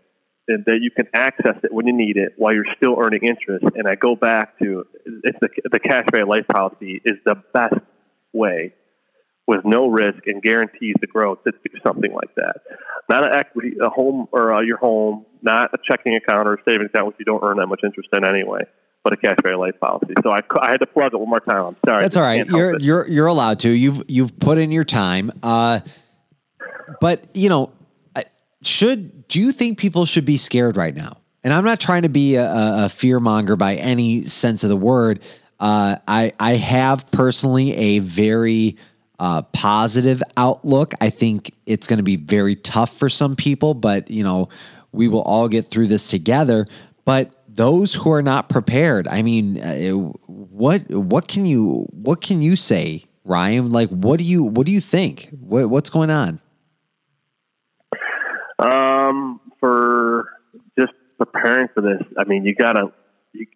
and 0.48 0.64
that 0.66 0.78
you 0.80 0.90
can 0.90 1.06
access 1.14 1.56
it 1.62 1.72
when 1.72 1.87
you 1.87 1.92
need 1.92 2.16
it 2.16 2.32
while 2.37 2.54
you're 2.54 2.64
still 2.76 2.96
earning 3.00 3.22
interest? 3.22 3.64
And 3.74 3.88
I 3.88 3.94
go 3.94 4.16
back 4.16 4.59
to 4.59 4.87
it's 5.24 5.38
the 5.40 5.48
the 5.70 5.80
cash 5.80 6.06
value 6.11 6.28
life 6.28 6.46
policy 6.52 7.00
is 7.04 7.16
the 7.24 7.37
best 7.52 7.74
way 8.32 8.74
with 9.46 9.64
no 9.64 9.87
risk 9.87 10.26
and 10.26 10.42
guarantees 10.42 10.94
the 11.00 11.06
growth 11.06 11.38
to 11.44 11.52
do 11.52 11.78
something 11.87 12.12
like 12.12 12.35
that. 12.35 12.56
Not 13.09 13.26
an 13.26 13.35
equity, 13.35 13.74
a 13.80 13.88
home 13.88 14.26
or 14.32 14.52
uh, 14.52 14.61
your 14.61 14.76
home, 14.76 15.24
not 15.42 15.72
a 15.72 15.78
checking 15.88 16.16
account 16.16 16.48
or 16.48 16.54
a 16.54 16.59
savings 16.68 16.90
account, 16.92 17.06
which 17.06 17.16
you 17.18 17.24
don't 17.24 17.42
earn 17.44 17.59
that 17.59 17.66
much 17.68 17.80
interest 17.85 18.09
in 18.12 18.24
anyway, 18.24 18.62
but 19.04 19.12
a 19.12 19.16
cash 19.16 19.37
value 19.42 19.59
life 19.59 19.78
policy. 19.80 20.14
So 20.24 20.30
I, 20.30 20.40
I 20.61 20.70
had 20.72 20.80
to 20.80 20.87
plug 20.87 21.14
it 21.14 21.18
one 21.18 21.28
more 21.28 21.40
time. 21.40 21.64
I'm 21.64 21.76
sorry. 21.87 22.02
That's 22.02 22.16
all 22.16 22.24
right. 22.24 22.44
You're 22.46 22.76
you're 22.78 23.09
you're 23.09 23.26
allowed 23.26 23.61
to. 23.61 23.70
You've 23.70 24.03
you've 24.09 24.36
put 24.40 24.59
in 24.59 24.72
your 24.72 24.84
time. 24.84 25.30
Uh, 25.42 25.80
but 27.01 27.24
you 27.34 27.49
know, 27.49 27.72
should 28.62 29.28
do 29.28 29.40
you 29.40 29.52
think 29.52 29.78
people 29.78 30.07
should 30.07 30.24
be 30.24 30.36
scared 30.36 30.76
right 30.76 30.94
now? 30.94 31.18
And 31.44 31.52
I'm 31.52 31.64
not 31.64 31.78
trying 31.78 32.02
to 32.02 32.09
be 32.09 32.34
a, 32.36 32.84
a 32.84 32.88
fear 32.88 33.20
monger 33.20 33.57
by 33.57 33.76
any 33.76 34.24
sense 34.24 34.64
of 34.64 34.70
the 34.70 34.76
word. 34.76 35.22
Uh, 35.61 35.96
I 36.07 36.32
I 36.40 36.54
have 36.54 37.11
personally 37.11 37.74
a 37.76 37.98
very 38.00 38.76
uh, 39.18 39.42
positive 39.42 40.22
outlook. 40.36 40.92
I 41.00 41.11
think 41.11 41.50
it's 41.64 41.86
going 41.86 41.98
to 41.98 42.02
be 42.02 42.16
very 42.16 42.57
tough 42.57 42.96
for 42.98 43.09
some 43.09 43.36
people, 43.36 43.74
but 43.74 44.11
you 44.11 44.24
know, 44.24 44.48
we 44.92 45.09
will 45.09 45.22
all 45.22 45.48
get 45.48 45.66
through 45.66 45.86
this 45.86 46.09
together. 46.09 46.66
But 47.04 47.32
those 47.48 47.94
who 47.94 48.12
are 48.12 48.22
not 48.22 48.48
prepared, 48.48 49.09
I 49.09 49.22
mean, 49.22 49.61
uh, 49.62 49.92
what 50.26 50.88
what 50.90 51.28
can 51.28 51.46
you 51.46 51.86
what 51.92 52.20
can 52.20 52.42
you 52.42 52.57
say, 52.57 53.04
Ryan? 53.24 53.70
Like, 53.70 53.88
what 53.90 54.18
do 54.18 54.24
you 54.24 54.42
what 54.42 54.66
do 54.66 54.72
you 54.72 54.80
think? 54.80 55.28
What, 55.30 55.70
what's 55.70 55.90
going 55.90 56.11
on? 56.11 56.40
Um, 58.59 59.40
for 59.61 60.26
just 60.78 60.92
preparing 61.18 61.68
for 61.74 61.82
this, 61.82 62.02
I 62.18 62.24
mean, 62.24 62.44
you 62.44 62.54
gotta. 62.54 62.92
You, 63.32 63.46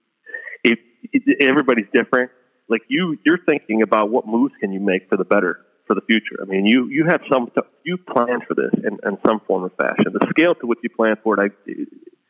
it, 0.62 0.78
it, 1.12 1.42
everybody's 1.42 1.86
different 1.92 2.30
like 2.70 2.82
you 2.88 3.18
you're 3.26 3.38
thinking 3.44 3.82
about 3.82 4.10
what 4.10 4.26
moves 4.26 4.54
can 4.60 4.72
you 4.72 4.80
make 4.80 5.08
for 5.08 5.18
the 5.18 5.24
better 5.24 5.66
for 5.86 5.94
the 5.94 6.00
future. 6.02 6.36
I 6.40 6.44
mean, 6.46 6.64
you 6.64 6.86
you 6.86 7.04
have 7.06 7.20
some 7.30 7.50
you 7.84 7.98
plan 7.98 8.38
for 8.46 8.54
this 8.54 8.72
in, 8.84 8.98
in 9.04 9.18
some 9.26 9.40
form 9.40 9.64
or 9.64 9.70
fashion. 9.70 10.12
The 10.12 10.26
scale 10.30 10.54
to 10.54 10.66
which 10.66 10.78
you 10.82 10.88
plan 10.88 11.16
for 11.22 11.42
it, 11.42 11.52
I 11.52 11.84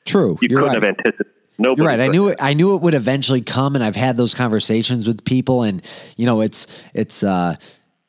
true. 0.06 0.38
You 0.40 0.48
couldn't 0.48 0.64
right. 0.64 0.74
have 0.74 0.84
anticipated. 0.84 1.26
Nobody 1.58 1.82
You're 1.82 1.88
right. 1.88 2.00
I 2.00 2.08
knew 2.08 2.28
it. 2.28 2.38
I 2.40 2.54
knew 2.54 2.74
it 2.74 2.80
would 2.80 2.94
eventually 2.94 3.42
come, 3.42 3.74
and 3.74 3.84
I've 3.84 3.96
had 3.96 4.16
those 4.16 4.34
conversations 4.34 5.06
with 5.06 5.26
people, 5.26 5.62
and 5.62 5.84
you 6.16 6.24
know, 6.24 6.40
it's 6.40 6.66
it's 6.94 7.22
uh, 7.22 7.56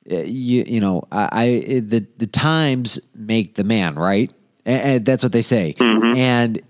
you 0.05 0.63
you 0.65 0.79
know, 0.79 1.03
I, 1.11 1.29
I 1.33 1.45
the 1.81 2.07
the 2.15 2.27
times 2.27 2.97
make 3.13 3.55
the 3.55 3.65
man, 3.65 3.95
right? 3.95 4.31
And, 4.65 4.81
and 4.81 5.05
that's 5.05 5.23
what 5.23 5.31
they 5.31 5.41
say. 5.41 5.73
Mm-hmm. 5.77 6.17
And 6.17 6.61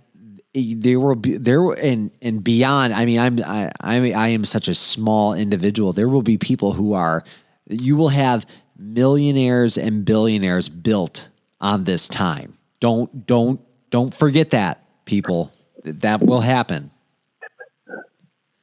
there 0.54 1.00
will 1.00 1.16
be 1.16 1.38
there 1.38 1.62
will- 1.62 1.78
and 1.82 2.12
and 2.22 2.44
beyond. 2.44 2.94
I 2.94 3.06
mean, 3.06 3.20
I'm 3.20 3.40
I 3.46 3.72
I, 3.80 4.00
mean, 4.00 4.16
I 4.16 4.30
am 4.30 4.46
such 4.46 4.68
a 4.68 4.76
small 4.76 5.34
individual. 5.34 5.94
There 5.94 6.10
will 6.10 6.22
be 6.22 6.38
people 6.38 6.74
who 6.74 6.94
are. 6.94 7.24
You 7.70 7.96
will 7.96 8.10
have 8.10 8.46
millionaires 8.78 9.78
and 9.78 10.04
billionaires 10.04 10.68
built 10.68 11.30
on 11.60 11.84
this 11.86 12.08
time. 12.08 12.58
Don't 12.80 13.26
don't 13.26 13.62
don't 13.90 14.14
forget 14.14 14.52
that, 14.52 14.84
people. 15.06 15.52
That 15.84 16.22
will 16.22 16.42
happen. 16.42 16.92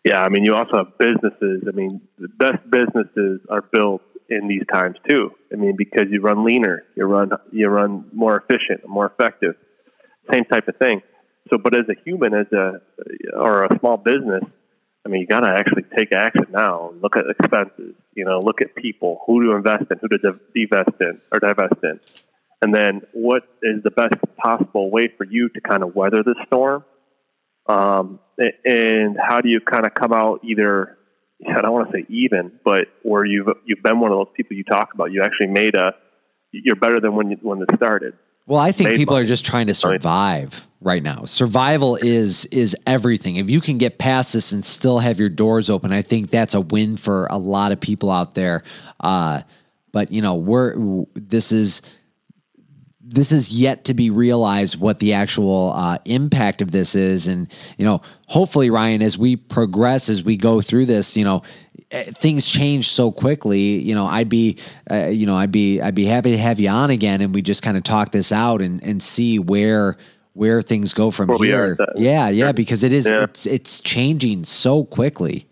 Yeah, 0.04 0.22
I 0.22 0.28
mean, 0.28 0.44
you 0.44 0.54
also 0.54 0.76
have 0.76 0.96
businesses. 0.98 1.64
I 1.66 1.72
mean, 1.72 2.00
the 2.18 2.28
best 2.28 2.70
businesses 2.70 3.40
are 3.50 3.62
built 3.62 4.02
in 4.28 4.48
these 4.48 4.64
times 4.72 4.96
too. 5.08 5.32
I 5.52 5.56
mean, 5.56 5.76
because 5.76 6.06
you 6.10 6.20
run 6.20 6.44
leaner, 6.44 6.84
you 6.96 7.04
run 7.04 7.30
you 7.50 7.68
run 7.68 8.06
more 8.12 8.36
efficient, 8.36 8.86
more 8.86 9.06
effective. 9.06 9.54
Same 10.30 10.44
type 10.44 10.68
of 10.68 10.76
thing. 10.76 11.02
So, 11.50 11.58
but 11.58 11.74
as 11.74 11.84
a 11.88 11.94
human, 12.04 12.34
as 12.34 12.46
a 12.52 12.80
or 13.34 13.64
a 13.64 13.78
small 13.78 13.96
business, 13.96 14.44
I 15.06 15.08
mean, 15.08 15.22
you 15.22 15.26
got 15.26 15.40
to 15.40 15.48
actually 15.48 15.84
take 15.96 16.12
action 16.12 16.46
now. 16.50 16.92
Look 17.00 17.16
at 17.16 17.24
expenses. 17.28 17.94
You 18.14 18.24
know, 18.24 18.40
look 18.40 18.60
at 18.60 18.74
people, 18.74 19.20
who 19.26 19.44
to 19.44 19.52
invest 19.52 19.84
in, 19.90 19.98
who 19.98 20.08
to 20.08 20.18
div- 20.18 20.40
divest 20.54 21.00
in 21.00 21.20
or 21.32 21.38
divest 21.38 21.82
in, 21.82 22.00
and 22.60 22.74
then 22.74 23.02
what 23.12 23.44
is 23.62 23.82
the 23.82 23.90
best 23.90 24.14
possible 24.36 24.90
way 24.90 25.08
for 25.16 25.24
you 25.24 25.48
to 25.50 25.60
kind 25.60 25.82
of 25.82 25.94
weather 25.94 26.22
the 26.22 26.34
storm 26.46 26.84
um, 27.68 28.18
and 28.64 29.16
how 29.20 29.40
do 29.40 29.48
you 29.48 29.60
kind 29.60 29.86
of 29.86 29.94
come 29.94 30.12
out 30.12 30.40
either 30.42 30.97
I 31.47 31.61
don't 31.61 31.72
want 31.72 31.91
to 31.91 31.99
say 31.99 32.07
even, 32.09 32.53
but 32.64 32.89
where 33.03 33.24
you've 33.24 33.49
you've 33.64 33.82
been 33.82 34.01
one 34.01 34.11
of 34.11 34.18
those 34.18 34.32
people 34.36 34.57
you 34.57 34.64
talk 34.64 34.93
about. 34.95 35.12
You 35.12 35.22
actually 35.22 35.49
made 35.49 35.74
a 35.74 35.95
you're 36.51 36.76
better 36.76 37.01
than 37.01 37.14
when 37.14 37.30
you, 37.30 37.36
when 37.43 37.62
it 37.62 37.68
started. 37.76 38.14
Well, 38.47 38.59
I 38.59 38.72
think 38.72 38.91
Made 38.91 38.97
people 38.97 39.14
money. 39.14 39.24
are 39.26 39.28
just 39.28 39.45
trying 39.45 39.66
to 39.66 39.74
survive 39.74 40.66
right 40.80 41.03
now. 41.03 41.26
Survival 41.26 41.97
is 41.97 42.47
is 42.47 42.74
everything. 42.86 43.36
If 43.36 43.51
you 43.51 43.61
can 43.61 43.76
get 43.78 43.99
past 43.99 44.32
this 44.32 44.53
and 44.53 44.64
still 44.64 44.99
have 45.01 45.20
your 45.20 45.28
doors 45.28 45.68
open, 45.68 45.93
I 45.93 46.03
think 46.03 46.30
that's 46.30 46.55
a 46.55 46.61
win 46.61 46.97
for 46.97 47.26
a 47.30 47.39
lot 47.39 47.72
of 47.72 47.80
people 47.80 48.11
out 48.11 48.34
there. 48.34 48.62
Uh, 49.01 49.43
but 49.93 50.11
you 50.11 50.22
know, 50.22 50.34
we're 50.34 51.05
this 51.14 51.53
is 51.53 51.82
this 53.11 53.32
is 53.32 53.50
yet 53.50 53.84
to 53.84 53.94
be 53.94 54.11
realized 54.11 54.78
what 54.78 54.98
the 54.98 55.14
actual 55.14 55.72
uh, 55.74 55.98
impact 56.04 56.61
of 56.61 56.70
this 56.70 56.94
is, 56.94 57.26
and 57.26 57.48
you 57.78 57.84
know, 57.84 58.02
hopefully, 58.26 58.70
Ryan, 58.70 59.00
as 59.02 59.16
we 59.16 59.36
progress, 59.36 60.09
as 60.09 60.22
we 60.22 60.36
go 60.36 60.61
through 60.61 60.86
this, 60.86 61.16
you 61.16 61.24
know, 61.24 61.42
eh, 61.90 62.04
things 62.12 62.44
change 62.44 62.88
so 62.90 63.11
quickly. 63.11 63.80
You 63.80 63.94
know, 63.94 64.04
I'd 64.04 64.28
be, 64.28 64.59
uh, 64.90 65.06
you 65.06 65.26
know, 65.26 65.34
I'd 65.34 65.50
be, 65.52 65.80
I'd 65.80 65.94
be 65.94 66.04
happy 66.04 66.32
to 66.32 66.38
have 66.38 66.61
you 66.61 66.68
on 66.68 66.90
again, 66.90 67.22
and 67.22 67.34
we 67.34 67.40
just 67.40 67.62
kind 67.62 67.76
of 67.76 67.82
talk 67.82 68.12
this 68.12 68.30
out 68.30 68.61
and 68.61 68.82
and 68.84 69.02
see 69.02 69.38
where 69.38 69.96
where 70.34 70.62
things 70.62 70.94
go 70.94 71.11
from 71.11 71.28
Where 71.28 71.38
here. 71.38 71.76
yeah, 71.96 72.28
yeah, 72.28 72.52
because 72.52 72.84
it 72.84 72.92
is 72.92 73.06
Yeah. 73.09 73.24
it's 73.24 73.46
it's 73.46 73.80
changing 73.80 74.44
so 74.44 74.84
quickly. 74.84 75.46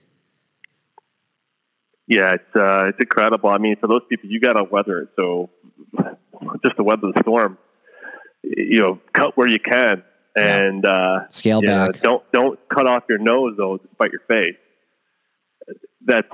Yeah, 2.09 2.34
it's 2.34 2.57
uh, 2.57 2.86
it's 2.88 2.98
incredible. 3.00 3.50
I 3.50 3.59
mean, 3.59 3.76
for 3.76 3.88
those 3.88 4.02
people, 4.09 4.30
you 4.30 4.38
got 4.40 4.52
to 4.54 4.64
weather 4.64 5.00
it. 5.00 5.09
So 5.16 5.50
just 6.64 6.76
to 6.76 6.82
weather 6.84 7.12
the 7.12 7.20
storm, 7.22 7.59
you 8.42 8.78
know, 8.78 9.00
cut 9.12 9.36
where 9.36 9.48
you 9.48 9.59
can, 9.59 10.04
and 10.36 10.84
uh, 10.86 11.28
Scale 11.30 11.62
yeah, 11.64 11.86
back. 11.88 12.00
Don't 12.00 12.22
don't 12.32 12.59
cut 12.68 12.86
off 12.86 13.04
your 13.09 13.18
nose 13.18 13.54
though, 13.57 13.78
despite 13.78 14.12
your 14.12 14.20
face. 14.28 14.57
That's 16.04 16.28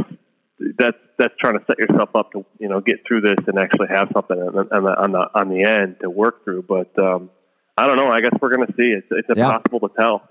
that's 0.79 0.97
that's 1.18 1.35
trying 1.41 1.59
to 1.59 1.64
set 1.66 1.79
yourself 1.79 2.11
up 2.14 2.33
to 2.33 2.45
you 2.59 2.68
know 2.68 2.81
get 2.81 2.97
through 3.09 3.23
this 3.23 3.39
and 3.47 3.59
actually 3.59 3.89
have 3.89 4.09
something 4.12 4.39
on 4.39 4.55
the 4.55 4.75
on 4.75 5.12
the 5.12 5.27
on 5.35 5.49
the, 5.49 5.62
end 5.64 5.97
to 6.03 6.11
work 6.11 6.45
through. 6.45 6.64
But 6.68 6.91
um, 6.99 7.31
I 7.79 7.87
don't 7.87 7.97
know. 7.97 8.09
I 8.09 8.20
guess 8.20 8.33
we're 8.43 8.55
going 8.55 8.66
to 8.66 8.75
see. 8.75 8.91
It's 8.91 9.07
it's 9.11 9.29
Yeah. 9.39 9.47
impossible 9.47 9.89
to 9.89 9.95
tell. 9.99 10.29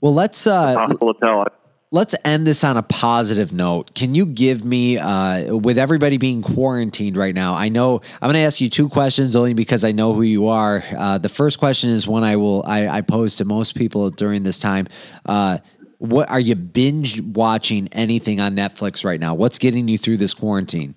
Well, 0.00 0.14
let's 0.14 0.48
uh, 0.48 0.74
Impossible 0.76 1.14
to 1.14 1.20
tell. 1.20 1.46
Let's 1.92 2.14
end 2.24 2.46
this 2.46 2.64
on 2.64 2.76
a 2.76 2.82
positive 2.82 3.52
note. 3.52 3.94
Can 3.94 4.14
you 4.14 4.26
give 4.26 4.64
me, 4.64 4.98
uh, 4.98 5.54
with 5.54 5.78
everybody 5.78 6.16
being 6.16 6.42
quarantined 6.42 7.16
right 7.16 7.34
now? 7.34 7.54
I 7.54 7.68
know 7.68 8.00
I'm 8.20 8.28
going 8.28 8.34
to 8.34 8.40
ask 8.40 8.60
you 8.60 8.70
two 8.70 8.88
questions 8.88 9.36
only 9.36 9.54
because 9.54 9.84
I 9.84 9.92
know 9.92 10.14
who 10.14 10.22
you 10.22 10.48
are. 10.48 10.82
Uh, 10.96 11.18
the 11.18 11.28
first 11.28 11.58
question 11.58 11.90
is 11.90 12.08
one 12.08 12.24
I 12.24 12.36
will 12.36 12.64
I, 12.66 12.88
I 12.88 13.00
pose 13.02 13.36
to 13.36 13.44
most 13.44 13.76
people 13.76 14.10
during 14.10 14.42
this 14.42 14.58
time. 14.58 14.88
Uh, 15.26 15.58
what 15.98 16.28
are 16.30 16.40
you 16.40 16.56
binge 16.56 17.20
watching 17.20 17.88
anything 17.92 18.40
on 18.40 18.56
Netflix 18.56 19.04
right 19.04 19.20
now? 19.20 19.34
What's 19.34 19.58
getting 19.58 19.86
you 19.86 19.98
through 19.98 20.16
this 20.16 20.34
quarantine? 20.34 20.96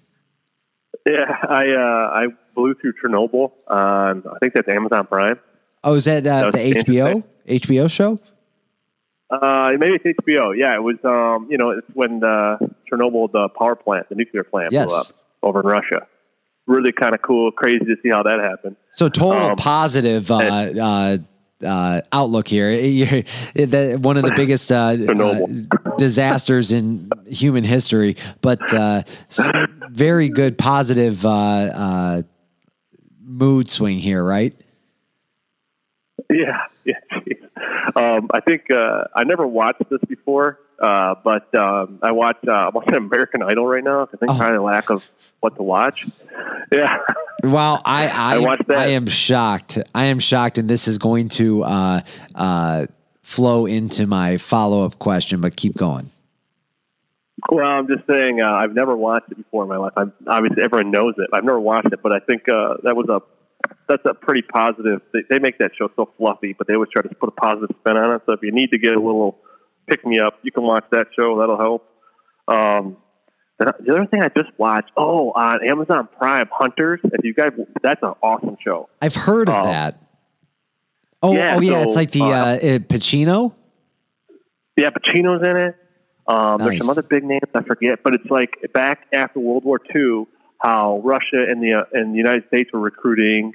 Yeah, 1.06 1.26
I 1.48 1.68
uh, 1.70 2.10
I 2.14 2.28
blew 2.56 2.74
through 2.74 2.94
Chernobyl 2.94 3.52
on 3.68 4.24
I 4.26 4.40
think 4.40 4.54
that's 4.56 4.68
Amazon 4.68 5.06
Prime. 5.06 5.40
Oh, 5.84 5.94
is 5.94 6.06
that, 6.06 6.26
uh, 6.26 6.50
That 6.50 6.54
the 6.54 6.74
HBO 6.74 7.24
HBO 7.48 7.92
show? 7.92 8.20
Uh, 9.30 9.74
maybe 9.80 9.96
it's 10.04 10.20
HBO. 10.22 10.56
Yeah, 10.56 10.76
it 10.76 10.84
was. 10.84 10.98
Um, 11.04 11.48
you 11.50 11.58
know, 11.58 11.72
it's 11.72 11.88
when 11.94 12.20
the 12.20 12.58
Chernobyl, 12.92 13.32
the 13.32 13.50
power 13.50 13.76
plant, 13.76 14.10
the 14.10 14.16
nuclear 14.16 14.44
plant, 14.44 14.72
Yes. 14.72 14.86
blew 14.88 14.96
up 14.96 15.08
over 15.42 15.60
in 15.62 15.66
Russia. 15.68 16.08
Really 16.68 16.92
kind 16.92 17.14
of 17.16 17.22
cool, 17.22 17.52
crazy 17.52 17.80
to 17.86 17.96
see 18.04 18.10
how 18.10 18.24
that 18.24 18.40
happened. 18.40 18.76
So 18.92 19.08
total 19.10 19.52
Um, 19.52 19.56
positive 19.56 20.30
uh, 20.32 20.36
uh, 20.36 21.18
uh, 21.64 22.02
outlook 22.12 22.48
here. 22.48 22.70
One 23.98 24.18
of 24.18 24.24
the 24.24 24.34
biggest 24.36 24.72
uh, 24.72 24.76
uh, 24.98 25.96
disasters 25.98 26.72
in 26.72 27.10
human 27.28 27.64
history, 27.64 28.18
but 28.42 28.60
uh, 28.74 29.04
very 29.92 30.30
good 30.30 30.58
positive 30.58 31.26
uh, 31.26 31.30
uh, 31.30 32.22
mood 33.24 33.70
swing 33.70 33.98
here, 34.00 34.24
right? 34.24 34.54
Yeah. 36.32 36.62
Um, 37.96 38.30
I 38.34 38.40
think 38.42 38.70
uh, 38.72 39.06
I 39.16 39.24
never 39.24 39.48
watched 39.48 39.90
this 39.90 40.02
before, 40.08 40.60
uh, 40.80 41.16
but 41.24 41.54
um, 41.56 42.00
I 42.04 42.12
watch. 42.12 42.38
Uh, 42.48 42.52
I'm 42.68 42.74
watching 42.74 42.96
American 42.98 43.42
Idol 43.42 43.66
right 43.66 43.84
now. 43.84 44.04
I 44.14 44.18
think 44.18 44.32
Oh. 44.32 44.56
of 44.56 44.62
lack 44.62 44.90
of 44.90 45.10
what 45.40 45.56
to 45.56 45.64
watch. 45.64 46.06
Yeah, 46.72 46.98
Wow, 47.44 47.80
I 47.86 48.08
I, 48.08 48.38
I. 48.38 48.56
I 48.74 48.86
am 48.88 49.08
shocked. 49.08 49.78
I 49.94 50.06
am 50.06 50.20
shocked, 50.20 50.58
and 50.58 50.70
this 50.70 50.88
is 50.88 50.98
going 50.98 51.30
to 51.30 51.64
uh, 51.64 52.02
uh, 52.34 52.88
flow 53.22 53.66
into 53.66 54.08
my 54.08 54.38
follow 54.38 54.84
up 54.86 55.00
question. 55.00 55.40
But 55.42 55.56
keep 55.56 55.76
going. 55.78 56.12
Well, 57.52 57.66
I'm 57.66 57.88
just 57.88 58.08
saying 58.08 58.42
uh, 58.42 58.50
I've 58.50 58.74
never 58.74 58.96
watched 58.98 59.32
it 59.32 59.36
before 59.38 59.64
in 59.64 59.70
my 59.70 59.78
life. 59.78 59.94
I'm, 59.96 60.12
obviously, 60.28 60.64
everyone 60.64 60.90
knows 60.92 61.14
it. 61.18 61.30
I've 61.32 61.44
never 61.44 61.60
watched 61.60 61.94
it, 61.94 62.02
but 62.02 62.12
I 62.12 62.20
think 62.20 62.50
uh, 62.50 62.76
that 62.84 62.96
was 62.96 63.08
a 63.10 63.22
that's 63.88 64.04
a 64.06 64.14
pretty 64.14 64.42
positive. 64.42 65.02
They, 65.14 65.20
they 65.30 65.40
make 65.40 65.58
that 65.60 65.72
show 65.78 65.90
so 65.96 66.10
fluffy, 66.18 66.54
but 66.58 66.68
they 66.68 66.74
always 66.76 66.90
try 66.92 67.02
to 67.02 67.10
put 67.16 67.30
a 67.30 67.32
positive 67.34 67.76
spin 67.80 67.98
on 67.98 68.16
it. 68.16 68.22
So 68.26 68.34
if 68.34 68.40
you 68.44 68.52
need 68.52 68.72
to 68.72 68.78
get 68.78 68.94
a 68.94 69.00
little 69.00 69.38
pick 69.88 70.06
me 70.06 70.20
up, 70.20 70.40
you 70.44 70.52
can 70.52 70.64
watch 70.64 70.86
that 70.92 71.08
show. 71.20 71.40
That'll 71.40 71.58
help. 71.58 71.88
Um, 72.48 72.98
the 73.60 73.74
the 73.86 73.94
other 73.94 74.06
thing 74.08 74.22
I 74.22 74.28
just 74.30 74.50
watched, 74.58 74.92
oh, 74.98 75.32
on 75.32 75.66
Amazon 75.68 76.10
Prime, 76.18 76.50
Hunters. 76.52 77.00
If 77.04 77.24
you 77.24 77.34
guys, 77.34 77.52
that's 77.82 78.02
an 78.04 78.14
awesome 78.22 78.58
show. 78.64 78.90
I've 79.02 79.16
heard 79.16 79.48
of 79.50 79.56
Oh. 79.56 79.68
that. 79.68 80.00
Oh, 81.24 81.34
Yeah, 81.34 81.56
oh 81.56 81.62
yeah, 81.62 81.82
so, 81.82 81.84
it's 81.84 81.96
like 81.96 82.12
the 82.12 82.22
uh, 82.22 82.26
uh, 82.28 82.30
uh, 82.32 82.80
Pacino. 82.80 83.54
Yeah, 84.78 84.90
Pacino's 84.90 85.42
in 85.48 85.58
it. 85.58 85.76
Um, 86.28 86.58
There's 86.60 86.80
some 86.80 86.90
other 86.90 87.04
big 87.04 87.24
names 87.24 87.42
I 87.54 87.62
forget, 87.64 88.00
but 88.04 88.14
it's 88.16 88.26
like 88.30 88.50
back 88.74 89.06
after 89.14 89.40
World 89.40 89.64
War 89.64 89.80
II, 89.96 90.26
how 90.66 91.00
Russia 91.04 91.46
and 91.48 91.62
the 91.62 91.74
uh, 91.74 91.84
and 91.94 92.14
the 92.14 92.18
United 92.18 92.48
States 92.48 92.72
were 92.74 92.80
recruiting 92.80 93.54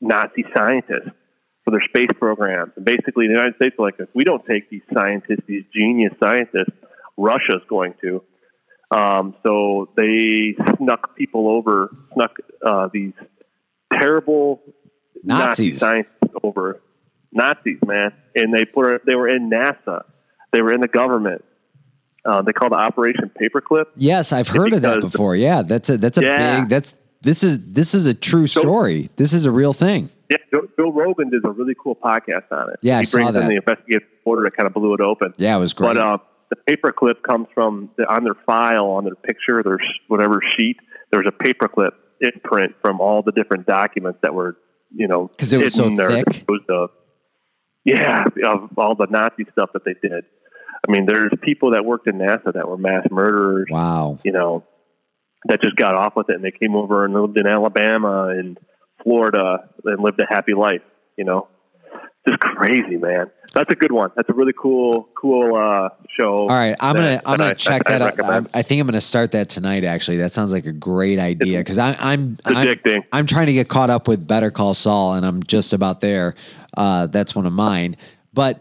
Nazi 0.00 0.44
scientists 0.56 1.10
for 1.64 1.70
their 1.70 1.82
space 1.88 2.10
programs, 2.18 2.72
and 2.76 2.84
basically 2.84 3.26
the 3.26 3.34
United 3.34 3.54
States 3.56 3.76
were 3.78 3.86
like, 3.86 3.94
if 3.98 4.08
we 4.14 4.24
don't 4.24 4.44
take 4.44 4.68
these 4.68 4.82
scientists, 4.92 5.42
these 5.46 5.64
genius 5.72 6.12
scientists, 6.20 6.74
Russia's 7.16 7.62
going 7.68 7.94
to. 8.00 8.22
Um, 8.90 9.36
so 9.46 9.90
they 9.96 10.56
snuck 10.78 11.14
people 11.14 11.48
over, 11.48 11.94
snuck 12.14 12.36
uh, 12.64 12.88
these 12.92 13.12
terrible 13.92 14.62
Nazi 15.22 15.70
Nazis. 15.70 15.78
scientists 15.78 16.34
over 16.42 16.80
Nazis, 17.30 17.78
man, 17.86 18.12
and 18.34 18.52
they 18.52 18.64
put 18.64 19.04
they 19.06 19.14
were 19.14 19.28
in 19.28 19.48
NASA, 19.48 20.02
they 20.52 20.62
were 20.62 20.72
in 20.72 20.80
the 20.80 20.88
government. 20.88 21.44
Uh, 22.28 22.42
they 22.42 22.52
called 22.52 22.72
it 22.72 22.78
Operation 22.78 23.30
Paperclip. 23.40 23.86
Yes, 23.96 24.32
I've 24.32 24.48
heard 24.48 24.74
of 24.74 24.82
that 24.82 24.96
because- 24.96 25.12
before. 25.12 25.34
Yeah, 25.34 25.62
that's 25.62 25.88
a 25.88 25.96
that's 25.96 26.18
a 26.18 26.22
Yeah. 26.22 26.60
big 26.60 26.68
that's 26.68 26.94
this 27.22 27.42
is 27.42 27.58
this 27.72 27.94
is 27.94 28.06
a 28.06 28.14
true 28.14 28.46
story. 28.46 29.08
This 29.16 29.32
is 29.32 29.46
a 29.46 29.50
real 29.50 29.72
thing. 29.72 30.10
Yeah, 30.30 30.36
Joe, 30.52 30.68
Joe 30.78 30.92
Rogan 30.92 31.30
does 31.30 31.40
a 31.44 31.50
really 31.50 31.74
cool 31.82 31.96
podcast 31.96 32.52
on 32.52 32.68
it. 32.70 32.76
Yeah, 32.82 32.98
I 32.98 33.00
he 33.00 33.06
saw 33.06 33.16
brings 33.18 33.32
that. 33.32 33.42
in 33.44 33.48
the 33.48 33.54
investigative 33.56 34.06
reporter 34.18 34.42
that 34.44 34.56
kind 34.56 34.66
of 34.66 34.74
blew 34.74 34.92
it 34.94 35.00
open. 35.00 35.32
Yeah, 35.38 35.56
it 35.56 35.60
was 35.60 35.72
great. 35.72 35.94
But 35.94 35.96
uh, 35.96 36.18
the 36.50 36.56
paperclip 36.76 37.22
comes 37.22 37.46
from 37.54 37.90
the, 37.96 38.04
on 38.12 38.24
their 38.24 38.36
file, 38.46 38.86
on 38.88 39.04
their 39.04 39.14
picture, 39.14 39.62
their 39.62 39.78
whatever 40.08 40.40
sheet. 40.56 40.76
There's 41.10 41.26
a 41.26 41.32
paperclip 41.32 41.92
imprint 42.20 42.74
from 42.82 43.00
all 43.00 43.22
the 43.22 43.32
different 43.32 43.66
documents 43.66 44.18
that 44.22 44.34
were, 44.34 44.58
you 44.94 45.08
know, 45.08 45.28
'Cause 45.38 45.52
it 45.54 45.62
was 45.64 45.72
so 45.74 45.86
or 45.90 45.96
thick? 46.10 46.44
of. 46.68 46.90
Yeah, 47.84 48.24
of 48.44 48.68
all 48.76 48.94
the 48.96 49.06
Nazi 49.08 49.46
stuff 49.52 49.70
that 49.72 49.84
they 49.86 49.94
did. 50.02 50.24
I 50.86 50.92
mean, 50.92 51.06
there's 51.06 51.32
people 51.42 51.72
that 51.72 51.84
worked 51.84 52.06
in 52.06 52.16
NASA 52.18 52.52
that 52.52 52.68
were 52.68 52.76
mass 52.76 53.06
murderers. 53.10 53.66
Wow. 53.70 54.18
You 54.24 54.32
know, 54.32 54.64
that 55.48 55.62
just 55.62 55.76
got 55.76 55.94
off 55.94 56.14
with 56.16 56.30
it, 56.30 56.36
and 56.36 56.44
they 56.44 56.50
came 56.52 56.74
over 56.76 57.04
and 57.04 57.14
lived 57.14 57.38
in 57.38 57.46
Alabama 57.46 58.28
and 58.28 58.58
Florida 59.02 59.68
and 59.84 60.02
lived 60.02 60.20
a 60.20 60.26
happy 60.28 60.54
life. 60.54 60.82
You 61.16 61.24
know, 61.24 61.48
just 62.28 62.40
crazy, 62.40 62.96
man. 62.96 63.30
That's 63.54 63.72
a 63.72 63.74
good 63.74 63.92
one. 63.92 64.10
That's 64.14 64.28
a 64.28 64.34
really 64.34 64.52
cool, 64.60 65.08
cool 65.20 65.56
uh, 65.56 65.88
show. 66.18 66.40
All 66.40 66.48
right, 66.48 66.76
I'm 66.80 66.94
gonna 66.94 67.08
that- 67.08 67.22
I'm 67.26 67.38
gonna 67.38 67.50
I- 67.50 67.54
check 67.54 67.82
I 67.86 67.98
that 67.98 68.02
out. 68.20 68.24
I'm, 68.24 68.46
I 68.54 68.62
think 68.62 68.80
I'm 68.80 68.86
gonna 68.86 69.00
start 69.00 69.32
that 69.32 69.48
tonight. 69.48 69.84
Actually, 69.84 70.18
that 70.18 70.32
sounds 70.32 70.52
like 70.52 70.66
a 70.66 70.72
great 70.72 71.18
idea 71.18 71.58
because 71.58 71.78
I'm 71.78 71.96
I'm 71.98 72.38
I'm. 72.44 72.76
I'm 73.12 73.26
trying 73.26 73.46
to 73.46 73.52
get 73.52 73.68
caught 73.68 73.90
up 73.90 74.06
with 74.06 74.26
Better 74.26 74.50
Call 74.50 74.74
Saul, 74.74 75.14
and 75.14 75.24
I'm 75.24 75.42
just 75.42 75.72
about 75.72 76.00
there. 76.00 76.34
Uh, 76.76 77.06
that's 77.06 77.34
one 77.34 77.46
of 77.46 77.52
mine. 77.52 77.96
But 78.34 78.60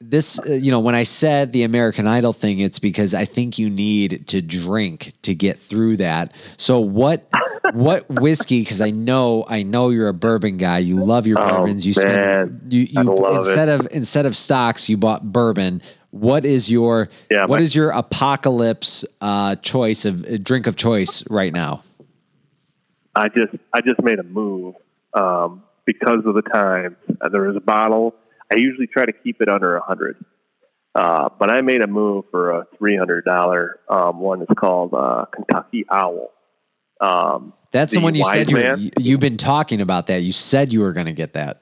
this, 0.00 0.38
uh, 0.38 0.52
you 0.52 0.70
know, 0.70 0.80
when 0.80 0.94
I 0.94 1.04
said 1.04 1.52
the 1.52 1.62
American 1.62 2.06
Idol 2.06 2.32
thing, 2.32 2.60
it's 2.60 2.78
because 2.78 3.14
I 3.14 3.24
think 3.24 3.58
you 3.58 3.70
need 3.70 4.28
to 4.28 4.42
drink 4.42 5.12
to 5.22 5.34
get 5.34 5.58
through 5.58 5.96
that. 5.98 6.32
So 6.58 6.80
what 6.80 7.26
what 7.72 8.08
whiskey? 8.20 8.60
Because 8.60 8.80
I 8.82 8.90
know 8.90 9.46
I 9.48 9.62
know 9.62 9.88
you're 9.90 10.08
a 10.08 10.14
bourbon 10.14 10.58
guy. 10.58 10.78
You 10.78 10.96
love 11.02 11.26
your 11.26 11.38
Oh, 11.40 11.48
bourbons. 11.48 11.86
You 11.86 11.94
man. 11.96 12.46
spend 12.60 12.72
you 12.72 12.82
you 12.82 13.02
love 13.04 13.34
it. 13.34 13.48
instead 13.48 13.68
of 13.70 13.88
instead 13.90 14.26
of 14.26 14.36
stocks, 14.36 14.88
you 14.88 14.96
bought 14.98 15.32
bourbon. 15.32 15.80
What 16.10 16.44
is 16.44 16.70
your 16.70 17.08
Yeah, 17.30 17.46
what 17.46 17.58
my- 17.58 17.62
is 17.62 17.74
your 17.74 17.90
apocalypse 17.90 19.04
uh, 19.22 19.56
choice 19.56 20.04
of 20.04 20.24
uh, 20.26 20.36
drink 20.36 20.66
of 20.66 20.76
choice 20.76 21.24
right 21.30 21.52
now? 21.52 21.82
I 23.14 23.28
just 23.28 23.54
I 23.72 23.80
just 23.80 24.02
made 24.02 24.18
a 24.18 24.22
move 24.24 24.74
um, 25.14 25.62
because 25.86 26.20
of 26.26 26.34
the 26.34 26.42
times. 26.42 26.96
Uh, 27.20 27.30
There 27.30 27.48
a 27.48 27.60
bottle. 27.60 28.14
I 28.52 28.56
usually 28.56 28.86
try 28.86 29.06
to 29.06 29.12
keep 29.12 29.40
it 29.40 29.48
under 29.48 29.76
a 29.76 29.82
hundred, 29.82 30.16
uh, 30.94 31.28
but 31.38 31.50
I 31.50 31.60
made 31.62 31.82
a 31.82 31.86
move 31.86 32.26
for 32.30 32.50
a 32.50 32.66
three 32.78 32.96
hundred 32.96 33.24
dollar 33.24 33.80
um, 33.88 34.20
one. 34.20 34.42
It's 34.42 34.52
called 34.58 34.94
uh, 34.94 35.26
Kentucky 35.34 35.84
Owl. 35.90 36.32
Um, 37.00 37.52
That's 37.72 37.94
the, 37.94 38.00
one 38.00 38.14
you 38.14 38.24
said 38.24 38.50
you 38.50 38.90
you've 38.98 39.20
been 39.20 39.36
talking 39.36 39.80
about 39.80 40.06
that. 40.06 40.22
You 40.22 40.32
said 40.32 40.72
you 40.72 40.80
were 40.80 40.92
going 40.92 41.06
to 41.06 41.12
get 41.12 41.34
that. 41.34 41.58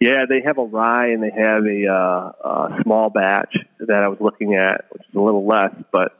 yeah, 0.00 0.24
they 0.28 0.40
have 0.44 0.58
a 0.58 0.64
rye 0.64 1.08
and 1.08 1.22
they 1.22 1.30
have 1.30 1.64
a, 1.66 1.86
uh, 1.86 2.48
a 2.48 2.82
small 2.82 3.10
batch 3.10 3.54
that 3.80 4.02
I 4.02 4.08
was 4.08 4.18
looking 4.20 4.54
at, 4.54 4.86
which 4.90 5.02
is 5.02 5.14
a 5.14 5.20
little 5.20 5.46
less, 5.46 5.74
but 5.92 6.12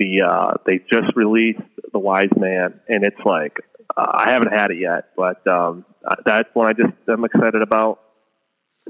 the 0.00 0.22
uh, 0.22 0.54
they 0.66 0.80
just 0.90 1.14
released 1.14 1.60
the 1.92 1.98
Wise 1.98 2.30
Man, 2.36 2.80
and 2.88 3.04
it's 3.04 3.20
like 3.24 3.58
uh, 3.96 4.10
I 4.12 4.30
haven't 4.32 4.52
had 4.52 4.70
it 4.70 4.78
yet, 4.78 5.10
but 5.16 5.46
um, 5.46 5.84
uh, 6.04 6.16
that's 6.24 6.48
one 6.54 6.66
I 6.66 6.72
just 6.72 6.94
I'm 7.06 7.24
excited 7.24 7.62
about. 7.62 8.00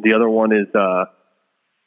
The 0.03 0.14
other 0.14 0.28
one 0.28 0.53
is 0.53 0.66
uh, 0.74 1.05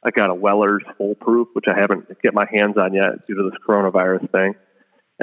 I 0.03 0.11
got 0.11 0.29
a 0.29 0.33
Weller's 0.33 0.83
full 0.97 1.15
proof, 1.15 1.47
which 1.53 1.65
I 1.67 1.79
haven't 1.79 2.21
get 2.21 2.33
my 2.33 2.45
hands 2.51 2.77
on 2.77 2.93
yet 2.93 3.25
due 3.27 3.35
to 3.35 3.49
this 3.49 3.59
coronavirus 3.67 4.29
thing. 4.31 4.55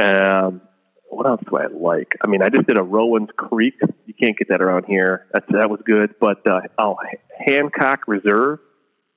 Um, 0.01 0.63
what 1.09 1.27
else 1.27 1.41
do 1.49 1.57
I 1.57 1.67
like? 1.67 2.17
I 2.25 2.29
mean, 2.29 2.43
I 2.43 2.49
just 2.49 2.67
did 2.67 2.79
a 2.79 2.83
Rowan's 2.83 3.31
Creek. 3.37 3.75
You 4.07 4.15
can't 4.15 4.39
get 4.39 4.49
that 4.49 4.63
around 4.63 4.85
here. 4.87 5.27
That's, 5.33 5.47
that 5.51 5.69
was 5.69 5.81
good. 5.85 6.15
But 6.21 6.47
uh, 6.47 6.61
oh, 6.79 6.97
Hancock 7.47 8.01
Reserve. 8.07 8.61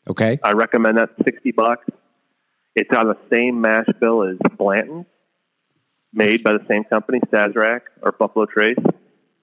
Okay. 0.09 0.39
I 0.43 0.51
recommend 0.53 0.97
that. 0.97 1.09
Sixty 1.23 1.51
bucks. 1.51 1.85
It's 2.75 2.89
on 2.97 3.07
the 3.07 3.17
same 3.31 3.61
mash 3.61 3.85
bill 4.01 4.23
as 4.23 4.37
Blanton, 4.57 5.05
made 6.11 6.43
by 6.43 6.53
the 6.53 6.65
same 6.67 6.83
company, 6.83 7.19
Sazerac 7.31 7.81
or 8.01 8.11
Buffalo 8.11 8.47
Trace. 8.47 8.75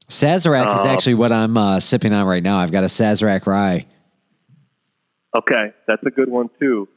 Sazerac 0.08 0.74
is 0.74 0.84
Uh, 0.84 0.88
actually 0.88 1.14
what 1.14 1.30
I'm 1.30 1.56
uh, 1.56 1.78
sipping 1.78 2.12
on 2.12 2.26
right 2.26 2.42
now. 2.42 2.56
I've 2.56 2.72
got 2.72 2.82
a 2.82 2.88
Sazerac 2.88 3.46
rye. 3.46 3.86
Okay, 5.36 5.72
that's 5.86 6.02
a 6.04 6.10
good 6.10 6.28
one 6.28 6.50
too. 6.58 6.88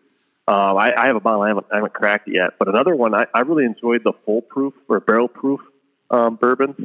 Uh, 0.47 0.75
I, 0.75 1.03
I 1.03 1.07
have 1.07 1.15
a 1.15 1.19
bottle. 1.19 1.41
I 1.41 1.49
haven't, 1.49 1.67
I 1.71 1.75
haven't 1.75 1.93
cracked 1.93 2.27
it 2.27 2.35
yet. 2.35 2.51
But 2.59 2.67
another 2.67 2.95
one, 2.95 3.13
I, 3.15 3.25
I 3.33 3.41
really 3.41 3.65
enjoyed 3.65 4.03
the 4.03 4.13
full 4.25 4.41
proof 4.41 4.73
or 4.89 4.99
barrel 4.99 5.27
proof 5.27 5.61
um, 6.09 6.35
bourbons. 6.35 6.75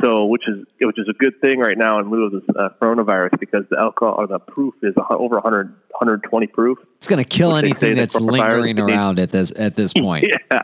So, 0.00 0.26
which 0.26 0.42
is 0.46 0.64
which 0.80 0.98
is 0.98 1.08
a 1.08 1.12
good 1.12 1.40
thing 1.40 1.58
right 1.58 1.76
now 1.76 1.98
in 1.98 2.08
lieu 2.08 2.26
of 2.26 2.32
this 2.32 2.42
uh, 2.56 2.68
coronavirus 2.80 3.40
because 3.40 3.64
the 3.68 3.78
alcohol 3.78 4.14
or 4.16 4.28
the 4.28 4.38
proof 4.38 4.74
is 4.82 4.94
over 5.10 5.36
100, 5.36 5.70
120 5.70 6.46
proof. 6.48 6.78
It's 6.96 7.08
going 7.08 7.22
to 7.22 7.28
kill 7.28 7.52
Which 7.52 7.62
they 7.62 7.68
say 7.70 7.74
anything 7.74 7.96
that's 7.96 8.20
lingering 8.20 8.78
around 8.78 9.18
at 9.18 9.32
this 9.32 9.52
at 9.56 9.74
this 9.74 9.92
point. 9.96 10.28
Yeah, 10.52 10.60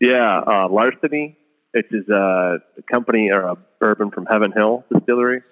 yeah. 0.00 0.38
Uh, 0.38 0.68
Larceny, 0.68 1.36
which 1.72 1.86
is 1.90 2.08
a 2.08 2.58
company 2.90 3.30
or 3.32 3.40
a 3.40 3.56
bourbon 3.80 4.12
from 4.12 4.26
Heaven 4.26 4.52
Hill 4.52 4.84
Distillery. 4.92 5.42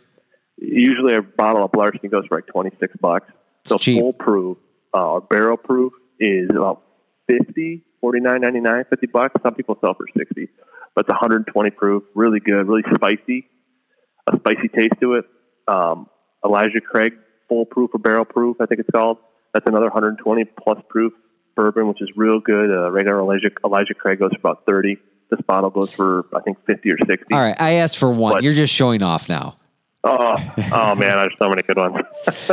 Usually, 0.57 1.16
a 1.16 1.22
bottle 1.22 1.64
of 1.64 1.72
Larceny 1.74 2.09
goes 2.09 2.26
for 2.28 2.37
like 2.37 2.47
twenty 2.47 2.70
six 2.78 2.95
bucks. 3.01 3.32
So 3.66 3.76
It's 3.76 3.84
cheap. 3.84 4.00
full 4.00 4.12
proof 4.12 4.58
uh, 4.94 5.12
or 5.12 5.20
barrel 5.20 5.56
proof 5.56 5.92
is 6.18 6.48
about 6.50 6.82
50 7.28 7.82
49 8.00 8.84
50 8.88 9.06
bucks. 9.08 9.34
Some 9.42 9.54
people 9.54 9.76
sell 9.80 9.94
for 9.94 10.06
60 10.16 10.48
but 10.96 11.04
it's 11.04 11.10
120 11.10 11.70
proof, 11.70 12.02
really 12.14 12.40
good, 12.40 12.66
really 12.66 12.82
spicy, 12.94 13.46
a 14.26 14.36
spicy 14.38 14.68
taste 14.74 14.94
to 15.00 15.14
it. 15.14 15.26
Um, 15.68 16.08
Elijah 16.44 16.80
Craig 16.80 17.12
full 17.48 17.66
proof 17.66 17.90
or 17.94 17.98
barrel 17.98 18.24
proof, 18.24 18.56
I 18.60 18.66
think 18.66 18.80
it's 18.80 18.90
called. 18.90 19.18
That's 19.52 19.66
another 19.68 19.86
120 19.86 20.44
plus 20.60 20.78
proof 20.88 21.12
bourbon, 21.54 21.86
which 21.86 22.00
is 22.00 22.10
real 22.16 22.40
good. 22.40 22.70
Uh, 22.70 22.90
regular 22.90 23.20
Elijah 23.20 23.50
Elijah 23.64 23.94
Craig 23.94 24.18
goes 24.18 24.30
for 24.32 24.38
about 24.38 24.64
30. 24.66 24.96
This 25.30 25.40
bottle 25.46 25.70
goes 25.70 25.92
for 25.92 26.24
I 26.34 26.40
think 26.40 26.58
50 26.66 26.90
or 26.90 26.96
60. 27.06 27.34
All 27.34 27.40
right, 27.40 27.56
I 27.60 27.72
asked 27.72 27.98
for 27.98 28.10
one. 28.10 28.32
What? 28.32 28.42
You're 28.42 28.54
just 28.54 28.72
showing 28.72 29.02
off 29.02 29.28
now. 29.28 29.58
Oh, 30.09 30.36
oh 30.72 30.94
man, 30.94 31.16
there's 31.16 31.34
so 31.38 31.48
many 31.48 31.62
good 31.62 31.76
ones. 31.76 32.07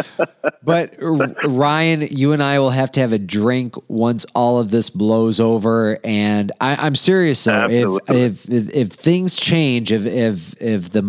But 0.64 0.96
R- 1.02 1.36
Ryan, 1.44 2.08
you 2.10 2.32
and 2.32 2.42
I 2.42 2.58
will 2.60 2.70
have 2.70 2.92
to 2.94 3.02
have 3.02 3.12
a 3.12 3.20
drink 3.20 3.76
once 3.90 4.26
all 4.34 4.60
of 4.60 4.72
this 4.72 4.90
blows 4.90 5.40
over. 5.42 6.00
And 6.06 6.52
I, 6.62 6.76
I'm 6.76 6.96
serious 6.96 7.44
though. 7.44 7.66
If, 7.66 7.72
Absolutely. 7.86 8.22
if 8.22 8.50
if 8.50 8.76
if 8.76 8.88
things 8.90 9.36
change, 9.36 9.92
if 9.92 10.06
if 10.06 10.62
if 10.62 10.90
the 10.92 11.02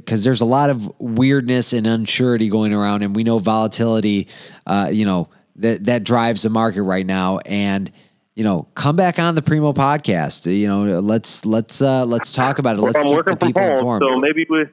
because 0.00 0.24
there's 0.24 0.40
a 0.40 0.46
lot 0.46 0.70
of 0.70 0.90
weirdness 0.98 1.72
and 1.74 1.86
unsurety 1.86 2.50
going 2.50 2.72
around, 2.72 3.02
and 3.02 3.14
we 3.14 3.22
know 3.22 3.38
volatility, 3.38 4.28
uh, 4.66 4.88
you 4.90 5.04
know 5.04 5.28
that 5.56 5.84
that 5.84 6.04
drives 6.04 6.42
the 6.42 6.50
market 6.50 6.82
right 6.82 7.06
now. 7.06 7.38
And 7.44 7.92
you 8.34 8.44
know, 8.44 8.66
come 8.74 8.96
back 8.96 9.18
on 9.18 9.34
the 9.34 9.42
Preemo 9.42 9.74
podcast. 9.74 10.50
You 10.50 10.66
know, 10.68 11.00
let's 11.00 11.44
let's 11.44 11.82
uh, 11.82 12.06
let's 12.06 12.32
talk 12.32 12.58
about 12.58 12.78
it. 12.78 12.80
Let's 12.80 12.96
I'm 12.96 13.02
keep 13.04 13.14
working 13.14 13.34
the 13.34 13.40
from 13.40 13.48
people 13.48 13.62
home, 13.62 13.72
informed. 13.72 14.02
so 14.02 14.18
maybe 14.18 14.46
we 14.48 14.64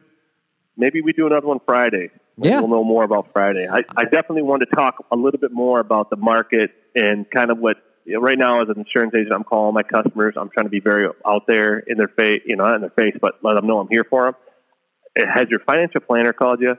maybe 0.79 1.01
we 1.01 1.13
do 1.13 1.27
another 1.27 1.45
one 1.47 1.59
Friday. 1.65 2.09
Yeah. 2.41 2.59
we'll 2.59 2.69
know 2.69 2.83
more 2.85 3.03
about 3.03 3.27
Friday. 3.33 3.67
I, 3.69 3.83
I 3.97 4.03
definitely 4.05 4.43
want 4.43 4.61
to 4.61 4.75
talk 4.75 5.05
a 5.11 5.15
little 5.17 5.39
bit 5.39 5.51
more 5.51 5.81
about 5.81 6.09
the 6.09 6.15
market 6.15 6.71
and 6.95 7.29
kind 7.29 7.51
of 7.51 7.57
what 7.59 7.75
right 8.07 8.37
now 8.37 8.61
as 8.61 8.69
an 8.69 8.77
insurance 8.79 9.13
agent, 9.13 9.33
I'm 9.33 9.43
calling 9.43 9.73
my 9.75 9.83
customers. 9.83 10.35
I'm 10.37 10.49
trying 10.49 10.65
to 10.65 10.69
be 10.69 10.79
very 10.79 11.07
out 11.27 11.43
there 11.47 11.79
in 11.79 11.97
their 11.97 12.07
face, 12.07 12.41
you 12.45 12.55
know, 12.55 12.63
not 12.65 12.75
in 12.75 12.81
their 12.81 12.89
face, 12.91 13.13
but 13.21 13.33
let 13.43 13.55
them 13.55 13.67
know 13.67 13.79
I'm 13.79 13.89
here 13.91 14.05
for 14.09 14.25
them. 14.25 15.27
Has 15.35 15.49
your 15.49 15.59
financial 15.59 15.99
planner 16.01 16.31
called 16.31 16.61
you? 16.61 16.75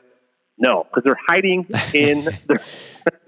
No, 0.59 0.85
because 0.85 1.05
they're 1.05 1.19
hiding 1.27 1.67
in 1.93 2.25
their, 2.49 2.61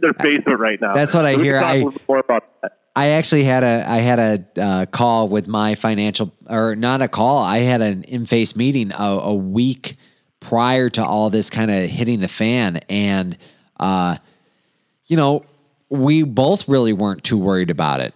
their 0.01 0.13
basement 0.15 0.59
right 0.59 0.81
now. 0.81 0.95
That's 0.95 1.13
what 1.15 1.27
I 1.27 1.35
So 1.35 1.41
hear. 1.43 1.57
I- 1.59 1.73
a 1.73 1.77
little 1.77 1.91
bit 1.93 2.09
more 2.09 2.19
about 2.19 2.45
that. 2.63 2.79
I 2.95 3.09
actually 3.09 3.45
had 3.45 3.63
a 3.65 3.85
I 3.89 3.99
had 4.01 4.19
a 4.19 4.63
uh, 4.63 4.85
call 4.87 5.27
with 5.29 5.49
my 5.49 5.75
financial 5.77 6.31
or 6.51 6.77
not 6.77 7.01
a 7.01 7.09
call. 7.09 7.39
I 7.39 7.61
had 7.61 7.81
an 7.81 8.05
in 8.05 8.27
face 8.27 8.55
meeting 8.55 8.93
a, 8.93 9.03
a 9.03 9.35
week 9.35 9.97
prior 10.43 10.89
to 10.91 11.05
all 11.05 11.31
this 11.31 11.49
kind 11.51 11.71
of 11.71 11.89
hitting 11.89 12.21
the 12.21 12.29
fan, 12.29 12.77
and 12.89 13.39
uh, 13.81 14.17
you 15.07 15.17
know 15.17 15.45
we 15.89 16.23
both 16.23 16.69
really 16.69 16.93
weren't 16.93 17.23
too 17.25 17.39
worried 17.39 17.71
about 17.71 18.01
it. 18.01 18.15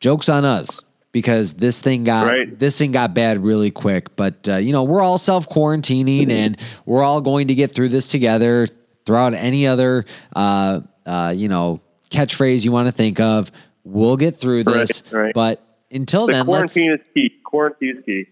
Jokes 0.00 0.28
on 0.28 0.44
us 0.44 0.80
because 1.12 1.54
this 1.54 1.80
thing 1.80 2.04
got 2.04 2.26
Right. 2.26 2.58
this 2.58 2.78
thing 2.78 2.92
got 2.92 3.14
bad 3.14 3.42
really 3.42 3.70
quick. 3.70 4.14
But 4.16 4.48
uh, 4.48 4.56
you 4.56 4.72
know 4.72 4.84
we're 4.84 5.00
all 5.02 5.18
self 5.18 5.48
quarantining 5.48 6.30
and 6.30 6.56
we're 6.86 7.02
all 7.02 7.20
going 7.20 7.48
to 7.48 7.54
get 7.54 7.72
through 7.72 7.88
this 7.88 8.08
together. 8.08 8.66
Throw 9.06 9.18
out 9.18 9.34
any 9.34 9.66
other 9.66 10.04
uh, 10.36 10.80
uh, 11.06 11.34
you 11.36 11.48
know 11.48 11.80
catchphrase 12.10 12.64
you 12.64 12.72
want 12.72 12.88
to 12.88 12.92
think 12.92 13.20
of. 13.20 13.50
We'll 13.84 14.16
get 14.16 14.36
through 14.36 14.64
this. 14.64 15.02
Right, 15.10 15.20
right. 15.22 15.34
But 15.34 15.64
until 15.90 16.26
The 16.26 16.32
then, 16.34 16.44
quarantine 16.44 16.92
is 16.92 17.00
key. 17.14 17.30
Quarantine 17.44 17.96
is 17.98 18.04
key. 18.04 18.26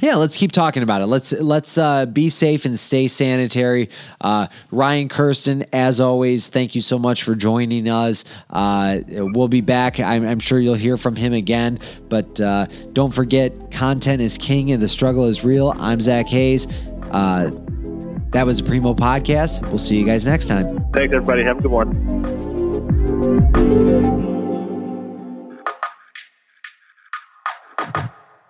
Yeah, 0.00 0.16
let's 0.16 0.36
keep 0.36 0.50
talking 0.50 0.82
about 0.82 1.02
it. 1.02 1.06
Let's 1.06 1.32
let's 1.32 1.78
uh, 1.78 2.06
be 2.06 2.28
safe 2.28 2.64
and 2.64 2.78
stay 2.78 3.06
sanitary. 3.06 3.90
Uh, 4.20 4.48
Ryan 4.72 5.08
Kersten, 5.08 5.64
as 5.72 6.00
always, 6.00 6.48
thank 6.48 6.74
you 6.74 6.82
so 6.82 6.98
much 6.98 7.22
for 7.22 7.36
joining 7.36 7.88
us. 7.88 8.24
Uh, 8.50 9.00
we'll 9.08 9.48
be 9.48 9.60
back. 9.60 10.00
I'm, 10.00 10.26
I'm 10.26 10.40
sure 10.40 10.58
you'll 10.58 10.74
hear 10.74 10.96
from 10.96 11.14
him 11.14 11.32
again. 11.32 11.78
But 12.08 12.40
uh, 12.40 12.66
don't 12.92 13.14
forget, 13.14 13.70
content 13.70 14.20
is 14.20 14.36
king 14.36 14.72
and 14.72 14.82
the 14.82 14.88
struggle 14.88 15.26
is 15.26 15.44
real. 15.44 15.72
I'm 15.78 16.00
Zack 16.00 16.26
Hayes. 16.28 16.66
Uh, 17.12 17.50
that 18.30 18.44
was 18.44 18.60
the 18.60 18.68
Preemo 18.68 18.96
Podcast. 18.96 19.62
We'll 19.68 19.78
see 19.78 19.96
you 19.96 20.04
guys 20.04 20.26
next 20.26 20.48
time. 20.48 20.84
Thanks, 20.92 21.14
everybody. 21.14 21.44
Have 21.44 21.58
a 21.58 21.62
good 21.62 21.70
one. 21.70 24.33